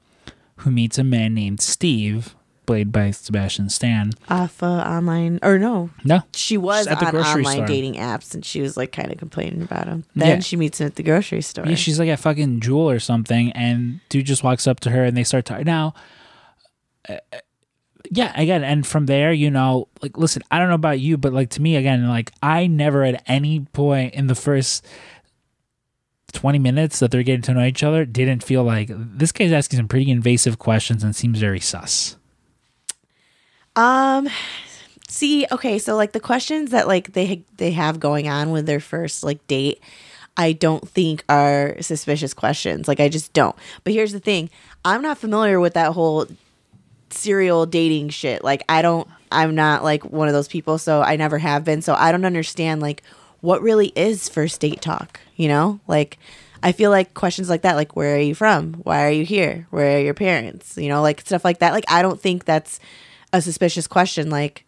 who 0.56 0.70
meets 0.70 0.98
a 0.98 1.04
man 1.04 1.34
named 1.34 1.60
Steve. 1.60 2.34
played 2.66 2.92
by 2.92 3.10
Sebastian 3.10 3.70
Stan. 3.70 4.10
Off 4.28 4.62
uh, 4.62 4.66
online 4.66 5.38
or 5.42 5.58
no, 5.58 5.88
No, 6.04 6.20
she 6.34 6.58
was 6.58 6.86
At 6.86 7.00
the 7.00 7.06
on 7.06 7.12
grocery 7.12 7.40
online 7.42 7.56
store. 7.58 7.66
dating 7.66 7.94
apps, 7.94 8.34
and 8.34 8.44
she 8.44 8.60
was 8.60 8.76
like 8.76 8.92
kind 8.92 9.10
of 9.10 9.16
complaining 9.16 9.62
about 9.62 9.86
him. 9.86 10.04
Then 10.14 10.28
Yeah. 10.28 10.40
she 10.40 10.56
meets 10.56 10.78
him 10.78 10.88
at 10.88 10.96
the 10.96 11.02
grocery 11.02 11.40
store. 11.40 11.64
Yeah, 11.66 11.76
she's 11.76 11.98
like 11.98 12.10
at 12.10 12.18
fucking 12.20 12.60
Jewel 12.60 12.90
or 12.90 12.98
something, 12.98 13.52
and 13.52 14.00
dude 14.10 14.26
just 14.26 14.44
walks 14.44 14.66
up 14.66 14.80
to 14.80 14.90
her 14.90 15.02
and 15.04 15.16
they 15.16 15.24
start 15.24 15.46
talking. 15.46 15.64
Now, 15.64 15.94
uh, 17.08 17.16
yeah, 18.10 18.32
again, 18.40 18.64
and 18.64 18.86
from 18.86 19.06
there, 19.06 19.32
you 19.32 19.50
know, 19.50 19.88
like, 20.02 20.16
listen, 20.16 20.42
I 20.50 20.58
don't 20.58 20.68
know 20.68 20.74
about 20.74 21.00
you, 21.00 21.16
but 21.16 21.32
like 21.32 21.50
to 21.50 21.62
me, 21.62 21.76
again, 21.76 22.08
like, 22.08 22.32
I 22.42 22.66
never 22.66 23.04
at 23.04 23.22
any 23.26 23.60
point 23.60 24.14
in 24.14 24.26
the 24.26 24.34
first 24.34 24.86
20 26.32 26.58
minutes 26.58 26.98
that 26.98 27.10
they're 27.10 27.22
getting 27.22 27.42
to 27.42 27.54
know 27.54 27.64
each 27.64 27.82
other 27.82 28.04
didn't 28.04 28.42
feel 28.42 28.62
like 28.62 28.90
this 28.90 29.32
guy's 29.32 29.52
asking 29.52 29.78
some 29.78 29.88
pretty 29.88 30.10
invasive 30.10 30.58
questions 30.58 31.02
and 31.02 31.16
seems 31.16 31.38
very 31.38 31.60
sus. 31.60 32.16
Um, 33.76 34.28
see, 35.08 35.46
okay, 35.50 35.78
so 35.78 35.96
like 35.96 36.12
the 36.12 36.20
questions 36.20 36.70
that 36.70 36.86
like 36.86 37.12
they 37.12 37.44
they 37.56 37.72
have 37.72 38.00
going 38.00 38.28
on 38.28 38.50
with 38.50 38.66
their 38.66 38.80
first 38.80 39.22
like 39.22 39.46
date, 39.46 39.80
I 40.36 40.52
don't 40.52 40.86
think 40.88 41.24
are 41.28 41.76
suspicious 41.80 42.34
questions. 42.34 42.88
Like 42.88 43.00
I 43.00 43.08
just 43.08 43.32
don't. 43.32 43.56
But 43.84 43.92
here's 43.92 44.12
the 44.12 44.20
thing: 44.20 44.50
I'm 44.84 45.02
not 45.02 45.18
familiar 45.18 45.60
with 45.60 45.74
that 45.74 45.92
whole 45.92 46.26
serial 47.10 47.66
dating 47.66 48.10
shit. 48.10 48.44
Like 48.44 48.64
I 48.68 48.82
don't. 48.82 49.08
I'm 49.30 49.54
not 49.54 49.84
like 49.84 50.04
one 50.04 50.28
of 50.28 50.34
those 50.34 50.48
people, 50.48 50.78
so 50.78 51.02
I 51.02 51.16
never 51.16 51.38
have 51.38 51.64
been. 51.64 51.82
So 51.82 51.94
I 51.94 52.12
don't 52.12 52.24
understand 52.24 52.80
like 52.80 53.02
what 53.40 53.62
really 53.62 53.92
is 53.94 54.28
first 54.28 54.60
date 54.60 54.80
talk. 54.80 55.20
You 55.36 55.48
know, 55.48 55.80
like. 55.86 56.18
I 56.60 56.72
feel 56.72 56.90
like 56.90 57.14
questions 57.14 57.48
like 57.48 57.62
that, 57.62 57.76
like 57.76 57.94
where 57.94 58.16
are 58.16 58.20
you 58.20 58.34
from? 58.34 58.74
Why 58.82 59.04
are 59.04 59.12
you 59.12 59.24
here? 59.24 59.68
Where 59.70 59.96
are 59.96 60.00
your 60.00 60.12
parents? 60.12 60.76
You 60.76 60.88
know, 60.88 61.02
like 61.02 61.20
stuff 61.20 61.44
like 61.44 61.60
that. 61.60 61.72
Like 61.72 61.84
I 61.86 62.02
don't 62.02 62.20
think 62.20 62.46
that's 62.46 62.80
a 63.32 63.42
suspicious 63.42 63.86
question 63.86 64.30
like 64.30 64.64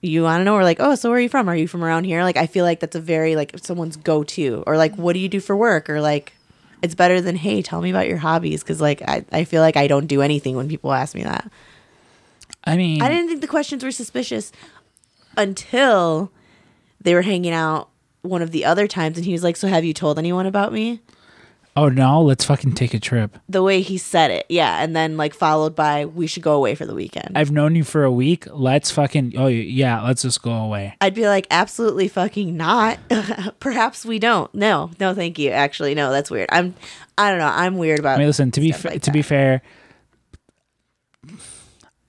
you 0.00 0.22
want 0.22 0.40
to 0.40 0.44
know 0.44 0.54
or 0.54 0.64
like 0.64 0.78
oh 0.80 0.94
so 0.94 1.08
where 1.08 1.18
are 1.18 1.22
you 1.22 1.28
from 1.28 1.48
are 1.48 1.56
you 1.56 1.68
from 1.68 1.82
around 1.82 2.04
here 2.04 2.22
like 2.22 2.36
i 2.36 2.46
feel 2.46 2.64
like 2.64 2.80
that's 2.80 2.96
a 2.96 3.00
very 3.00 3.36
like 3.36 3.52
someone's 3.62 3.96
go-to 3.96 4.62
or 4.66 4.76
like 4.76 4.94
what 4.96 5.14
do 5.14 5.18
you 5.18 5.28
do 5.28 5.40
for 5.40 5.56
work 5.56 5.88
or 5.88 6.00
like 6.00 6.33
it's 6.84 6.94
better 6.94 7.18
than 7.22 7.34
hey 7.34 7.62
tell 7.62 7.80
me 7.80 7.88
about 7.88 8.06
your 8.06 8.18
hobbies 8.18 8.62
because 8.62 8.78
like 8.78 9.00
I, 9.08 9.24
I 9.32 9.44
feel 9.44 9.62
like 9.62 9.76
i 9.76 9.86
don't 9.86 10.06
do 10.06 10.20
anything 10.20 10.54
when 10.54 10.68
people 10.68 10.92
ask 10.92 11.14
me 11.14 11.22
that. 11.24 11.50
I 12.62 12.76
mean, 12.76 13.00
i 13.02 13.08
didn't 13.08 13.28
think 13.28 13.40
the 13.40 13.46
questions 13.46 13.82
were 13.82 13.90
suspicious 13.90 14.52
until 15.36 16.30
they 17.00 17.14
were 17.14 17.22
hanging 17.22 17.52
out 17.52 17.88
one 18.20 18.42
of 18.42 18.50
the 18.50 18.66
other 18.66 18.86
times 18.86 19.16
and 19.16 19.24
he 19.24 19.32
was 19.32 19.42
like 19.42 19.56
so 19.56 19.66
have 19.66 19.84
you 19.84 19.94
told 19.94 20.18
anyone 20.18 20.46
about 20.46 20.72
me 20.72 21.00
oh 21.76 21.88
no, 21.88 22.22
let's 22.22 22.44
fucking 22.44 22.72
take 22.72 22.94
a 22.94 23.00
trip. 23.00 23.38
the 23.48 23.62
way 23.62 23.80
he 23.80 23.98
said 23.98 24.30
it 24.30 24.46
yeah 24.48 24.82
and 24.82 24.94
then 24.94 25.16
like 25.16 25.34
followed 25.34 25.74
by 25.74 26.04
we 26.04 26.26
should 26.26 26.42
go 26.42 26.54
away 26.54 26.74
for 26.74 26.86
the 26.86 26.94
weekend 26.94 27.36
I've 27.36 27.50
known 27.50 27.74
you 27.74 27.84
for 27.84 28.04
a 28.04 28.12
week. 28.12 28.46
Let's 28.50 28.90
fucking, 28.90 29.34
oh, 29.36 29.46
yeah, 29.48 30.02
let's 30.02 30.22
just 30.22 30.42
go 30.42 30.52
away. 30.52 30.96
I'd 31.00 31.14
be 31.14 31.26
like, 31.26 31.46
absolutely 31.50 32.08
fucking 32.08 32.56
not. 32.56 32.98
Perhaps 33.60 34.04
we 34.04 34.18
don't. 34.18 34.54
No, 34.54 34.90
no, 35.00 35.14
thank 35.14 35.38
you. 35.38 35.50
Actually, 35.50 35.94
no, 35.94 36.10
that's 36.10 36.30
weird. 36.30 36.48
I'm, 36.52 36.74
I 37.18 37.30
don't 37.30 37.38
know. 37.38 37.48
I'm 37.52 37.76
weird 37.78 37.98
about. 37.98 38.16
I 38.16 38.18
mean, 38.18 38.26
listen. 38.28 38.50
To 38.52 38.60
be 38.60 38.72
fa- 38.72 38.88
like 38.88 39.02
to 39.02 39.10
be 39.10 39.22
fair, 39.22 39.62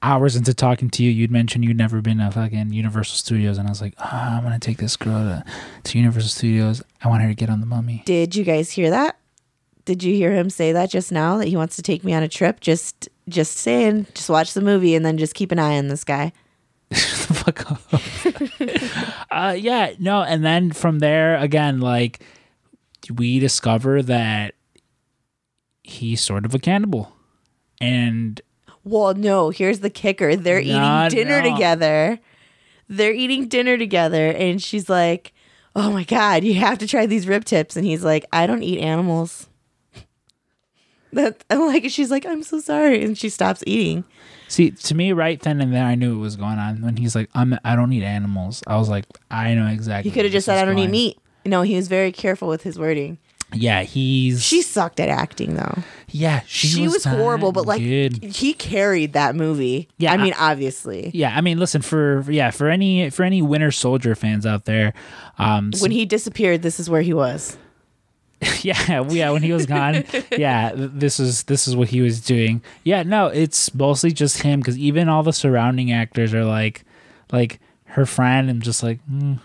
hours 0.02 0.36
into 0.36 0.54
talking 0.54 0.90
to 0.92 1.04
you, 1.04 1.10
you'd 1.10 1.32
mentioned 1.32 1.64
you'd 1.66 1.78
never 1.78 2.02
been 2.02 2.18
to 2.20 2.30
fucking 2.32 2.72
Universal 2.72 3.18
Studios, 3.18 3.58
and 3.58 3.68
I 3.68 3.72
was 3.72 3.82
like, 3.82 3.94
oh, 4.00 4.10
I'm 4.12 4.44
gonna 4.44 4.60
take 4.60 4.78
this 4.78 4.96
girl 4.96 5.20
to, 5.24 5.44
to 5.84 5.98
Universal 5.98 6.30
Studios. 6.30 6.84
I 7.04 7.08
want 7.08 7.24
her 7.24 7.30
to 7.30 7.36
get 7.36 7.50
on 7.50 7.60
the 7.60 7.66
Mummy. 7.66 8.04
Did 8.06 8.36
you 8.36 8.44
guys 8.44 8.72
hear 8.72 8.90
that? 8.92 9.18
Did 9.86 10.04
you 10.04 10.14
hear 10.16 10.34
him 10.34 10.50
say 10.50 10.72
that 10.72 10.90
just 10.90 11.12
now? 11.12 11.38
That 11.38 11.48
he 11.48 11.56
wants 11.56 11.76
to 11.78 11.82
take 11.82 12.04
me 12.04 12.14
on 12.14 12.24
a 12.24 12.28
trip? 12.28 12.60
Just, 12.60 13.08
just 13.30 13.58
saying. 13.58 14.08
Just 14.16 14.30
watch 14.30 14.54
the 14.54 14.62
movie 14.62 14.96
and 14.96 15.06
then 15.06 15.18
just 15.18 15.36
keep 15.36 15.52
an 15.52 15.60
eye 15.60 15.78
on 15.78 15.88
this 15.88 16.04
guy. 16.04 16.34
fuck 16.94 17.72
up. 17.72 17.82
uh, 19.32 19.56
yeah, 19.58 19.94
no, 20.00 20.22
and 20.24 20.44
then 20.46 20.72
from 20.72 21.00
there 21.00 21.38
again, 21.38 21.80
like 21.80 22.20
we 23.16 23.40
discover 23.40 24.02
that 24.04 24.56
he's 25.84 26.22
sort 26.22 26.46
of 26.46 26.54
a 26.54 26.60
cannibal, 26.60 27.12
and 27.82 28.40
Well, 28.84 29.14
no. 29.16 29.50
Here's 29.50 29.80
the 29.80 29.90
kicker. 29.90 30.36
They're 30.36 30.62
No, 30.64 31.08
eating 31.08 31.18
dinner 31.24 31.42
no. 31.42 31.52
together. 31.54 32.20
They're 32.88 33.14
eating 33.14 33.48
dinner 33.48 33.78
together, 33.78 34.28
and 34.30 34.62
she's 34.62 34.88
like, 34.88 35.34
"Oh 35.76 35.92
my 35.92 36.04
god, 36.04 36.44
you 36.44 36.54
have 36.56 36.78
to 36.80 36.88
try 36.88 37.08
these 37.08 37.28
rib 37.28 37.46
tips." 37.46 37.76
And 37.76 37.86
he's 37.86 38.04
like, 38.04 38.26
"I 38.32 38.46
don't 38.48 38.64
eat 38.64 38.80
animals." 38.80 39.48
That 41.16 41.44
I'm 41.50 41.62
like, 41.68 41.90
she's 41.90 42.12
like, 42.12 42.26
"I'm 42.26 42.44
so 42.44 42.60
sorry," 42.60 43.04
and 43.04 43.18
she 43.18 43.30
stops 43.30 43.64
eating. 43.66 44.04
see 44.48 44.72
to 44.72 44.94
me 44.96 45.12
right 45.12 45.40
then 45.40 45.60
and 45.62 45.74
there, 45.74 45.84
I 45.86 45.96
knew 45.96 46.16
what 46.18 46.22
was 46.22 46.36
going 46.36 46.60
on 46.60 46.82
when 46.82 46.98
he's 46.98 47.16
like, 47.16 47.30
"I'm 47.34 47.58
I 47.66 47.76
don't 47.76 47.92
eat 47.94 48.04
animals." 48.04 48.62
I 48.68 48.78
was 48.78 48.90
like, 48.90 49.06
I 49.32 49.54
know 49.56 49.68
exactly. 49.68 50.10
He 50.12 50.14
could 50.14 50.26
have 50.26 50.32
just 50.34 50.46
said, 50.46 50.58
"I 50.62 50.66
don't 50.66 50.78
eat 50.78 50.82
going. 50.84 50.92
meat." 50.92 51.18
No, 51.46 51.62
he 51.62 51.76
was 51.76 51.88
very 51.88 52.12
careful 52.12 52.48
with 52.48 52.64
his 52.64 52.78
wording. 52.78 53.18
Yeah, 53.54 53.84
he's 53.84 54.44
She 54.44 54.62
sucked 54.64 55.00
at 55.00 55.08
acting 55.08 55.54
though. 55.56 55.84
yeah 56.10 56.42
she, 56.48 56.68
She, 56.68 56.88
was, 56.88 57.06
not 57.06 57.16
horrible, 57.18 57.52
but 57.52 57.68
like 57.68 57.80
good. 57.80 58.22
he 58.24 58.54
carried 58.56 59.14
that 59.14 59.36
movie. 59.36 59.88
Yeah, 60.00 60.14
I 60.14 60.18
mean, 60.18 60.34
I- 60.34 60.52
obviously. 60.52 61.12
Yeah, 61.14 61.34
I 61.38 61.42
mean, 61.42 61.60
listen 61.60 61.82
for 61.84 62.26
yeah 62.30 62.50
for 62.52 62.68
any 62.70 63.10
for 63.12 63.24
any 63.24 63.42
Winter 63.44 63.72
Soldier 63.72 64.16
fans 64.16 64.46
out 64.46 64.66
there, 64.66 64.94
um, 65.38 65.72
When 65.80 65.92
he 65.92 66.06
disappeared, 66.06 66.64
this 66.64 66.80
is 66.80 66.90
where 66.90 67.04
he 67.04 67.14
was. 67.14 67.56
yeah 68.62 69.02
yeah 69.10 69.30
when 69.32 69.42
he 69.44 69.52
was 69.54 69.66
gone 69.66 70.04
yeah 70.32 70.72
this 70.76 71.20
is 71.20 71.44
this 71.44 71.68
is 71.68 71.76
what 71.76 71.88
he 71.90 72.02
was 72.02 72.22
doing 72.22 72.62
yeah 72.84 73.04
no 73.04 73.28
it's 73.28 73.74
mostly 73.74 74.12
just 74.12 74.42
him 74.42 74.60
because 74.60 74.78
even 74.78 75.10
all 75.10 75.24
the 75.24 75.34
surrounding 75.34 75.92
actors 75.92 76.34
are 76.34 76.46
like 76.46 76.84
like 77.32 77.60
her 77.86 78.06
friend 78.06 78.50
and 78.50 78.62
just 78.62 78.84
like 78.84 79.00
mm. 79.12 79.40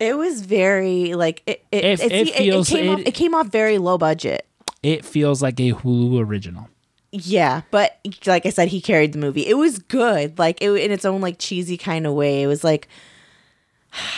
It 0.00 0.16
was 0.16 0.42
very 0.42 1.14
like 1.14 1.42
it. 1.46 1.64
It, 1.72 1.84
It- 1.84 2.00
it, 2.00 2.12
it 2.12 2.34
feels- 2.36 2.70
it, 2.70 2.76
came 2.76 2.90
off, 2.92 2.98
it- 3.00 3.08
it 3.08 3.14
came 3.14 3.34
off 3.34 3.46
very 3.48 3.78
low 3.78 3.98
budget. 3.98 4.46
it 4.82 5.04
feels 5.04 5.42
like 5.42 5.58
a 5.58 5.72
hulu 5.72 6.20
original 6.24 6.68
Yeah, 7.10 7.62
but 7.72 7.98
like 8.26 8.46
I 8.46 8.50
said, 8.50 8.68
he 8.68 8.80
carried 8.80 9.12
the 9.12 9.18
movie. 9.18 9.44
It 9.46 9.54
was 9.56 9.78
good, 9.80 10.38
like 10.38 10.62
it 10.62 10.70
in 10.70 10.92
its 10.92 11.04
own 11.04 11.20
like 11.20 11.38
cheesy 11.38 11.76
kind 11.76 12.06
of 12.06 12.12
way. 12.14 12.42
It 12.42 12.46
was 12.46 12.62
like 12.62 12.86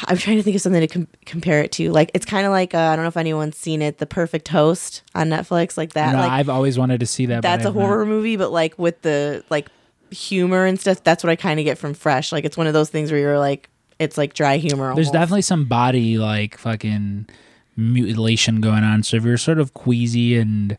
I'm 0.06 0.16
trying 0.16 0.36
to 0.36 0.42
think 0.42 0.56
of 0.56 0.62
something 0.62 0.80
to 0.80 0.86
com- 0.86 1.08
compare 1.26 1.62
it 1.62 1.72
to. 1.72 1.90
Like 1.90 2.10
it's 2.14 2.26
kind 2.26 2.46
of 2.46 2.52
like 2.52 2.74
uh, 2.74 2.78
I 2.78 2.96
don't 2.96 3.04
know 3.04 3.08
if 3.08 3.16
anyone's 3.16 3.56
seen 3.56 3.82
it, 3.82 3.98
The 3.98 4.06
Perfect 4.06 4.48
Host 4.48 5.02
on 5.14 5.28
Netflix, 5.28 5.76
like 5.76 5.92
that. 5.94 6.12
no, 6.12 6.18
like 6.20 6.30
i've 6.30 6.48
always 6.48 6.78
wanted 6.78 7.00
to 7.00 7.06
see 7.06 7.26
that 7.26 7.42
that's 7.42 7.64
a 7.64 7.68
have 7.68 7.76
not. 7.76 7.82
horror 7.82 8.06
movie, 8.06 8.36
but 8.36 8.50
like 8.52 8.78
with 8.78 9.00
the 9.02 9.44
like 9.50 9.68
humor 10.10 10.66
and 10.66 10.78
stuff. 10.80 11.02
That's 11.04 11.22
what 11.22 11.30
I 11.30 11.36
kind 11.36 11.60
of 11.60 11.64
get 11.64 11.78
from 11.78 11.94
Fresh. 11.94 12.32
Like 12.32 12.44
it's 12.44 12.56
one 12.56 12.66
of 12.66 12.72
those 12.72 12.90
things 12.90 13.10
where 13.10 13.20
you're 13.20 13.38
like, 13.38 13.68
it's 13.98 14.16
like 14.18 14.34
dry 14.34 14.56
humor. 14.56 14.94
there's 14.94 15.10
definitely 15.10 15.42
some 15.42 15.66
body 15.66 16.18
like 16.18 16.56
fucking 16.58 17.28
mutilation 17.76 18.60
going 18.60 18.82
on 18.84 19.02
so 19.02 19.16
if 19.16 19.24
you're 19.24 19.38
sort 19.38 19.58
of 19.58 19.72
queasy 19.72 20.36
and 20.36 20.72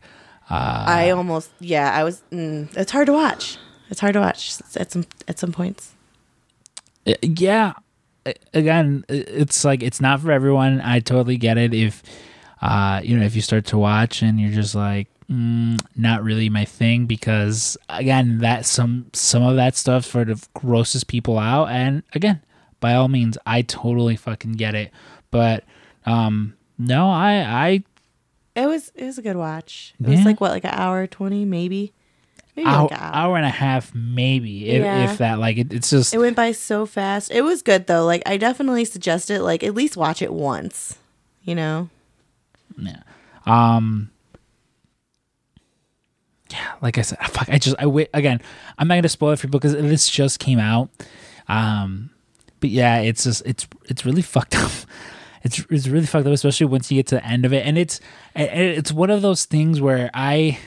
uh 0.50 0.84
I 0.86 1.10
almost 1.10 1.50
yeah. 1.60 1.92
I 1.92 2.04
was. 2.04 2.22
Mm, 2.30 2.76
it's 2.76 2.92
hard 2.92 3.06
to 3.06 3.12
watch. 3.12 3.58
It's 3.90 4.00
hard 4.00 4.14
to 4.14 4.20
watch 4.20 4.56
at 4.76 4.90
some 4.92 5.04
at 5.28 5.38
some 5.38 5.52
points. 5.52 5.94
Uh, 7.06 7.14
yeah 7.22 7.72
again 8.54 9.04
it's 9.08 9.64
like 9.64 9.82
it's 9.82 10.00
not 10.00 10.20
for 10.20 10.30
everyone 10.30 10.80
i 10.82 11.00
totally 11.00 11.36
get 11.36 11.58
it 11.58 11.74
if 11.74 12.02
uh 12.60 13.00
you 13.02 13.16
know 13.18 13.24
if 13.24 13.34
you 13.34 13.42
start 13.42 13.64
to 13.64 13.76
watch 13.78 14.22
and 14.22 14.40
you're 14.40 14.50
just 14.52 14.74
like 14.74 15.08
mm, 15.30 15.78
not 15.96 16.22
really 16.22 16.48
my 16.48 16.64
thing 16.64 17.06
because 17.06 17.76
again 17.88 18.38
that 18.38 18.64
some 18.64 19.06
some 19.12 19.42
of 19.42 19.56
that 19.56 19.74
stuff 19.74 20.04
sort 20.04 20.30
of 20.30 20.52
grosses 20.54 21.02
people 21.04 21.38
out 21.38 21.68
and 21.68 22.02
again 22.14 22.40
by 22.80 22.94
all 22.94 23.08
means 23.08 23.36
i 23.46 23.62
totally 23.62 24.14
fucking 24.16 24.52
get 24.52 24.74
it 24.74 24.92
but 25.30 25.64
um 26.06 26.54
no 26.78 27.08
i 27.10 27.32
i 27.40 27.82
It 28.54 28.66
was 28.66 28.92
it 28.94 29.04
was 29.04 29.18
a 29.18 29.22
good 29.22 29.36
watch. 29.36 29.94
It 29.98 30.08
Yeah. 30.08 30.16
was 30.16 30.24
like 30.26 30.40
what 30.40 30.50
like 30.52 30.64
an 30.64 30.74
hour 30.74 31.06
twenty 31.06 31.44
maybe, 31.44 31.92
maybe 32.56 32.68
hour, 32.68 32.82
like 32.82 32.92
an 32.92 32.98
hour. 32.98 33.14
hour 33.14 33.36
and 33.36 33.46
a 33.46 33.50
half 33.50 33.94
maybe 33.94 34.68
if, 34.70 34.82
Yeah. 34.82 35.10
if 35.10 35.18
that 35.18 35.38
like 35.38 35.56
it, 35.58 35.72
it's 35.72 35.90
just 35.90 36.12
It 36.14 36.18
went 36.18 36.36
by 36.36 36.52
so 36.52 36.86
fast. 36.86 37.30
It 37.30 37.42
was 37.42 37.62
good 37.62 37.86
though. 37.86 38.04
Like 38.04 38.22
I 38.26 38.36
definitely 38.36 38.84
suggest 38.84 39.30
it. 39.30 39.42
Like 39.42 39.62
at 39.62 39.74
least 39.74 39.96
watch 39.96 40.22
it 40.22 40.32
once. 40.32 40.98
You 41.42 41.54
know. 41.56 41.88
Yeah. 42.78 43.02
Um. 43.46 44.10
Yeah, 46.50 46.72
like 46.82 46.98
I 46.98 47.02
said, 47.02 47.18
fuck. 47.30 47.48
I 47.48 47.58
just 47.58 47.76
I 47.78 47.86
wait 47.86 48.08
again. 48.14 48.40
I'm 48.78 48.88
not 48.88 48.96
gonna 48.96 49.08
spoil 49.08 49.32
it 49.32 49.36
for 49.38 49.46
people 49.46 49.58
because 49.60 49.72
this 49.74 50.08
just 50.08 50.38
came 50.38 50.58
out. 50.58 50.90
Um, 51.48 52.10
but 52.60 52.70
yeah, 52.70 52.98
it's 53.00 53.24
just 53.24 53.42
it's 53.46 53.66
it's 53.86 54.04
really 54.04 54.22
fucked 54.22 54.54
up. 54.62 54.70
It's 55.42 55.64
it's 55.70 55.88
really 55.88 56.06
fucked 56.06 56.26
up, 56.26 56.32
especially 56.32 56.66
once 56.66 56.90
you 56.90 56.98
get 56.98 57.06
to 57.08 57.14
the 57.16 57.26
end 57.26 57.44
of 57.44 57.52
it, 57.52 57.66
and 57.66 57.76
it's 57.78 58.00
and 58.34 58.48
it's 58.50 58.92
one 58.92 59.10
of 59.10 59.22
those 59.22 59.44
things 59.44 59.80
where 59.80 60.10
I 60.14 60.58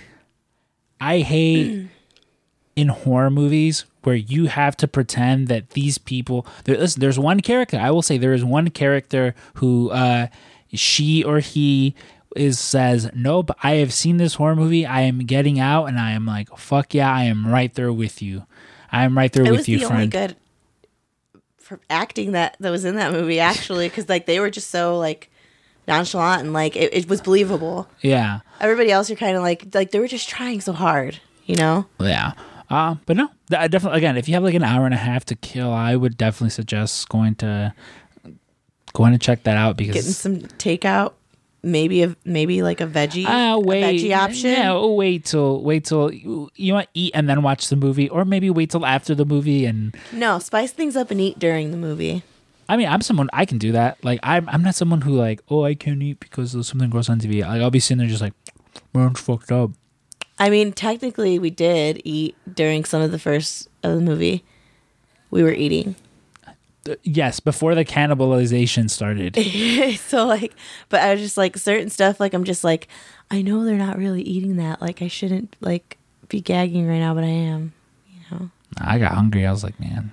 I 1.01 1.19
hate 1.19 1.87
in 2.75 2.87
horror 2.89 3.29
movies 3.29 3.85
where 4.03 4.15
you 4.15 4.45
have 4.47 4.75
to 4.77 4.87
pretend 4.87 5.47
that 5.47 5.71
these 5.71 5.97
people 5.97 6.45
there, 6.65 6.77
listen, 6.77 6.99
there's 6.99 7.17
one 7.17 7.39
character 7.39 7.77
i 7.79 7.89
will 7.89 8.01
say 8.03 8.17
there 8.17 8.33
is 8.33 8.43
one 8.43 8.69
character 8.69 9.33
who 9.55 9.89
uh 9.91 10.27
she 10.73 11.23
or 11.23 11.39
he 11.39 11.95
is 12.35 12.59
says 12.59 13.09
nope 13.15 13.49
i 13.63 13.75
have 13.75 13.93
seen 13.93 14.17
this 14.17 14.35
horror 14.35 14.55
movie 14.55 14.85
i 14.85 15.01
am 15.01 15.19
getting 15.19 15.57
out 15.59 15.85
and 15.85 15.97
i 15.99 16.11
am 16.11 16.25
like 16.25 16.49
fuck 16.57 16.93
yeah 16.93 17.11
i 17.11 17.23
am 17.23 17.47
right 17.47 17.73
there 17.75 17.91
with 17.93 18.21
you 18.21 18.45
I'm 18.91 19.17
right 19.17 19.31
there 19.33 19.45
It 19.45 19.51
with 19.51 19.67
you, 19.67 19.79
the 19.79 19.87
friend. 19.87 20.11
good 20.11 20.35
for 21.57 21.79
acting 21.89 22.33
that 22.33 22.55
that 22.59 22.69
was 22.69 22.85
in 22.85 22.95
that 22.95 23.11
movie 23.11 23.39
actually 23.39 23.87
because 23.89 24.07
like 24.07 24.25
they 24.25 24.39
were 24.39 24.49
just 24.51 24.69
so 24.69 24.97
like 24.99 25.29
nonchalant 25.87 26.41
and 26.43 26.53
like 26.53 26.75
it, 26.75 26.93
it 26.93 27.07
was 27.09 27.21
believable. 27.21 27.87
Yeah, 28.01 28.39
Everybody 28.59 28.91
else 28.91 29.09
you're 29.09 29.17
kind 29.17 29.35
of 29.37 29.43
like 29.43 29.67
like 29.73 29.91
they 29.91 29.99
were 29.99 30.07
just 30.07 30.27
trying 30.29 30.61
so 30.61 30.73
hard, 30.73 31.19
you 31.45 31.55
know. 31.55 31.85
yeah. 31.99 32.33
Uh, 32.69 32.95
but 33.05 33.15
no, 33.15 33.29
I 33.55 33.67
definitely 33.67 33.97
again, 33.99 34.17
if 34.17 34.27
you 34.27 34.33
have 34.33 34.43
like 34.43 34.55
an 34.55 34.63
hour 34.63 34.85
and 34.85 34.93
a 34.93 34.97
half 34.97 35.23
to 35.25 35.35
kill, 35.35 35.71
I 35.71 35.95
would 35.95 36.17
definitely 36.17 36.49
suggest 36.49 37.07
going 37.09 37.35
to 37.35 37.73
going 38.93 39.11
to 39.13 39.19
check 39.19 39.43
that 39.43 39.57
out 39.57 39.77
because 39.77 39.93
Getting 39.95 40.11
some 40.11 40.37
takeout, 40.57 41.13
maybe 41.61 42.01
a 42.03 42.15
maybe 42.25 42.63
like 42.63 42.81
a 42.81 42.87
veggie, 42.87 43.25
Ah, 43.27 43.55
a 43.55 43.61
veggie 43.61 44.17
option. 44.17 44.51
Yeah, 44.51 44.73
oh, 44.73 44.93
wait 44.93 45.25
till 45.25 45.61
wait 45.61 45.85
till 45.85 46.11
you, 46.11 46.49
you 46.55 46.73
want 46.73 46.85
to 46.93 46.99
eat 46.99 47.11
and 47.13 47.29
then 47.29 47.43
watch 47.43 47.67
the 47.69 47.75
movie, 47.75 48.09
or 48.09 48.25
maybe 48.25 48.49
wait 48.49 48.71
till 48.71 48.85
after 48.85 49.13
the 49.13 49.25
movie. 49.25 49.65
And 49.65 49.95
No, 50.11 50.39
spice 50.39 50.71
things 50.71 50.95
up 50.95 51.11
and 51.11 51.21
eat 51.21 51.37
during 51.37 51.69
the 51.71 51.77
movie. 51.77 52.23
I 52.67 52.77
mean, 52.77 52.87
I'm 52.87 53.01
someone 53.01 53.29
I 53.33 53.45
can 53.45 53.57
do 53.57 53.71
that. 53.73 54.03
Like 54.03 54.19
I'm 54.23 54.47
I'm 54.49 54.63
not 54.63 54.75
someone 54.75 55.01
who 55.01 55.15
like 55.15 55.41
oh 55.49 55.63
I 55.63 55.75
can't 55.75 56.01
eat 56.01 56.19
because 56.19 56.53
there's 56.53 56.67
something 56.67 56.89
gross 56.89 57.09
on 57.09 57.19
TV. 57.19 57.41
Like 57.41 57.61
I'll 57.61 57.71
be 57.71 57.79
sitting 57.79 57.99
there 57.99 58.07
just 58.07 58.21
like 58.21 58.33
man's 58.93 59.19
fucked 59.19 59.51
up. 59.51 59.71
I 60.37 60.49
mean, 60.49 60.73
technically, 60.73 61.39
we 61.39 61.49
did 61.49 62.01
eat 62.03 62.35
during 62.51 62.83
some 62.83 63.01
of 63.01 63.11
the 63.11 63.19
first 63.19 63.69
of 63.83 63.95
the 63.95 64.01
movie. 64.01 64.43
We 65.31 65.43
were 65.43 65.53
eating, 65.53 65.95
Uh, 66.45 66.95
Yes, 67.03 67.39
before 67.39 67.73
the 67.73 67.85
cannibalization 67.85 68.89
started. 68.89 69.35
so 69.99 70.25
like, 70.25 70.53
but 70.89 71.01
I 71.01 71.13
was 71.13 71.21
just 71.21 71.37
like 71.37 71.57
certain 71.57 71.89
stuff. 71.89 72.19
Like 72.19 72.33
I'm 72.33 72.43
just 72.43 72.63
like, 72.63 72.87
I 73.31 73.41
know 73.41 73.63
they're 73.63 73.77
not 73.77 73.97
really 73.97 74.21
eating 74.23 74.57
that. 74.57 74.81
Like 74.81 75.01
I 75.01 75.07
shouldn't 75.07 75.55
like 75.61 75.97
be 76.27 76.41
gagging 76.41 76.87
right 76.87 76.99
now, 76.99 77.13
but 77.13 77.23
I 77.23 77.27
am. 77.27 77.73
You 78.09 78.19
know, 78.31 78.49
I 78.77 78.99
got 78.99 79.13
hungry. 79.13 79.45
I 79.45 79.51
was 79.51 79.63
like, 79.63 79.79
man. 79.79 80.11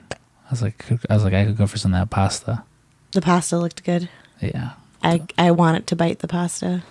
I 0.53 0.55
was 0.55 0.61
like, 0.61 0.85
I 1.09 1.15
was 1.15 1.25
like, 1.25 1.33
I 1.33 1.47
could 1.47 1.57
go 1.57 1.67
for 1.67 1.79
some 1.79 1.95
of 1.95 2.01
that 2.01 2.11
pasta. 2.11 2.63
the 3.13 3.23
pasta 3.23 3.57
looked 3.57 3.85
good. 3.85 4.11
Yeah. 4.43 4.73
I 5.03 5.23
I 5.39 5.51
wanted 5.51 5.87
to 5.87 5.97
bite 5.97 6.19
the 6.19 6.29
pasta. 6.29 6.83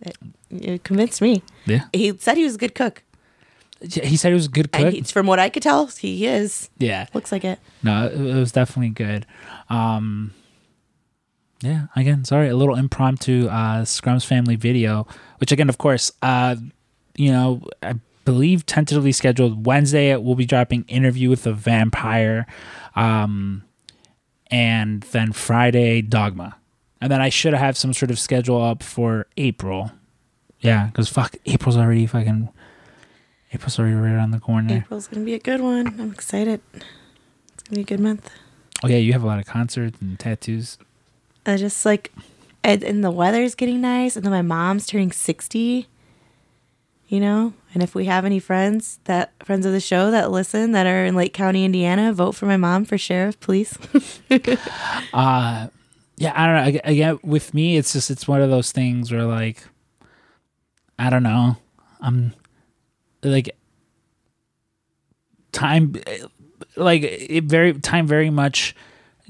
It, 0.00 0.16
it 0.50 0.82
convinced 0.82 1.22
me. 1.22 1.44
Yeah. 1.66 1.84
He 1.92 2.12
said 2.18 2.36
he 2.36 2.42
was 2.42 2.56
a 2.56 2.58
good 2.58 2.74
cook. 2.74 3.04
He 3.80 4.16
said 4.16 4.30
he 4.30 4.34
was 4.34 4.46
a 4.46 4.50
good 4.50 4.72
cook. 4.72 4.92
he, 4.92 5.02
from 5.02 5.28
what 5.28 5.38
I 5.38 5.50
could 5.50 5.62
tell, 5.62 5.86
he 5.86 6.26
is. 6.26 6.68
yeah. 6.78 7.06
Looks 7.14 7.30
like 7.30 7.44
it. 7.44 7.60
No, 7.84 8.06
it, 8.06 8.20
it 8.20 8.34
was 8.34 8.50
definitely 8.50 8.90
good. 8.90 9.24
Um, 9.70 10.34
yeah, 11.60 11.86
again, 11.94 12.24
sorry, 12.24 12.48
a 12.48 12.56
little 12.56 12.74
impromptu 12.74 13.46
uh, 13.46 13.82
Scrums 13.84 14.26
family 14.26 14.56
video, 14.56 15.06
which 15.38 15.52
again, 15.52 15.68
of 15.68 15.78
course, 15.78 16.10
uh, 16.22 16.56
you 17.14 17.30
know, 17.30 17.62
I 17.84 17.94
believe 18.24 18.66
tentatively 18.66 19.12
scheduled 19.12 19.66
Wednesday. 19.66 20.16
We'll 20.16 20.34
be 20.34 20.46
dropping 20.46 20.84
interview 20.84 21.30
with 21.30 21.42
the 21.44 21.52
vampire, 21.52 22.46
um, 22.94 23.64
and 24.50 25.02
then 25.04 25.32
Friday 25.32 26.02
Dogma, 26.02 26.56
and 27.00 27.10
then 27.10 27.20
I 27.20 27.28
should 27.28 27.54
have 27.54 27.76
some 27.76 27.92
sort 27.92 28.10
of 28.10 28.18
schedule 28.18 28.62
up 28.62 28.82
for 28.82 29.26
April. 29.36 29.92
Yeah, 30.60 30.86
because 30.86 31.08
fuck, 31.08 31.36
April's 31.46 31.76
already 31.76 32.06
fucking. 32.06 32.48
April's 33.52 33.78
already 33.78 33.94
right 33.94 34.12
around 34.12 34.30
the 34.30 34.40
corner. 34.40 34.76
April's 34.76 35.08
gonna 35.08 35.24
be 35.26 35.34
a 35.34 35.38
good 35.38 35.60
one. 35.60 35.86
I'm 36.00 36.12
excited. 36.12 36.60
It's 36.72 37.62
gonna 37.64 37.76
be 37.76 37.80
a 37.80 37.84
good 37.84 38.00
month. 38.00 38.30
Oh 38.82 38.88
yeah, 38.88 38.96
you 38.96 39.12
have 39.12 39.22
a 39.22 39.26
lot 39.26 39.38
of 39.38 39.46
concerts 39.46 40.00
and 40.00 40.18
tattoos. 40.18 40.78
I 41.44 41.56
just 41.56 41.84
like, 41.84 42.12
and, 42.64 42.82
and 42.82 43.04
the 43.04 43.10
weather's 43.10 43.54
getting 43.54 43.80
nice, 43.80 44.16
and 44.16 44.24
then 44.24 44.32
my 44.32 44.42
mom's 44.42 44.86
turning 44.86 45.12
sixty. 45.12 45.88
You 47.12 47.20
know, 47.20 47.52
and 47.74 47.82
if 47.82 47.94
we 47.94 48.06
have 48.06 48.24
any 48.24 48.38
friends 48.38 48.98
that 49.04 49.34
friends 49.44 49.66
of 49.66 49.72
the 49.72 49.80
show 49.80 50.10
that 50.10 50.30
listen 50.30 50.72
that 50.72 50.86
are 50.86 51.04
in 51.04 51.14
Lake 51.14 51.34
County, 51.34 51.62
Indiana, 51.62 52.10
vote 52.10 52.32
for 52.32 52.46
my 52.46 52.56
mom 52.56 52.86
for 52.86 52.96
sheriff, 52.96 53.38
please. 53.38 53.76
uh 55.12 55.66
yeah 56.16 56.32
i 56.34 56.46
don't 56.46 56.74
know. 56.74 56.80
Again 56.84 57.18
with 57.22 57.52
me 57.52 57.76
it's 57.76 57.92
just 57.92 58.10
it's 58.10 58.26
one 58.26 58.40
of 58.40 58.48
those 58.48 58.72
things 58.72 59.12
where 59.12 59.24
like 59.24 59.62
i 60.98 61.10
don't 61.10 61.22
know. 61.22 61.58
I'm 62.00 62.32
like 63.22 63.54
time 65.52 65.94
like 66.76 67.02
it 67.02 67.44
very 67.44 67.74
time 67.74 68.06
very 68.06 68.30
much 68.30 68.74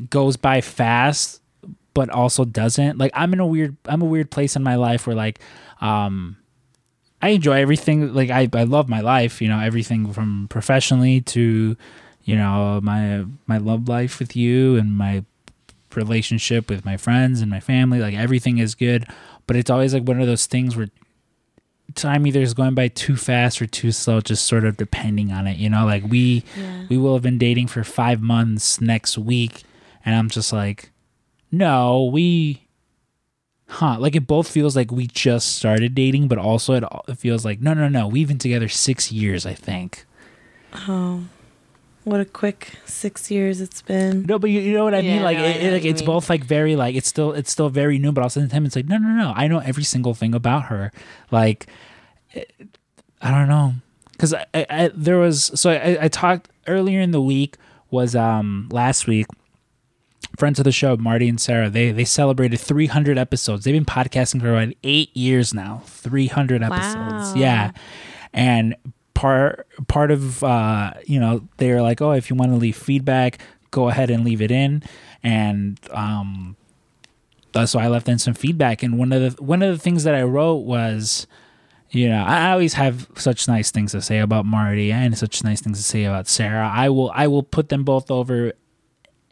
goes 0.09 0.37
by 0.37 0.61
fast 0.61 1.41
but 1.95 2.11
also 2.11 2.45
doesn't. 2.45 2.99
Like 2.99 3.11
i'm 3.17 3.33
in 3.33 3.41
a 3.41 3.47
weird 3.47 3.77
i'm 3.87 4.03
a 4.03 4.05
weird 4.05 4.31
place 4.31 4.55
in 4.55 4.63
my 4.63 4.77
life 4.77 5.09
where 5.09 5.17
like 5.17 5.41
um 5.81 6.37
I 7.23 7.29
enjoy 7.31 7.61
everything. 7.61 8.13
Like 8.13 8.31
I, 8.31 8.49
I 8.53 8.65
love 8.65 8.89
my 8.89 9.01
life. 9.01 9.41
You 9.41 9.49
know, 9.49 9.61
everything 9.61 10.13
from 10.13 10.47
professionally 10.51 11.21
to, 11.23 11.77
you 12.25 12.37
know, 12.37 12.81
my 12.83 13.25
my 13.47 13.59
love 13.59 13.89
life 13.89 14.19
with 14.19 14.35
you 14.37 14.77
and 14.77 14.97
my 14.97 15.25
relationship 15.95 16.69
with 16.69 16.85
my 16.85 16.97
friends 16.97 17.41
and 17.41 17.51
my 17.51 17.61
family. 17.61 17.99
Like 18.01 18.15
everything 18.15 18.59
is 18.59 18.75
good, 18.75 19.07
but 19.47 19.57
it's 19.57 19.71
always 19.71 19.95
like 19.95 20.05
one 20.05 20.21
of 20.21 20.27
those 20.27 20.47
things 20.47 20.77
where 20.77 20.89
time 21.95 22.27
either 22.27 22.41
is 22.41 22.55
going 22.55 22.75
by 22.75 22.89
too 22.89 23.17
fast 23.17 23.61
or 23.61 23.67
too 23.67 23.93
slow, 23.93 24.21
just 24.21 24.47
sort 24.47 24.65
of 24.65 24.77
depending 24.77 25.31
on 25.31 25.47
it. 25.47 25.59
You 25.59 25.69
know, 25.71 25.85
like 25.85 26.05
we 26.09 26.43
Yeah. 26.59 26.87
we 26.89 26.97
will 26.99 27.13
have 27.15 27.23
been 27.23 27.39
dating 27.39 27.69
for 27.69 27.85
five 27.85 28.21
months 28.21 28.81
next 28.81 29.17
week, 29.19 29.63
and 30.05 30.15
I'm 30.15 30.29
just 30.29 30.53
like, 30.53 30.91
no, 31.51 32.05
we. 32.13 32.67
Huh, 33.77 33.97
like 33.99 34.15
it 34.15 34.27
both 34.27 34.49
feels 34.49 34.77
like 34.77 34.91
we 34.93 35.07
just 35.07 35.57
started 35.57 35.95
dating, 35.95 36.29
but 36.29 36.37
also 36.37 36.75
it, 36.75 36.85
it 37.09 37.17
feels 37.17 37.43
like 37.45 37.61
no, 37.63 37.73
no, 37.73 37.89
no. 37.89 38.07
We've 38.07 38.29
been 38.29 38.39
together 38.39 38.69
six 38.69 39.11
years, 39.11 39.47
I 39.47 39.55
think. 39.55 40.05
Oh, 40.89 41.25
what 42.05 42.21
a 42.21 42.25
quick 42.27 42.75
six 42.85 43.31
years 43.31 43.61
it's 43.63 43.81
been. 43.81 44.25
No, 44.25 44.39
but 44.39 44.51
you, 44.51 44.61
you 44.61 44.75
know 44.75 44.85
what 44.85 44.95
I 44.95 45.01
mean. 45.01 45.23
Like 45.23 45.39
no, 45.39 45.45
I 45.45 45.47
it, 45.47 45.63
know 45.63 45.69
it- 45.69 45.73
like 45.73 45.85
it's 45.87 46.03
mean. 46.03 46.07
both 46.07 46.29
like 46.29 46.45
very 46.45 46.77
like 46.77 46.95
it's 46.97 47.09
still 47.09 47.33
it's 47.33 47.51
still 47.51 47.71
very 47.71 47.99
new, 47.99 48.13
but 48.13 48.23
also 48.23 48.41
at 48.41 48.45
the 48.45 48.51
same 48.51 48.57
time 48.59 48.67
it's 48.67 48.77
like 48.77 48.89
no, 48.89 48.99
no, 48.99 49.09
no. 49.09 49.33
I 49.35 49.49
know 49.49 49.59
every 49.61 49.85
single 49.85 50.13
thing 50.13 50.35
about 50.35 50.65
her. 50.65 50.93
Like 51.31 51.67
it- 52.33 52.53
I 53.23 53.31
don't 53.31 53.49
know 53.49 53.75
because 54.13 54.35
I, 54.35 54.45
I, 54.53 54.67
I 54.69 54.91
there 54.95 55.19
was 55.19 55.51
so 55.59 55.71
I, 55.71 55.97
I 56.05 56.09
talked 56.09 56.51
earlier 56.67 57.01
in 57.01 57.13
the 57.13 57.23
week 57.23 57.57
was 57.91 58.15
um 58.15 58.69
last 58.71 59.07
week. 59.07 59.27
Friends 60.39 60.59
of 60.59 60.65
the 60.65 60.73
show, 60.73 60.97
Marty 60.97 61.29
and 61.29 61.41
Sarah, 61.41 61.69
they 61.71 61.91
they 61.93 62.05
celebrated 62.05 62.59
300 62.59 63.19
episodes. 63.19 63.65
They've 63.65 63.75
been 63.75 63.85
podcasting 63.85 64.41
for 64.41 64.51
about 64.57 64.75
eight 64.83 65.15
years 65.17 65.53
now. 65.55 65.83
300 65.87 66.63
episodes, 66.63 66.95
Wow. 66.95 67.35
yeah. 67.37 67.71
And 68.33 68.75
part 69.15 69.67
part 69.89 70.11
of 70.11 70.43
uh, 70.43 70.95
you 71.05 71.21
know 71.21 71.47
they're 71.59 71.83
like, 71.83 72.01
oh, 72.01 72.13
if 72.13 72.31
you 72.31 72.37
want 72.37 72.51
to 72.53 72.57
leave 72.57 72.77
feedback, 72.77 73.39
go 73.71 73.89
ahead 73.89 74.11
and 74.11 74.25
leave 74.25 74.41
it 74.41 74.51
in. 74.51 74.83
And 75.23 75.79
um, 75.93 76.57
so 77.67 77.79
I 77.79 77.89
left 77.89 78.09
in 78.09 78.19
some 78.19 78.35
feedback. 78.35 78.83
And 78.83 78.99
one 78.99 79.13
of 79.13 79.37
the 79.37 79.43
one 79.43 79.63
of 79.63 79.71
the 79.77 79.79
things 79.79 80.05
that 80.05 80.15
I 80.15 80.23
wrote 80.23 80.65
was, 80.65 81.27
you 81.91 82.09
know, 82.09 82.25
I 82.25 82.51
always 82.53 82.73
have 82.75 83.07
such 83.17 83.47
nice 83.47 83.71
things 83.71 83.93
to 83.93 84.01
say 84.01 84.19
about 84.19 84.47
Marty 84.47 84.91
and 84.91 85.17
such 85.17 85.45
nice 85.45 85.61
things 85.61 85.77
to 85.79 85.85
say 85.85 86.05
about 86.05 86.27
Sarah. 86.27 86.69
I 86.73 86.89
will 86.89 87.11
I 87.15 87.27
will 87.27 87.43
put 87.43 87.69
them 87.69 87.85
both 87.85 88.11
over 88.11 88.55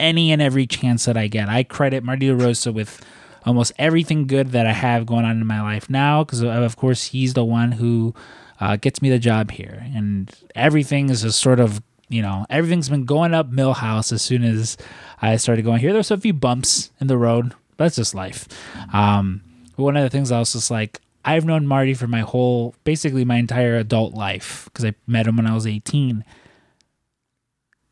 any 0.01 0.31
and 0.31 0.41
every 0.41 0.67
chance 0.67 1.05
that 1.05 1.17
I 1.17 1.27
get. 1.27 1.49
I 1.49 1.63
credit 1.63 2.03
Marty 2.03 2.27
DeRosa 2.27 2.73
with 2.73 3.03
almost 3.45 3.71
everything 3.77 4.27
good 4.27 4.51
that 4.51 4.67
I 4.67 4.73
have 4.73 5.05
going 5.05 5.25
on 5.25 5.39
in 5.39 5.47
my 5.47 5.61
life 5.61 5.89
now 5.89 6.23
because 6.23 6.41
of 6.41 6.75
course 6.77 7.05
he's 7.05 7.33
the 7.33 7.45
one 7.45 7.73
who 7.73 8.13
uh, 8.59 8.75
gets 8.75 9.01
me 9.01 9.09
the 9.09 9.19
job 9.19 9.51
here. 9.51 9.85
And 9.95 10.31
everything 10.55 11.09
is 11.09 11.21
just 11.21 11.39
sort 11.39 11.59
of 11.59 11.81
you 12.09 12.21
know 12.21 12.45
everything's 12.49 12.89
been 12.89 13.05
going 13.05 13.33
up 13.33 13.49
millhouse 13.51 14.11
as 14.11 14.21
soon 14.21 14.43
as 14.43 14.75
i 15.21 15.37
started 15.37 15.63
going 15.63 15.79
here. 15.79 15.93
There's 15.93 16.11
a 16.11 16.17
few 16.17 16.33
bumps 16.33 16.91
in 16.99 17.07
the 17.07 17.17
road 17.17 17.53
but 17.77 17.85
that's 17.85 17.95
just 17.95 18.13
life. 18.13 18.47
Um, 18.93 19.41
one 19.81 19.97
of 19.97 20.03
the 20.03 20.09
things 20.09 20.31
i 20.31 20.39
was 20.39 20.53
just 20.53 20.71
like 20.71 20.99
i've 21.25 21.45
known 21.45 21.67
marty 21.67 21.93
for 21.93 22.07
my 22.07 22.21
whole 22.21 22.75
basically 22.83 23.25
my 23.25 23.37
entire 23.37 23.75
adult 23.75 24.13
life 24.13 24.65
because 24.65 24.85
i 24.85 24.93
met 25.07 25.27
him 25.27 25.37
when 25.37 25.47
i 25.47 25.53
was 25.53 25.67
18 25.67 26.23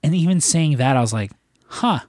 and 0.04 0.16
even 0.16 0.40
saying 0.40 0.78
that 0.78 0.96
i 0.96 1.02
was 1.02 1.14
like 1.14 1.32
huh. 1.70 2.00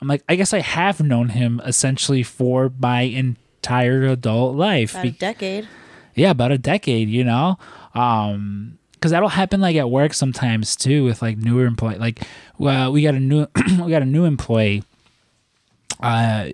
I'm 0.00 0.08
like 0.08 0.24
i 0.28 0.34
guess 0.34 0.52
i 0.52 0.58
have 0.60 1.00
known 1.00 1.28
him 1.28 1.60
essentially 1.64 2.22
for 2.24 2.72
my 2.78 3.02
entire 3.02 4.02
adult 4.04 4.56
life. 4.56 4.94
About 4.94 5.06
a 5.06 5.10
decade. 5.12 5.68
yeah 6.14 6.30
about 6.30 6.50
a 6.52 6.58
decade 6.58 7.08
you 7.08 7.22
know? 7.24 7.56
Um 7.94 8.78
because 8.94 9.10
that'll 9.10 9.28
happen 9.30 9.60
like 9.60 9.74
at 9.76 9.90
work 9.90 10.14
sometimes 10.14 10.76
too 10.76 11.04
with 11.04 11.22
like 11.22 11.36
newer 11.36 11.66
employee 11.66 11.98
like 11.98 12.22
well 12.58 12.90
we 12.92 13.02
got 13.02 13.14
a 13.14 13.20
new 13.20 13.46
we 13.82 13.90
got 13.90 14.02
a 14.02 14.06
new 14.06 14.24
employee 14.24 14.82
uh 16.00 16.48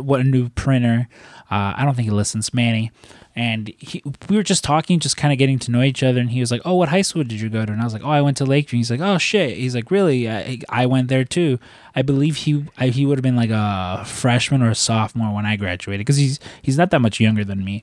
what 0.00 0.20
a 0.20 0.24
new 0.24 0.48
printer. 0.50 1.08
Uh 1.50 1.74
i 1.76 1.84
don't 1.84 1.94
think 1.94 2.06
he 2.06 2.10
listens 2.10 2.52
manny 2.54 2.90
and 3.34 3.72
he, 3.78 4.02
we 4.28 4.36
were 4.36 4.42
just 4.42 4.62
talking 4.62 5.00
just 5.00 5.16
kind 5.16 5.32
of 5.32 5.38
getting 5.38 5.58
to 5.58 5.70
know 5.70 5.82
each 5.82 6.02
other 6.02 6.20
and 6.20 6.30
he 6.30 6.40
was 6.40 6.50
like 6.50 6.60
oh 6.64 6.74
what 6.74 6.90
high 6.90 7.02
school 7.02 7.24
did 7.24 7.40
you 7.40 7.48
go 7.48 7.64
to? 7.64 7.72
And 7.72 7.80
i 7.80 7.84
was 7.84 7.92
like 7.92 8.04
oh 8.04 8.10
i 8.10 8.20
went 8.20 8.36
to 8.38 8.44
lakeview. 8.44 8.78
He's 8.78 8.90
like 8.90 9.00
oh 9.00 9.18
shit. 9.18 9.56
He's 9.56 9.74
like 9.74 9.90
really? 9.90 10.28
I, 10.28 10.60
I 10.68 10.86
went 10.86 11.08
there 11.08 11.24
too. 11.24 11.58
I 11.94 12.02
believe 12.02 12.36
he 12.36 12.64
I, 12.78 12.88
he 12.88 13.06
would 13.06 13.18
have 13.18 13.22
been 13.22 13.36
like 13.36 13.50
a 13.50 14.04
freshman 14.06 14.62
or 14.62 14.70
a 14.70 14.74
sophomore 14.74 15.34
when 15.34 15.46
i 15.46 15.56
graduated 15.56 16.00
because 16.00 16.16
he's 16.16 16.38
he's 16.62 16.78
not 16.78 16.90
that 16.90 17.00
much 17.00 17.20
younger 17.20 17.44
than 17.44 17.64
me. 17.64 17.82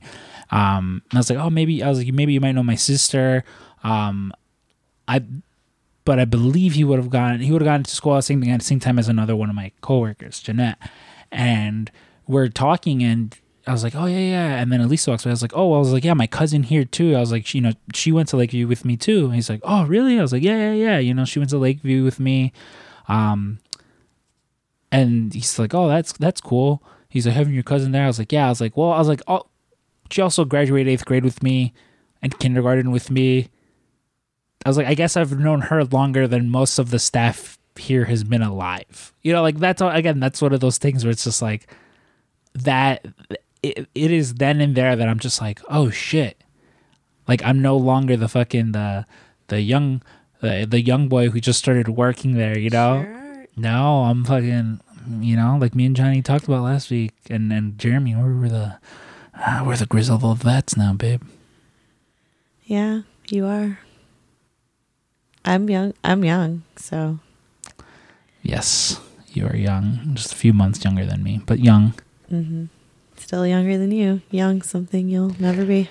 Um 0.50 1.02
i 1.12 1.16
was 1.18 1.30
like 1.30 1.38
oh 1.38 1.50
maybe 1.50 1.82
i 1.82 1.88
was 1.88 1.98
like 1.98 2.12
maybe 2.12 2.32
you 2.32 2.40
might 2.40 2.52
know 2.52 2.62
my 2.62 2.76
sister. 2.76 3.44
Um 3.82 4.32
i 5.08 5.22
but 6.04 6.18
I 6.18 6.24
believe 6.24 6.72
he 6.74 6.82
would 6.82 6.98
have 6.98 7.10
gone. 7.10 7.40
He 7.40 7.52
would 7.52 7.62
have 7.62 7.66
gone 7.66 7.82
to 7.84 7.90
school 7.90 8.14
at 8.14 8.18
the 8.18 8.22
same 8.22 8.42
at 8.42 8.60
the 8.60 8.64
same 8.64 8.80
time 8.80 8.98
as 8.98 9.08
another 9.08 9.36
one 9.36 9.48
of 9.48 9.54
my 9.54 9.70
coworkers, 9.80 10.40
Jeanette, 10.40 10.78
and 11.30 11.90
we're 12.26 12.48
talking 12.48 13.02
and. 13.02 13.36
I 13.66 13.72
was 13.72 13.84
like, 13.84 13.94
oh 13.94 14.06
yeah, 14.06 14.18
yeah, 14.18 14.56
and 14.56 14.72
then 14.72 14.80
Elisa 14.80 15.10
walks 15.10 15.24
by. 15.24 15.30
I 15.30 15.32
was 15.32 15.42
like, 15.42 15.52
oh, 15.54 15.74
I 15.74 15.78
was 15.78 15.92
like, 15.92 16.04
yeah, 16.04 16.14
my 16.14 16.26
cousin 16.26 16.62
here 16.62 16.84
too. 16.84 17.14
I 17.14 17.20
was 17.20 17.30
like, 17.30 17.46
she, 17.46 17.58
you 17.58 17.62
know, 17.62 17.72
she 17.94 18.10
went 18.10 18.28
to 18.30 18.36
Lakeview 18.36 18.66
with 18.66 18.84
me 18.84 18.96
too. 18.96 19.26
And 19.26 19.34
he's 19.34 19.50
like, 19.50 19.60
oh, 19.64 19.84
really? 19.84 20.18
I 20.18 20.22
was 20.22 20.32
like, 20.32 20.42
yeah, 20.42 20.72
yeah, 20.72 20.72
yeah. 20.72 20.98
You 20.98 21.14
know, 21.14 21.24
she 21.24 21.38
went 21.38 21.50
to 21.50 21.58
Lakeview 21.58 22.02
with 22.02 22.18
me. 22.18 22.52
Um, 23.08 23.58
and 24.92 25.32
he's 25.32 25.58
like, 25.58 25.74
"Oh, 25.74 25.88
that's 25.88 26.12
that's 26.12 26.40
cool." 26.40 26.82
He's 27.08 27.26
like, 27.26 27.34
"Having 27.34 27.54
your 27.54 27.62
cousin 27.62 27.92
there?" 27.92 28.04
I 28.04 28.08
was 28.08 28.18
like, 28.18 28.32
"Yeah." 28.32 28.46
I 28.46 28.48
was 28.48 28.60
like, 28.60 28.76
"Well, 28.76 28.92
I 28.92 28.98
was 28.98 29.08
like, 29.08 29.22
oh, 29.26 29.46
she 30.10 30.22
also 30.22 30.44
graduated 30.44 30.92
eighth 30.92 31.04
grade 31.04 31.24
with 31.24 31.42
me, 31.42 31.72
and 32.22 32.38
kindergarten 32.38 32.90
with 32.90 33.10
me." 33.10 33.48
I 34.64 34.68
was 34.68 34.76
like, 34.76 34.86
"I 34.86 34.94
guess 34.94 35.16
I've 35.16 35.38
known 35.38 35.62
her 35.62 35.84
longer 35.84 36.26
than 36.26 36.50
most 36.50 36.78
of 36.78 36.90
the 36.90 36.98
staff 36.98 37.58
here 37.76 38.06
has 38.06 38.24
been 38.24 38.42
alive." 38.42 39.12
You 39.22 39.32
know, 39.32 39.42
like 39.42 39.58
that's 39.58 39.80
all. 39.80 39.90
Again, 39.90 40.20
that's 40.20 40.42
one 40.42 40.52
of 40.52 40.60
those 40.60 40.78
things 40.78 41.04
where 41.04 41.12
it's 41.12 41.24
just 41.24 41.42
like 41.42 41.72
that. 42.54 43.06
It, 43.62 43.88
it 43.94 44.10
is 44.10 44.34
then 44.34 44.60
and 44.60 44.74
there 44.74 44.96
that 44.96 45.08
I'm 45.08 45.18
just 45.18 45.40
like, 45.40 45.60
"Oh 45.68 45.90
shit!" 45.90 46.42
Like 47.28 47.42
I'm 47.44 47.60
no 47.60 47.76
longer 47.76 48.16
the 48.16 48.28
fucking 48.28 48.72
the 48.72 49.06
the 49.48 49.60
young 49.60 50.02
the, 50.40 50.66
the 50.68 50.80
young 50.80 51.08
boy 51.08 51.28
who 51.28 51.40
just 51.40 51.58
started 51.58 51.88
working 51.88 52.34
there. 52.34 52.58
You 52.58 52.70
know. 52.70 53.02
Sure. 53.04 53.46
No, 53.56 54.04
I'm 54.04 54.24
fucking. 54.24 54.80
You 55.18 55.36
know, 55.36 55.56
like 55.60 55.74
me 55.74 55.86
and 55.86 55.96
Johnny 55.96 56.22
talked 56.22 56.44
about 56.44 56.62
last 56.62 56.90
week, 56.90 57.14
and 57.28 57.52
and 57.52 57.78
Jeremy, 57.78 58.14
we're, 58.14 58.34
we're 58.34 58.48
the 58.48 58.78
uh, 59.34 59.64
we're 59.66 59.76
the 59.76 59.86
grizzled 59.86 60.22
old 60.22 60.38
vets 60.38 60.76
now, 60.76 60.92
babe. 60.92 61.22
Yeah, 62.64 63.02
you 63.28 63.46
are. 63.46 63.78
I'm 65.44 65.68
young. 65.70 65.94
I'm 66.04 66.22
young, 66.22 66.62
so 66.76 67.18
Yes, 68.42 69.00
you 69.32 69.46
are 69.46 69.56
young, 69.56 70.10
just 70.14 70.32
a 70.32 70.36
few 70.36 70.52
months 70.52 70.82
younger 70.84 71.04
than 71.04 71.22
me, 71.22 71.40
but 71.44 71.60
young. 71.60 71.94
hmm 72.28 72.66
still 73.30 73.46
younger 73.46 73.78
than 73.78 73.92
you. 73.92 74.20
Young, 74.32 74.60
something 74.60 75.08
you'll 75.08 75.36
never 75.38 75.64
be. 75.64 75.88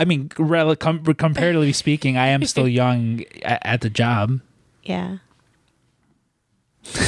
I 0.00 0.04
mean, 0.04 0.32
rel- 0.36 0.74
com- 0.74 1.04
comparatively 1.04 1.72
speaking, 1.72 2.16
I 2.16 2.26
am 2.26 2.44
still 2.44 2.66
young 2.82 3.22
at, 3.44 3.64
at 3.64 3.80
the 3.82 3.90
job. 3.90 4.40
Yeah. 4.82 5.18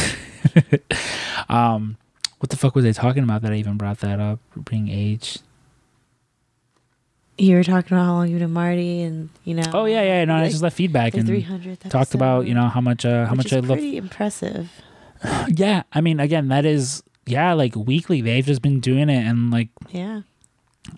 Um, 1.49 1.97
what 2.41 2.51
the 2.51 2.57
fuck 2.57 2.75
was 2.75 2.85
I 2.85 2.91
talking 2.91 3.23
about 3.23 3.43
that 3.43 3.53
I 3.53 3.57
even 3.57 3.77
brought 3.77 4.01
that 4.01 4.19
up? 4.19 4.41
Being 4.69 4.89
age. 4.89 5.39
You 7.39 7.55
were 7.55 7.63
talking 7.63 7.97
about 7.97 8.07
how 8.07 8.13
long 8.15 8.29
you've 8.29 8.41
been 8.41 8.53
Marty, 8.53 9.03
and 9.03 9.29
you 9.45 9.55
know. 9.55 9.63
Oh 9.73 9.85
yeah, 9.85 10.03
yeah. 10.03 10.25
No, 10.25 10.35
I 10.37 10.49
just 10.49 10.63
left 10.63 10.77
feedback 10.77 11.15
and 11.15 11.29
300th 11.29 11.89
talked 11.89 12.15
about 12.15 12.47
you 12.47 12.55
know 12.55 12.67
how 12.67 12.81
much 12.81 13.05
uh, 13.05 13.27
how 13.27 13.35
much 13.35 13.53
I 13.53 13.57
love 13.57 13.79
Pretty 13.79 13.97
impressive. 13.97 14.73
yeah 15.49 15.83
i 15.93 16.01
mean 16.01 16.19
again 16.21 16.49
that 16.49 16.65
is 16.65 17.03
yeah 17.27 17.53
like 17.53 17.75
weekly 17.77 18.21
they've 18.21 18.47
just 18.47 18.63
been 18.63 18.81
doing 18.81 19.09
it 19.09 19.27
and 19.27 19.51
like 19.51 19.69
Yeah. 19.91 20.23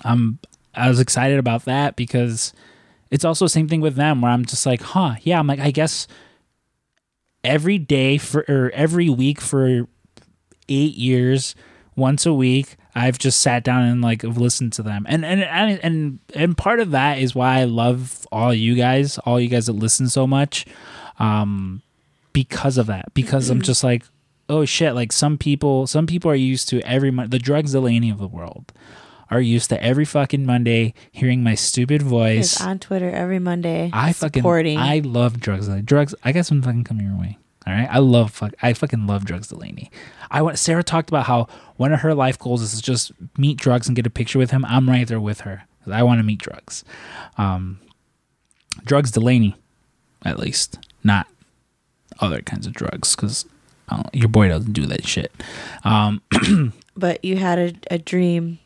i'm 0.04 0.38
i 0.74 0.88
was 0.88 1.00
excited 1.00 1.38
about 1.38 1.64
that 1.64 1.96
because 1.96 2.52
it's 3.10 3.24
also 3.24 3.46
the 3.46 3.48
same 3.50 3.68
thing 3.68 3.80
with 3.80 3.94
them 3.96 4.20
where 4.20 4.30
i'm 4.32 4.44
just 4.44 4.66
like 4.66 4.82
huh 4.82 5.14
yeah 5.22 5.38
i'm 5.38 5.46
like 5.46 5.60
i 5.60 5.70
guess 5.70 6.06
every 7.44 7.78
day 7.78 8.18
for 8.18 8.44
or 8.48 8.70
every 8.74 9.08
week 9.08 9.40
for 9.40 9.86
eight 10.68 10.94
years 10.96 11.54
once 11.96 12.26
a 12.26 12.32
week 12.34 12.76
i've 12.94 13.18
just 13.18 13.40
sat 13.40 13.64
down 13.64 13.82
and 13.84 14.02
like 14.02 14.22
listened 14.24 14.72
to 14.72 14.82
them. 14.82 15.06
And 15.08 15.24
and 15.24 15.42
and 15.42 15.80
and, 15.82 16.18
and 16.34 16.56
part 16.58 16.80
of 16.80 16.90
that 16.90 17.18
is 17.18 17.34
why 17.34 17.60
i 17.60 17.64
love 17.64 18.26
all 18.32 18.52
you 18.52 18.74
guys 18.74 19.18
all 19.18 19.40
you 19.40 19.48
guys 19.48 19.66
that 19.66 19.72
listen 19.72 20.08
so 20.08 20.26
much 20.26 20.66
um 21.18 21.80
because 22.32 22.76
of 22.76 22.86
that. 22.86 23.14
Because 23.14 23.50
i'm 23.50 23.62
just 23.62 23.82
like 23.84 24.02
oh 24.48 24.64
shit 24.64 24.94
like 24.94 25.12
some 25.12 25.36
people 25.38 25.86
some 25.86 26.06
people 26.06 26.30
are 26.30 26.34
used 26.34 26.68
to 26.68 26.80
every 26.82 27.10
month 27.10 27.30
the 27.30 27.38
drugs 27.38 27.72
delaney 27.72 28.10
of 28.10 28.18
the 28.18 28.28
world 28.28 28.72
are 29.30 29.40
used 29.40 29.68
to 29.68 29.82
every 29.82 30.04
fucking 30.04 30.46
monday 30.46 30.94
hearing 31.12 31.42
my 31.42 31.54
stupid 31.54 32.02
voice 32.02 32.60
on 32.60 32.78
Twitter 32.78 33.10
every 33.10 33.38
Monday. 33.38 33.90
I 33.92 34.12
fucking 34.12 34.40
supporting. 34.40 34.78
I 34.78 35.00
love 35.00 35.40
drugs. 35.40 35.68
Drugs. 35.84 36.14
I 36.24 36.32
guess 36.32 36.50
I'm 36.50 36.62
fucking 36.62 36.84
coming 36.84 37.06
your 37.06 37.18
way. 37.18 37.36
All 37.66 37.72
right. 37.74 37.88
I 37.90 37.98
love 37.98 38.32
fuck. 38.32 38.54
I 38.62 38.72
fucking 38.72 39.06
love 39.06 39.24
drugs, 39.26 39.48
Delaney. 39.48 39.90
I 40.30 40.40
want. 40.42 40.58
Sarah 40.58 40.82
talked 40.82 41.10
about 41.10 41.26
how 41.26 41.48
one 41.76 41.92
of 41.92 42.00
her 42.00 42.14
life 42.14 42.38
goals 42.38 42.62
is 42.62 42.80
just 42.80 43.12
meet 43.36 43.58
drugs 43.58 43.86
and 43.86 43.96
get 43.96 44.06
a 44.06 44.10
picture 44.10 44.38
with 44.38 44.50
him. 44.50 44.64
I'm 44.64 44.88
right 44.88 45.06
there 45.06 45.20
with 45.20 45.40
her. 45.40 45.64
I 45.90 46.02
want 46.02 46.18
to 46.20 46.22
meet 46.22 46.38
drugs. 46.38 46.84
Um, 47.36 47.80
drugs, 48.84 49.10
Delaney, 49.10 49.56
at 50.24 50.38
least 50.38 50.78
not 51.04 51.26
other 52.20 52.40
kinds 52.42 52.66
of 52.66 52.72
drugs 52.72 53.14
because 53.14 53.44
your 54.12 54.28
boy 54.28 54.48
doesn't 54.48 54.72
do 54.72 54.86
that 54.86 55.06
shit. 55.06 55.32
Um, 55.84 56.22
but 56.96 57.24
you 57.24 57.36
had 57.36 57.58
a, 57.58 57.72
a 57.90 57.98
dream 57.98 58.58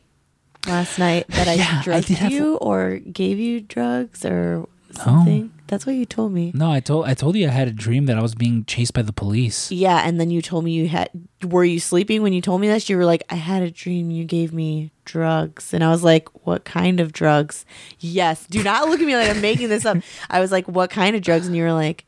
last 0.67 0.99
night 0.99 1.27
that 1.29 1.49
I 1.49 1.55
Yeah, 1.55 1.79
I 1.81 1.83
drugged 1.83 2.09
have- 2.09 2.33
you 2.33 2.57
or 2.57 2.99
gave 2.99 3.39
you 3.39 3.61
drugs 3.61 4.25
or 4.25 4.69
something. 4.93 5.53
That's 5.69 5.87
what 5.87 5.95
you 5.95 6.05
told 6.05 6.33
me. 6.35 6.53
no, 6.55 6.71
I 6.71 6.81
told 6.81 7.07
I 7.07 7.15
told 7.15 7.35
you 7.35 7.47
I 7.49 7.51
had 7.51 7.67
a 7.67 7.73
dream 7.73 8.05
that 8.05 8.19
I 8.19 8.23
was 8.23 8.35
being 8.35 8.67
chased 8.67 8.93
by 8.93 9.01
the 9.01 9.13
police. 9.13 9.73
Yeah, 9.73 10.07
and 10.07 10.21
then 10.21 10.31
you 10.31 10.43
told 10.43 10.65
me 10.65 10.73
you 10.73 10.87
had. 10.89 11.09
Were 11.43 11.65
you 11.65 11.81
sleeping 11.81 12.21
when 12.21 12.35
you 12.35 12.43
told 12.43 12.61
me 12.61 12.69
this? 12.69 12.91
You 12.91 12.99
were 12.99 13.07
like, 13.07 13.23
"I 13.31 13.37
had 13.37 13.63
a 13.63 13.71
dream. 13.71 14.11
You 14.11 14.27
gave 14.27 14.53
me 14.53 14.93
drugs," 15.07 15.73
and 15.73 15.83
I 15.83 15.89
was 15.89 16.05
like, 16.05 16.29
"What 16.47 16.67
kind 16.67 17.01
of 17.01 17.13
drugs?" 17.15 17.65
Yes. 18.01 18.47
Do 18.51 18.63
not 18.63 18.87
look 18.91 19.01
at 19.01 19.07
me 19.07 19.17
like 19.17 19.31
I'm 19.31 19.41
making 19.41 19.71
this 19.71 19.87
up. 19.87 19.97
I 20.29 20.41
was 20.41 20.53
like, 20.53 20.69
"What 20.69 20.91
kind 20.91 21.17
of 21.17 21.23
drugs?" 21.23 21.47
And 21.47 21.57
you 21.57 21.63
were 21.63 21.73
like, 21.73 22.05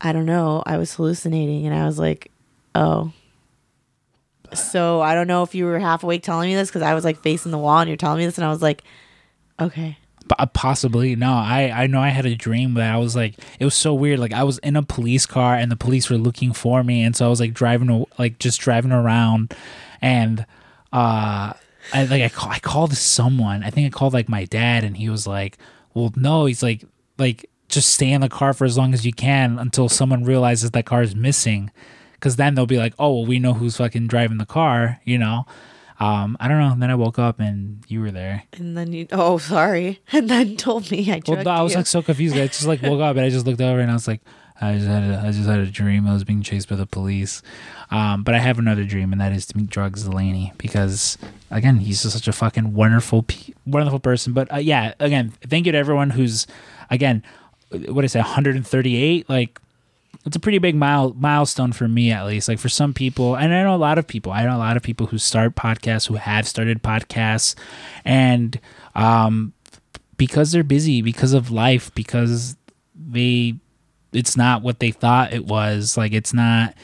"I 0.00 0.12
don't 0.12 0.26
know. 0.26 0.62
I 0.66 0.78
was 0.78 0.94
hallucinating," 0.94 1.66
and 1.66 1.74
I 1.74 1.86
was 1.86 1.98
like, 1.98 2.30
"Oh." 2.74 3.12
So 4.52 5.00
I 5.00 5.14
don't 5.14 5.28
know 5.28 5.42
if 5.42 5.54
you 5.54 5.64
were 5.66 5.78
half 5.78 6.02
awake 6.02 6.22
telling 6.22 6.48
me 6.48 6.56
this 6.56 6.68
because 6.68 6.82
I 6.82 6.94
was 6.94 7.04
like 7.04 7.20
facing 7.20 7.52
the 7.52 7.58
wall 7.58 7.78
and 7.78 7.88
you're 7.88 7.96
telling 7.96 8.18
me 8.18 8.26
this, 8.26 8.38
and 8.38 8.44
I 8.44 8.50
was 8.50 8.62
like, 8.62 8.82
"Okay." 9.60 9.96
P- 10.28 10.46
possibly 10.54 11.16
no 11.16 11.32
i 11.32 11.72
i 11.74 11.86
know 11.88 12.00
i 12.00 12.10
had 12.10 12.24
a 12.24 12.36
dream 12.36 12.74
that 12.74 12.94
i 12.94 12.96
was 12.96 13.16
like 13.16 13.34
it 13.58 13.64
was 13.64 13.74
so 13.74 13.92
weird 13.92 14.20
like 14.20 14.32
i 14.32 14.44
was 14.44 14.58
in 14.58 14.76
a 14.76 14.82
police 14.82 15.26
car 15.26 15.56
and 15.56 15.72
the 15.72 15.76
police 15.76 16.08
were 16.08 16.18
looking 16.18 16.52
for 16.52 16.84
me 16.84 17.02
and 17.02 17.16
so 17.16 17.26
i 17.26 17.28
was 17.28 17.40
like 17.40 17.52
driving 17.52 18.06
like 18.16 18.38
just 18.38 18.60
driving 18.60 18.92
around 18.92 19.52
and 20.00 20.46
uh 20.92 21.52
i 21.92 22.04
like 22.04 22.22
i, 22.22 22.28
call, 22.28 22.48
I 22.48 22.60
called 22.60 22.94
someone 22.94 23.64
i 23.64 23.70
think 23.70 23.88
i 23.88 23.90
called 23.90 24.12
like 24.12 24.28
my 24.28 24.44
dad 24.44 24.84
and 24.84 24.96
he 24.96 25.08
was 25.08 25.26
like 25.26 25.58
well 25.94 26.12
no 26.14 26.44
he's 26.44 26.62
like 26.62 26.84
like 27.18 27.49
just 27.70 27.88
stay 27.92 28.10
in 28.10 28.20
the 28.20 28.28
car 28.28 28.52
for 28.52 28.64
as 28.64 28.76
long 28.76 28.92
as 28.94 29.06
you 29.06 29.12
can 29.12 29.58
until 29.58 29.88
someone 29.88 30.24
realizes 30.24 30.70
that 30.72 30.84
car 30.86 31.02
is 31.02 31.14
missing 31.14 31.70
because 32.14 32.36
then 32.36 32.54
they'll 32.54 32.66
be 32.66 32.76
like 32.78 32.94
oh 32.98 33.14
well 33.14 33.26
we 33.26 33.38
know 33.38 33.54
who's 33.54 33.76
fucking 33.76 34.06
driving 34.06 34.38
the 34.38 34.46
car 34.46 35.00
you 35.04 35.16
know 35.16 35.46
um 36.00 36.36
i 36.40 36.48
don't 36.48 36.58
know 36.58 36.72
and 36.72 36.82
then 36.82 36.90
i 36.90 36.94
woke 36.94 37.18
up 37.18 37.38
and 37.40 37.82
you 37.88 38.00
were 38.00 38.10
there 38.10 38.42
And 38.58 38.76
then 38.76 38.92
you, 38.92 39.06
oh, 39.12 39.38
sorry, 39.38 40.00
and 40.12 40.28
then 40.28 40.56
told 40.56 40.90
me 40.90 41.10
I 41.12 41.20
well, 41.26 41.42
no, 41.42 41.50
I 41.50 41.62
was 41.62 41.72
you. 41.72 41.78
like 41.78 41.86
so 41.86 42.02
confused. 42.02 42.36
I 42.36 42.46
just 42.48 42.66
like 42.66 42.82
woke 42.82 43.00
up 43.00 43.16
and 43.16 43.24
I 43.24 43.30
just 43.30 43.46
looked 43.46 43.60
over 43.60 43.80
and 43.80 43.90
I 43.90 43.94
was 43.94 44.06
like, 44.08 44.20
I 44.62 44.74
just 44.74 44.86
had 44.86 45.02
a, 45.04 45.18
I 45.26 45.30
just 45.32 45.48
had 45.48 45.58
a 45.60 45.66
dream. 45.66 46.06
I 46.06 46.12
was 46.12 46.22
being 46.24 46.42
chased 46.42 46.68
by 46.68 46.76
the 46.76 46.84
police. 46.86 47.40
Um, 47.90 48.22
but 48.24 48.34
I 48.34 48.38
have 48.38 48.58
another 48.58 48.84
dream, 48.84 49.10
and 49.10 49.20
that 49.20 49.32
is 49.32 49.46
to 49.46 49.56
meet 49.56 49.70
Drugs 49.70 50.04
Delaney 50.04 50.52
because 50.58 51.16
again, 51.50 51.78
he's 51.78 52.02
just 52.02 52.14
such 52.14 52.28
a 52.28 52.32
fucking 52.32 52.74
wonderful, 52.74 53.22
pe- 53.22 53.54
wonderful 53.66 53.98
person. 54.00 54.32
But 54.34 54.52
uh, 54.52 54.56
yeah, 54.58 54.92
again, 55.00 55.32
thank 55.48 55.64
you 55.66 55.72
to 55.72 55.78
everyone 55.78 56.10
who's 56.10 56.46
again, 56.90 57.22
what 57.70 58.04
is 58.04 58.14
it, 58.14 58.18
138? 58.18 59.28
Like 59.28 59.60
it's 60.26 60.36
a 60.36 60.40
pretty 60.40 60.58
big 60.58 60.74
mile 60.74 61.14
milestone 61.14 61.72
for 61.72 61.88
me 61.88 62.10
at 62.10 62.26
least. 62.26 62.48
Like 62.48 62.58
for 62.58 62.68
some 62.68 62.92
people 62.92 63.36
and 63.36 63.52
i 63.54 63.62
know 63.62 63.74
a 63.74 63.76
lot 63.76 63.98
of 63.98 64.06
people. 64.06 64.32
I 64.32 64.44
know 64.44 64.56
a 64.56 64.58
lot 64.58 64.76
of 64.76 64.82
people 64.82 65.06
who 65.06 65.18
start 65.18 65.54
podcasts 65.54 66.08
who 66.08 66.14
have 66.14 66.46
started 66.46 66.82
podcasts 66.82 67.54
and 68.04 68.58
um 68.94 69.52
because 70.16 70.52
they're 70.52 70.62
busy 70.62 71.00
because 71.00 71.32
of 71.32 71.50
life 71.50 71.94
because 71.94 72.56
they 72.94 73.54
it's 74.12 74.36
not 74.36 74.62
what 74.62 74.80
they 74.80 74.90
thought 74.90 75.32
it 75.32 75.46
was. 75.46 75.96
Like 75.96 76.12
it's 76.12 76.34
not 76.34 76.74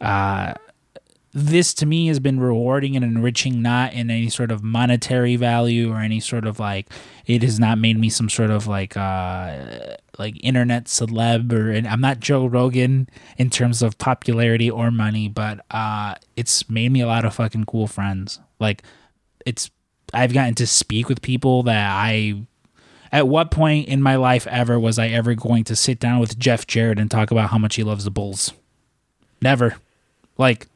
uh 0.00 0.54
this 1.34 1.72
to 1.72 1.86
me 1.86 2.08
has 2.08 2.20
been 2.20 2.38
rewarding 2.38 2.94
and 2.94 3.04
enriching 3.04 3.62
not 3.62 3.94
in 3.94 4.10
any 4.10 4.28
sort 4.28 4.50
of 4.50 4.62
monetary 4.62 5.36
value 5.36 5.90
or 5.90 5.98
any 5.98 6.20
sort 6.20 6.44
of 6.46 6.60
like 6.60 6.88
it 7.26 7.42
has 7.42 7.58
not 7.58 7.78
made 7.78 7.98
me 7.98 8.08
some 8.08 8.28
sort 8.28 8.50
of 8.50 8.66
like 8.66 8.96
uh 8.96 9.96
like 10.18 10.36
internet 10.44 10.84
celeb 10.84 11.52
or 11.52 11.72
I'm 11.88 12.00
not 12.00 12.20
Joe 12.20 12.46
Rogan 12.46 13.08
in 13.36 13.50
terms 13.50 13.82
of 13.82 13.98
popularity 13.98 14.70
or 14.70 14.90
money 14.90 15.28
but 15.28 15.64
uh 15.70 16.14
it's 16.36 16.68
made 16.68 16.92
me 16.92 17.00
a 17.00 17.06
lot 17.06 17.24
of 17.24 17.34
fucking 17.34 17.64
cool 17.64 17.86
friends. 17.86 18.40
Like 18.58 18.82
it's 19.46 19.70
I've 20.12 20.34
gotten 20.34 20.54
to 20.56 20.66
speak 20.66 21.08
with 21.08 21.22
people 21.22 21.62
that 21.64 21.90
I 21.90 22.42
at 23.10 23.28
what 23.28 23.50
point 23.50 23.88
in 23.88 24.02
my 24.02 24.16
life 24.16 24.46
ever 24.46 24.78
was 24.78 24.98
I 24.98 25.08
ever 25.08 25.34
going 25.34 25.64
to 25.64 25.76
sit 25.76 26.00
down 26.00 26.18
with 26.18 26.38
Jeff 26.38 26.66
Jarrett 26.66 26.98
and 26.98 27.10
talk 27.10 27.30
about 27.30 27.50
how 27.50 27.58
much 27.58 27.76
he 27.76 27.82
loves 27.82 28.04
the 28.04 28.10
Bulls? 28.10 28.52
Never. 29.40 29.76
Like 30.38 30.66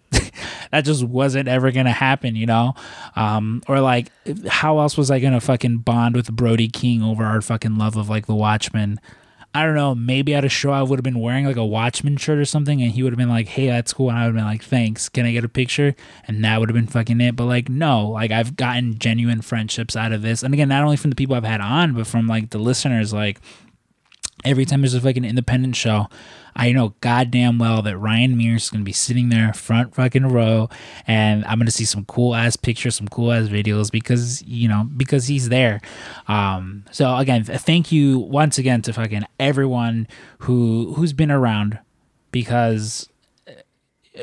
that 0.70 0.82
just 0.82 1.04
wasn't 1.04 1.48
ever 1.48 1.70
gonna 1.70 1.92
happen 1.92 2.36
you 2.36 2.46
know 2.46 2.74
um 3.14 3.62
or 3.68 3.80
like 3.80 4.10
how 4.48 4.78
else 4.78 4.96
was 4.96 5.10
i 5.10 5.18
gonna 5.18 5.40
fucking 5.40 5.78
bond 5.78 6.14
with 6.14 6.30
brody 6.32 6.68
king 6.68 7.02
over 7.02 7.24
our 7.24 7.40
fucking 7.40 7.76
love 7.76 7.96
of 7.96 8.08
like 8.08 8.26
the 8.26 8.34
watchmen 8.34 9.00
I 9.56 9.64
don't 9.64 9.74
know, 9.74 9.94
maybe 9.94 10.34
at 10.34 10.44
a 10.44 10.50
show 10.50 10.70
I 10.70 10.82
would 10.82 10.98
have 10.98 11.02
been 11.02 11.18
wearing 11.18 11.46
like 11.46 11.56
a 11.56 11.64
Watchman 11.64 12.18
shirt 12.18 12.38
or 12.38 12.44
something, 12.44 12.82
and 12.82 12.92
he 12.92 13.02
would 13.02 13.14
have 13.14 13.18
been 13.18 13.30
like, 13.30 13.48
"Hey, 13.48 13.68
that's 13.68 13.94
cool," 13.94 14.10
and 14.10 14.18
I 14.18 14.26
would 14.26 14.34
have 14.34 14.34
been 14.34 14.44
like, 14.44 14.62
"Thanks, 14.62 15.08
can 15.08 15.24
I 15.24 15.32
get 15.32 15.46
a 15.46 15.48
picture?" 15.48 15.94
And 16.28 16.44
that 16.44 16.60
would 16.60 16.68
have 16.68 16.74
been 16.74 16.86
fucking 16.86 17.22
it. 17.22 17.36
But 17.36 17.46
like, 17.46 17.70
no, 17.70 18.10
like 18.10 18.30
I've 18.30 18.54
gotten 18.56 18.98
genuine 18.98 19.40
friendships 19.40 19.96
out 19.96 20.12
of 20.12 20.20
this, 20.20 20.42
and 20.42 20.52
again, 20.52 20.68
not 20.68 20.84
only 20.84 20.98
from 20.98 21.08
the 21.08 21.16
people 21.16 21.34
I've 21.36 21.44
had 21.44 21.62
on, 21.62 21.94
but 21.94 22.06
from 22.06 22.26
like 22.26 22.50
the 22.50 22.58
listeners. 22.58 23.14
Like 23.14 23.40
every 24.44 24.64
time 24.64 24.82
there's 24.82 24.94
a 24.94 25.00
fucking 25.00 25.24
independent 25.24 25.76
show, 25.76 26.08
I 26.54 26.72
know 26.72 26.94
goddamn 27.00 27.58
well 27.58 27.82
that 27.82 27.98
Ryan 27.98 28.36
Mears 28.36 28.64
is 28.64 28.70
gonna 28.70 28.84
be 28.84 28.92
sitting 28.92 29.28
there 29.28 29.52
front 29.52 29.94
fucking 29.94 30.28
row, 30.28 30.68
and 31.06 31.44
I'm 31.44 31.58
gonna 31.58 31.70
see 31.70 31.84
some 31.84 32.04
cool 32.06 32.34
ass 32.34 32.56
pictures, 32.56 32.96
some 32.96 33.08
cool 33.08 33.32
ass 33.32 33.48
videos 33.48 33.90
because 33.90 34.42
you 34.42 34.68
know 34.68 34.88
because 34.96 35.26
he's 35.26 35.48
there. 35.48 35.80
Um, 36.28 36.84
so 36.90 37.16
again, 37.16 37.44
thank 37.44 37.92
you 37.92 38.18
once 38.18 38.58
again 38.58 38.82
to 38.82 38.92
fucking 38.92 39.24
everyone 39.38 40.08
who 40.40 40.94
who's 40.94 41.12
been 41.12 41.30
around 41.30 41.78
because 42.32 43.08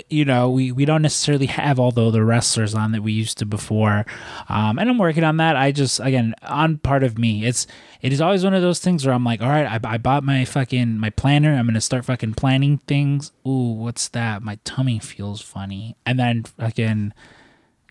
you 0.10 0.26
know, 0.26 0.50
we, 0.50 0.72
we 0.72 0.86
don't 0.86 1.02
necessarily 1.02 1.46
have 1.46 1.80
all 1.80 1.92
the, 1.92 2.10
the 2.10 2.24
wrestlers 2.24 2.74
on 2.74 2.92
that 2.94 3.04
we 3.04 3.12
used 3.12 3.38
to 3.40 3.46
before. 3.46 4.06
Um, 4.50 4.80
and 4.80 4.90
I'm 4.90 4.98
working 4.98 5.24
on 5.24 5.38
that. 5.38 5.56
I 5.56 5.72
just, 5.72 6.00
again, 6.00 6.34
on 6.42 6.78
part 6.80 7.04
of 7.04 7.18
me, 7.18 7.46
it's, 7.46 7.68
it 8.02 8.12
is 8.12 8.22
always 8.22 8.44
one 8.44 8.54
of 8.54 8.62
those 8.62 8.80
things 8.80 9.06
where 9.06 9.14
I'm 9.14 9.24
like, 9.24 9.42
all 9.42 9.50
right, 9.50 9.66
I, 9.66 9.80
I 9.94 9.98
bought 9.98 10.24
my 10.24 10.46
fucking, 10.46 10.98
my 10.98 11.10
planner. 11.10 11.54
I'm 11.54 11.66
going 11.66 11.76
to 11.76 11.82
start 11.82 12.06
fucking 12.06 12.34
planning 12.34 12.80
things. 12.80 13.32
Ooh, 13.48 13.74
what's 13.74 14.08
that? 14.10 14.42
My 14.42 14.58
tummy 14.64 15.00
feels 15.00 15.42
funny. 15.42 15.96
And 16.06 16.20
then 16.20 16.44
fucking, 16.44 17.14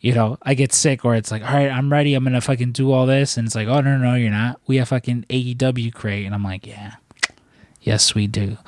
you 0.00 0.12
know, 0.12 0.36
I 0.42 0.54
get 0.54 0.72
sick 0.72 1.04
or 1.04 1.14
it's 1.14 1.30
like, 1.30 1.42
all 1.42 1.54
right, 1.54 1.70
I'm 1.70 1.92
ready. 1.92 2.14
I'm 2.14 2.24
going 2.24 2.34
to 2.34 2.40
fucking 2.40 2.72
do 2.72 2.90
all 2.90 3.06
this. 3.06 3.36
And 3.36 3.46
it's 3.46 3.54
like, 3.54 3.68
oh, 3.68 3.80
no, 3.80 3.96
no, 3.96 4.10
no, 4.10 4.14
you're 4.14 4.30
not. 4.30 4.60
We 4.66 4.76
have 4.78 4.88
fucking 4.88 5.26
AEW 5.30 5.94
crate. 5.94 6.26
And 6.26 6.34
I'm 6.34 6.42
like, 6.42 6.66
yeah, 6.66 6.94
Yes, 7.82 8.14
we 8.14 8.28
do. 8.28 8.58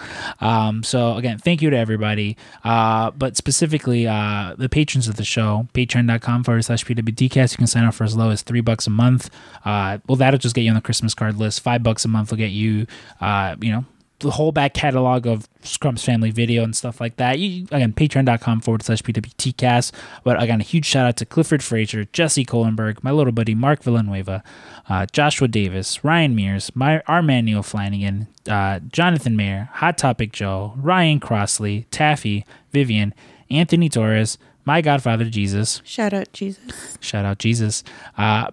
Um, 0.41 0.83
so 0.83 1.17
again, 1.17 1.39
thank 1.39 1.63
you 1.63 1.71
to 1.71 1.77
everybody. 1.77 2.37
Uh, 2.65 3.13
but 3.13 3.37
specifically, 3.37 4.07
uh, 4.09 4.55
the 4.59 4.69
patrons 4.69 5.07
of 5.07 5.17
the 5.17 5.25
show, 5.25 5.69
patreon.com 5.73 6.43
forward 6.43 6.65
slash 6.65 6.85
PWTcast. 6.85 7.53
You 7.53 7.59
can 7.59 7.67
sign 7.69 7.85
up 7.85 7.95
for 7.95 8.03
as 8.05 8.17
low 8.17 8.31
as 8.31 8.43
three 8.43 8.61
bucks 8.61 8.87
a 8.89 8.91
month. 8.91 9.31
Uh, 9.65 9.99
well, 10.09 10.17
that'll 10.17 10.39
just 10.39 10.55
get 10.55 10.63
you 10.63 10.71
on 10.71 10.75
the 10.75 10.81
Christmas 10.81 11.15
card 11.15 11.37
list. 11.37 11.61
Five 11.61 11.83
bucks 11.85 12.05
a 12.05 12.09
month 12.09 12.31
will 12.31 12.39
get 12.39 12.51
you, 12.51 12.87
uh, 13.21 13.55
you 13.61 13.71
know, 13.71 13.85
the 14.25 14.33
whole 14.33 14.53
back 14.53 14.75
catalog 14.75 15.27
of 15.27 15.49
Scrump's 15.63 16.03
family 16.03 16.31
video 16.31 16.65
and 16.65 16.75
stuff 16.75 17.01
like 17.01 17.17
that. 17.17 17.39
You, 17.39 17.67
again, 17.71 17.93
patreon.com 17.93 18.63
forward 18.63 18.83
slash 18.83 19.03
PWTcast. 19.03 19.93
But 20.25 20.43
again, 20.43 20.61
a 20.61 20.65
huge 20.65 20.87
shout 20.87 21.07
out 21.07 21.17
to 21.19 21.27
Clifford 21.27 21.63
Frazier, 21.63 22.05
Jesse 22.07 22.45
Kohlenberg, 22.45 23.05
my 23.05 23.11
little 23.11 23.33
buddy 23.33 23.55
Mark 23.55 23.83
Villanueva, 23.83 24.43
uh, 24.89 25.07
Joshua 25.13 25.47
Davis, 25.47 26.03
Ryan 26.03 26.35
Mears, 26.35 26.75
my 26.75 27.03
our 27.07 27.23
man 27.23 27.45
Neil 27.45 27.63
Flanagan, 27.63 28.27
uh, 28.49 28.81
Jonathan 28.81 29.37
Mayer, 29.37 29.69
Hot 29.75 29.99
Topic 29.99 30.33
Joe, 30.33 30.73
Ryan 30.77 31.21
Crossley, 31.21 31.87
Taffy, 31.91 32.45
Vivian, 32.73 33.15
Anthony 33.51 33.89
Torres, 33.89 34.39
my 34.65 34.81
Godfather 34.81 35.27
Jesus. 35.27 35.83
Shout 35.85 36.15
out 36.15 36.33
Jesus. 36.33 36.97
Shout 37.01 37.25
out 37.27 37.39
Jesus. 37.39 37.85
Uh, 38.17 38.51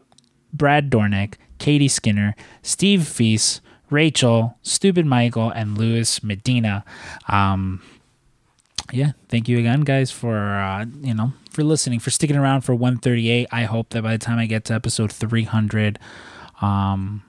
Brad 0.53 0.89
Dornick, 0.91 1.35
Katie 1.59 1.87
Skinner, 1.87 2.35
Steve 2.61 3.07
Feast, 3.07 3.61
Rachel, 3.91 4.57
Stupid 4.61 5.05
Michael, 5.05 5.49
and 5.49 5.77
Louis 5.77 6.23
Medina. 6.23 6.83
Um, 7.27 7.81
yeah, 8.91 9.11
thank 9.29 9.47
you 9.47 9.59
again, 9.59 9.81
guys, 9.81 10.11
for 10.11 10.37
uh, 10.37 10.85
you 11.01 11.13
know 11.13 11.33
for 11.51 11.63
listening, 11.63 11.99
for 11.99 12.09
sticking 12.09 12.35
around 12.37 12.61
for 12.61 12.73
138. 12.73 13.47
I 13.51 13.63
hope 13.63 13.89
that 13.89 14.03
by 14.03 14.13
the 14.13 14.17
time 14.17 14.39
I 14.39 14.45
get 14.45 14.65
to 14.65 14.73
episode 14.73 15.11
300, 15.11 15.99
um, 16.61 17.23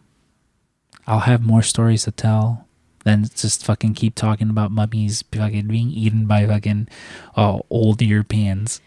I'll 1.06 1.20
have 1.20 1.42
more 1.42 1.62
stories 1.62 2.04
to 2.04 2.12
tell 2.12 2.66
than 3.04 3.24
just 3.34 3.64
fucking 3.64 3.94
keep 3.94 4.14
talking 4.14 4.48
about 4.48 4.70
mummies 4.70 5.24
fucking 5.32 5.66
being 5.66 5.90
eaten 5.90 6.26
by 6.26 6.46
fucking 6.46 6.88
oh, 7.36 7.62
old 7.68 8.00
Europeans. 8.00 8.80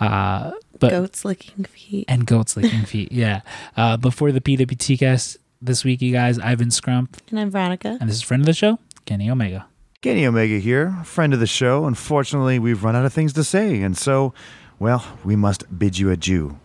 Uh, 0.00 0.52
but 0.80 0.90
Goats 0.90 1.24
licking 1.24 1.64
feet. 1.64 2.04
and 2.08 2.26
goats 2.26 2.56
licking 2.56 2.84
feet. 2.84 3.12
Yeah. 3.12 3.42
Uh, 3.76 3.96
before 3.96 4.32
the 4.32 4.40
PWT 4.40 4.98
cast 4.98 5.36
this 5.62 5.84
week, 5.84 6.02
you 6.02 6.12
guys, 6.12 6.38
I've 6.38 6.58
been 6.58 6.68
Scrump, 6.68 7.08
And 7.30 7.38
I'm 7.38 7.50
Veronica. 7.50 7.96
and 8.00 8.08
this 8.10 8.16
is 8.16 8.22
friend 8.22 8.42
of 8.42 8.46
the 8.46 8.52
show, 8.52 8.78
Kenny 9.06 9.30
Omega. 9.30 9.66
Kenny 10.00 10.26
Omega 10.26 10.58
here, 10.58 10.96
friend 11.04 11.32
of 11.32 11.38
the 11.40 11.46
show. 11.46 11.86
Unfortunately, 11.86 12.58
we've 12.58 12.82
run 12.82 12.96
out 12.96 13.04
of 13.04 13.12
things 13.12 13.32
to 13.34 13.44
say, 13.44 13.80
and 13.80 13.96
so, 13.96 14.34
well, 14.80 15.04
we 15.24 15.36
must 15.36 15.78
bid 15.78 15.98
you 15.98 16.10
adieu. 16.10 16.58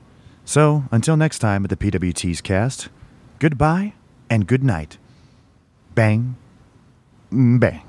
So, 0.43 0.85
until 0.91 1.15
next 1.17 1.39
time 1.39 1.63
at 1.63 1.69
the 1.69 1.75
PWT's 1.77 2.41
cast, 2.41 2.89
goodbye 3.39 3.93
and 4.29 4.47
good 4.47 4.63
night. 4.63 4.97
Bang, 5.93 6.35
mm, 7.31 7.59
bang. 7.59 7.81